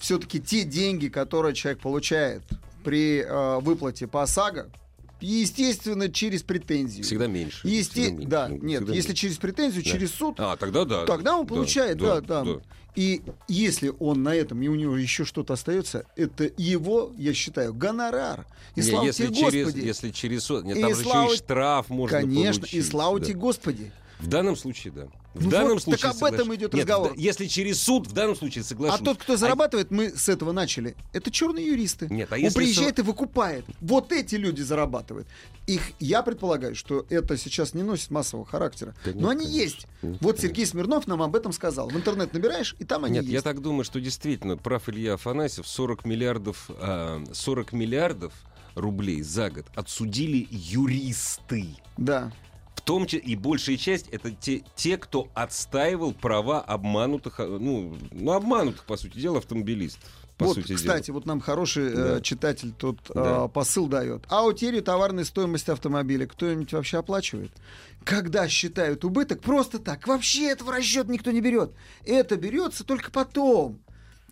все-таки 0.00 0.38
те 0.40 0.64
деньги, 0.64 1.08
которые 1.08 1.54
человек 1.54 1.80
получает 1.80 2.42
при 2.84 3.20
э, 3.22 3.58
выплате 3.60 4.06
по 4.06 4.22
ОСАГО, 4.22 4.68
естественно, 5.20 6.10
через 6.10 6.42
претензию. 6.42 7.04
Всегда 7.04 7.26
меньше. 7.26 7.66
Есте- 7.66 8.02
Всегда 8.02 8.10
меньше. 8.16 8.28
Да, 8.28 8.48
Ну, 8.48 8.56
нет, 8.62 8.80
если 8.88 8.92
меньше. 9.10 9.14
через 9.14 9.36
претензию, 9.38 9.84
Да. 9.84 9.90
через 9.90 10.14
суд, 10.14 10.34
А, 10.38 10.56
тогда 10.56 10.84
да. 10.84 11.04
тогда 11.06 11.36
он 11.36 11.46
Да, 11.46 11.54
получает, 11.54 11.98
да, 11.98 12.20
да. 12.20 12.44
да. 12.44 12.52
И 12.96 13.22
если 13.46 13.92
он 14.00 14.22
на 14.24 14.34
этом, 14.34 14.60
и 14.60 14.66
у 14.68 14.74
него 14.74 14.96
еще 14.96 15.24
что-то 15.24 15.52
остается, 15.54 16.04
это 16.16 16.50
его, 16.56 17.12
я 17.16 17.32
считаю, 17.32 17.72
гонорар. 17.72 18.46
И 18.74 18.80
Не, 18.80 18.86
слава 18.90 19.04
если 19.06 19.26
тебе, 19.26 19.36
через, 19.36 19.64
Господи. 19.66 19.84
если 19.86 20.10
через 20.10 20.44
суд, 20.44 20.64
нет, 20.64 20.78
И 20.78 20.80
там 20.80 20.94
же 20.94 21.02
слава- 21.02 21.24
еще 21.26 21.34
и 21.34 21.38
штраф 21.38 21.88
можно 21.90 22.20
Конечно, 22.20 22.60
получить. 22.60 22.74
и 22.74 22.82
слава 22.82 23.20
да. 23.20 23.26
тебе, 23.26 23.38
Господи. 23.38 23.92
В 24.18 24.26
данном 24.26 24.56
случае, 24.56 24.92
да. 24.92 25.08
В 25.34 25.44
Ну 25.44 25.50
данном 25.50 25.74
вот, 25.74 25.82
случае 25.82 26.02
так 26.02 26.10
об 26.10 26.24
этом 26.24 26.30
соглашусь. 26.38 26.56
идет 26.58 26.72
Нет, 26.74 26.82
разговор. 26.84 27.08
да, 27.10 27.14
если 27.16 27.46
через 27.46 27.80
суд, 27.80 28.08
в 28.08 28.12
данном 28.12 28.34
случае 28.34 28.62
А 28.62 28.64
соглашусь. 28.64 29.04
тот, 29.04 29.18
кто 29.18 29.36
зарабатывает, 29.36 29.90
мы 29.92 30.10
с 30.10 30.28
этого 30.28 30.50
начали. 30.50 30.96
Это 31.12 31.30
черные 31.30 31.66
юристы. 31.66 32.08
Нет, 32.10 32.32
а 32.32 32.34
Он 32.34 32.40
если 32.40 32.58
приезжает 32.58 32.98
и 32.98 33.02
выкупает. 33.02 33.64
Вот 33.80 34.10
эти 34.10 34.34
люди 34.34 34.62
зарабатывают. 34.62 35.28
Их, 35.68 35.82
я 36.00 36.22
предполагаю, 36.22 36.74
что 36.74 37.06
это 37.10 37.36
сейчас 37.36 37.74
не 37.74 37.82
носит 37.84 38.10
массового 38.10 38.44
характера. 38.46 38.94
Да 39.04 39.12
нет, 39.12 39.22
Но 39.22 39.28
они 39.28 39.44
конечно. 39.44 39.62
есть. 39.62 39.86
Нет, 40.02 40.18
вот 40.20 40.36
конечно. 40.36 40.48
Сергей 40.48 40.66
Смирнов 40.66 41.06
нам 41.06 41.22
об 41.22 41.36
этом 41.36 41.52
сказал. 41.52 41.88
В 41.88 41.94
интернет 41.96 42.32
набираешь, 42.32 42.74
и 42.80 42.84
там 42.84 43.04
они 43.04 43.14
Нет, 43.14 43.24
есть. 43.24 43.34
я 43.34 43.42
так 43.42 43.60
думаю, 43.62 43.84
что 43.84 44.00
действительно 44.00 44.56
прав 44.56 44.88
Илья 44.88 45.14
Афанасьев. 45.14 45.68
40 45.68 46.04
миллиардов, 46.04 46.68
а, 46.70 47.22
40 47.32 47.72
миллиардов 47.72 48.32
рублей 48.74 49.22
за 49.22 49.50
год 49.50 49.66
отсудили 49.74 50.46
юристы. 50.50 51.66
Да. 51.96 52.32
Том 52.88 53.04
числе 53.04 53.18
и 53.20 53.36
большая 53.36 53.76
часть 53.76 54.08
это 54.08 54.30
те, 54.30 54.62
те, 54.74 54.96
кто 54.96 55.28
отстаивал 55.34 56.14
права 56.14 56.60
обманутых, 56.62 57.38
а, 57.38 57.46
ну, 57.46 57.94
ну 58.12 58.32
обманутых, 58.32 58.84
по 58.86 58.96
сути 58.96 59.18
дела, 59.18 59.38
автомобилистов. 59.38 60.02
По 60.38 60.46
вот, 60.46 60.54
сути 60.54 60.72
кстати, 60.74 61.08
дела. 61.08 61.14
вот 61.16 61.26
нам 61.26 61.40
хороший 61.40 61.88
э, 61.92 61.94
Да. 62.14 62.20
читатель 62.22 62.72
тут 62.72 62.98
Да. 63.14 63.44
э, 63.44 63.48
посыл 63.48 63.88
дает. 63.88 64.24
А 64.28 64.42
утерю 64.46 64.82
товарной 64.82 65.26
стоимости 65.26 65.70
автомобиля 65.70 66.26
кто-нибудь 66.26 66.72
вообще 66.72 66.96
оплачивает? 66.96 67.50
Когда 68.04 68.48
считают 68.48 69.04
убыток, 69.04 69.42
просто 69.42 69.78
так. 69.80 70.06
Вообще 70.06 70.48
это 70.48 70.64
в 70.64 70.70
расчет 70.70 71.08
никто 71.08 71.30
не 71.30 71.42
берет. 71.42 71.72
Это 72.06 72.36
берется 72.36 72.84
только 72.84 73.10
потом, 73.10 73.80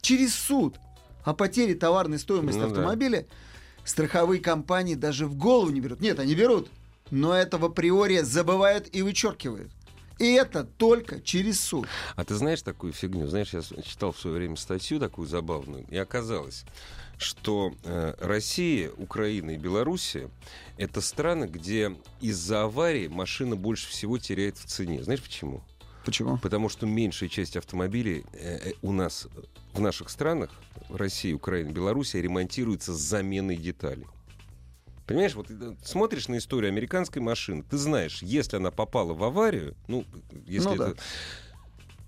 через 0.00 0.34
суд. 0.34 0.76
А 1.24 1.34
потери 1.34 1.74
товарной 1.74 2.18
стоимости 2.18 2.58
Ну 2.58 2.68
да. 2.68 2.70
автомобиля 2.72 3.26
страховые 3.84 4.40
компании 4.40 4.94
даже 4.94 5.26
в 5.26 5.34
голову 5.36 5.70
не 5.70 5.80
берут. 5.80 6.00
Нет, 6.00 6.18
они 6.20 6.34
берут, 6.34 6.70
но 7.10 7.34
этого 7.34 7.68
априори 7.68 8.20
забывают 8.20 8.88
и 8.94 9.02
вычеркивают. 9.02 9.70
И 10.18 10.32
это 10.32 10.64
только 10.64 11.20
через 11.20 11.60
суд. 11.60 11.86
А 12.14 12.24
ты 12.24 12.34
знаешь 12.34 12.62
такую 12.62 12.94
фигню? 12.94 13.26
Знаешь, 13.26 13.52
я 13.52 13.60
читал 13.82 14.12
в 14.12 14.18
свое 14.18 14.36
время 14.36 14.56
статью 14.56 14.98
такую 14.98 15.28
забавную, 15.28 15.84
и 15.90 15.96
оказалось, 15.96 16.64
что 17.18 17.74
э, 17.84 18.14
Россия, 18.20 18.90
Украина 18.96 19.50
и 19.50 19.56
Белоруссия 19.56 20.30
это 20.78 21.02
страны, 21.02 21.44
где 21.44 21.94
из-за 22.20 22.64
аварии 22.64 23.08
машина 23.08 23.56
больше 23.56 23.88
всего 23.88 24.16
теряет 24.18 24.56
в 24.56 24.64
цене. 24.64 25.02
Знаешь 25.02 25.22
почему? 25.22 25.62
Почему? 26.06 26.38
Потому 26.38 26.68
что 26.68 26.86
меньшая 26.86 27.28
часть 27.28 27.56
автомобилей 27.56 28.24
э, 28.32 28.70
э, 28.70 28.72
у 28.80 28.92
нас 28.92 29.28
в 29.74 29.80
наших 29.80 30.08
странах, 30.08 30.50
Россия, 30.88 31.34
Украина, 31.34 31.70
Белоруссия, 31.70 32.22
ремонтируется 32.22 32.94
с 32.94 32.98
заменой 32.98 33.56
деталей. 33.56 34.06
Понимаешь, 35.06 35.34
вот 35.34 35.50
э, 35.50 35.74
смотришь 35.82 36.28
на 36.28 36.38
историю 36.38 36.70
американской 36.70 37.22
машины, 37.22 37.62
ты 37.62 37.76
знаешь, 37.76 38.22
если 38.22 38.56
она 38.56 38.70
попала 38.70 39.14
в 39.14 39.22
аварию, 39.22 39.76
ну, 39.86 40.04
если 40.46 40.68
Ну 40.70 40.76
да. 40.76 40.88
это... 40.90 41.00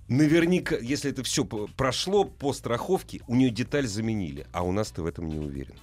Наверняка, 0.08 0.76
если 0.76 1.10
это 1.10 1.22
все 1.22 1.44
прошло 1.44 2.24
по 2.24 2.54
страховке, 2.54 3.20
у 3.28 3.34
нее 3.34 3.50
деталь 3.50 3.86
заменили, 3.86 4.46
а 4.52 4.62
у 4.62 4.72
нас 4.72 4.90
ты 4.90 5.02
в 5.02 5.06
этом 5.06 5.28
не 5.28 5.38
уверен. 5.38 5.74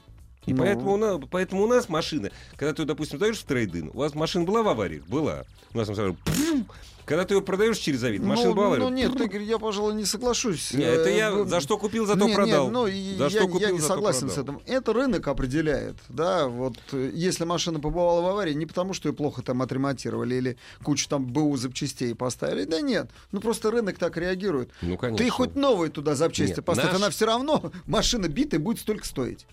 И 0.48 0.54
Ну. 0.54 0.58
поэтому, 0.58 0.94
у 0.94 0.98
нас, 0.98 1.22
поэтому 1.30 1.64
у 1.64 1.68
нас 1.68 1.90
машина, 1.90 2.32
когда 2.56 2.74
ты, 2.74 2.86
допустим, 2.86 3.20
даешь 3.20 3.38
в 3.40 3.44
трейдин, 3.46 3.90
у 3.94 3.98
вас 3.98 4.16
машина 4.16 4.44
была 4.46 4.64
в 4.64 4.68
авариях? 4.68 5.06
Была. 5.08 5.46
У 5.74 5.78
нас 5.78 5.88
там 5.88 5.96
сразу 5.96 6.16
пф, 6.26 6.66
когда 7.06 7.26
ты 7.26 7.36
ее 7.36 7.42
продаешь 7.42 7.78
через 7.78 8.04
Авито, 8.04 8.26
машина 8.26 8.54
ну, 8.54 8.64
авариях. 8.64 8.90
ну, 8.90 8.96
нет, 8.96 9.20
Игорь, 9.20 9.44
я, 9.44 9.58
пожалуй, 9.60 9.94
не 9.94 10.06
соглашусь. 10.06 10.74
Не, 10.74 10.84
это 10.84 11.10
Э, 11.10 11.18
я 11.18 11.32
ну, 11.32 11.46
за 11.46 11.62
что 11.62 11.78
купил, 11.78 12.06
зато 12.06 12.20
не, 12.26 12.30
не, 12.30 12.36
продал. 12.36 12.70
ну, 12.70 12.88
и 12.88 13.16
за 13.16 13.26
я, 13.26 13.30
что 13.30 13.40
я 13.44 13.48
купил, 13.50 13.74
не 13.74 13.80
зато 13.80 13.94
согласен 13.94 14.30
с 14.30 14.34
продал. 14.34 14.56
этим. 14.58 14.74
Это 14.74 14.94
рынок 14.94 15.28
определяет, 15.28 15.96
да, 16.10 16.48
вот 16.48 16.78
э, 16.92 17.12
если 17.14 17.44
машина 17.46 17.80
побывала 17.80 18.22
в 18.22 18.26
аварии, 18.28 18.54
не 18.54 18.66
потому, 18.66 18.94
что 18.94 19.08
ее 19.10 19.14
плохо 19.16 19.42
там 19.42 19.62
отремонтировали 19.62 20.36
или 20.36 20.58
кучу 20.84 21.08
там 21.08 21.26
БУ 21.26 21.56
запчастей 21.58 22.14
поставили, 22.16 22.66
да 22.66 22.82
нет, 22.82 23.10
ну 23.32 23.40
просто 23.40 23.72
рынок 23.72 23.98
так 23.98 24.18
реагирует. 24.18 24.72
Ну, 24.82 24.98
конечно. 24.98 25.24
Ты 25.24 25.30
хоть 25.30 25.56
новые 25.56 25.92
туда 25.92 26.16
запчасти 26.16 26.56
Нет, 26.56 26.66
поставь, 26.66 26.86
наш- 26.88 26.96
она 26.96 27.10
все 27.10 27.26
равно, 27.26 27.72
машина 27.86 28.28
битая 28.28 28.60
будет 28.60 28.80
столько 28.80 29.06
стоить. 29.06 29.46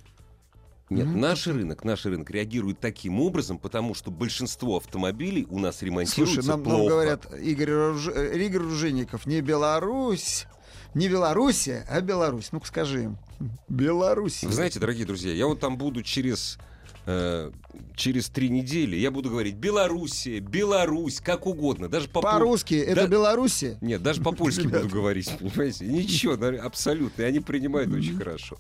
Нет, 0.91 1.07
Ну, 1.07 1.19
наш 1.19 1.47
рынок, 1.47 1.85
наш 1.85 2.05
рынок 2.05 2.31
реагирует 2.31 2.79
таким 2.81 3.21
образом, 3.21 3.59
потому 3.59 3.95
что 3.95 4.11
большинство 4.11 4.77
автомобилей 4.77 5.47
у 5.49 5.59
нас 5.59 5.83
ремонтируются 5.83 6.43
Слушай, 6.43 6.49
нам, 6.49 6.63
нам 6.63 6.77
плохо. 6.79 6.91
говорят, 6.91 7.27
Игорь, 7.41 7.71
Руж- 7.71 8.09
э, 8.15 8.39
Игорь 8.39 8.63
Ружеников, 8.63 9.25
не 9.27 9.41
Беларусь, 9.41 10.47
не 10.95 11.09
Белоруссия, 11.09 11.87
а 11.89 12.01
Беларусь. 12.03 12.51
Ну-ка 12.53 12.67
скажи 12.67 13.05
им. 13.05 13.17
Беларусь. 13.69 14.43
Вы 14.43 14.53
знаете, 14.53 14.79
дорогие 14.81 15.07
друзья, 15.07 15.33
я 15.33 15.47
вот 15.47 15.61
там 15.61 15.79
буду 15.79 16.03
через 16.03 16.59
э, 17.07 17.51
через 17.97 18.29
три 18.29 18.49
недели, 18.51 18.97
я 18.97 19.11
буду 19.11 19.31
говорить 19.31 19.55
Белоруссия, 19.55 20.41
Беларусь, 20.41 21.21
как 21.21 21.47
угодно, 21.47 21.89
даже 21.89 22.09
по 22.09 22.21
По-русски 22.21 22.75
это 22.75 23.03
Да. 23.03 23.07
Белоруссия? 23.07 23.79
Нет, 23.81 24.03
даже 24.03 24.23
по-польски 24.23 24.67
буду 24.67 24.89
говорить, 24.89 25.31
понимаете? 25.39 25.87
Ничего, 25.87 26.35
абсолютно, 26.63 27.23
и 27.23 27.25
они 27.25 27.41
принимают 27.41 27.93
очень 27.93 28.17
хорошо. 28.17 28.59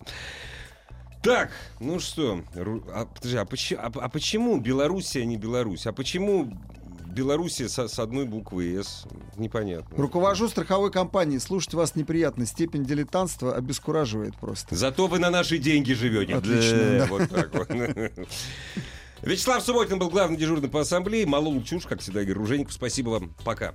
Так, 1.22 1.50
ну 1.78 2.00
что, 2.00 2.42
а, 2.54 3.06
подожди, 3.06 3.36
а, 3.36 3.44
почему, 3.44 3.80
а, 3.80 3.92
а 3.94 4.08
почему 4.08 4.58
Белоруссия, 4.58 5.24
не 5.24 5.36
Беларусь? 5.36 5.86
А 5.86 5.92
почему 5.92 6.52
Белоруссия 7.06 7.68
со- 7.68 7.88
с, 7.88 7.98
одной 7.98 8.24
буквой 8.24 8.74
«С»? 8.82 9.04
Непонятно. 9.36 9.96
Руковожу 9.96 10.48
страховой 10.48 10.90
компанией. 10.90 11.38
Слушать 11.38 11.74
вас 11.74 11.94
неприятно. 11.94 12.46
Степень 12.46 12.84
дилетантства 12.84 13.54
обескураживает 13.54 14.34
просто. 14.36 14.74
Зато 14.74 15.06
вы 15.06 15.18
на 15.18 15.30
наши 15.30 15.58
деньги 15.58 15.92
живете. 15.92 16.34
Отлично, 16.34 16.78
Да, 16.78 16.98
да. 16.98 17.06
Вот 17.06 17.28
так 17.28 17.54
вот. 17.54 18.28
Вячеслав 19.22 19.62
Субботин 19.62 19.98
был 19.98 20.10
главным 20.10 20.38
дежурным 20.38 20.70
по 20.70 20.80
ассамблее. 20.80 21.26
Молол 21.26 21.62
чушь, 21.62 21.84
как 21.84 22.00
всегда, 22.00 22.22
Игорь 22.22 22.36
Ружеников. 22.38 22.72
Спасибо 22.72 23.10
вам. 23.10 23.34
Пока. 23.44 23.74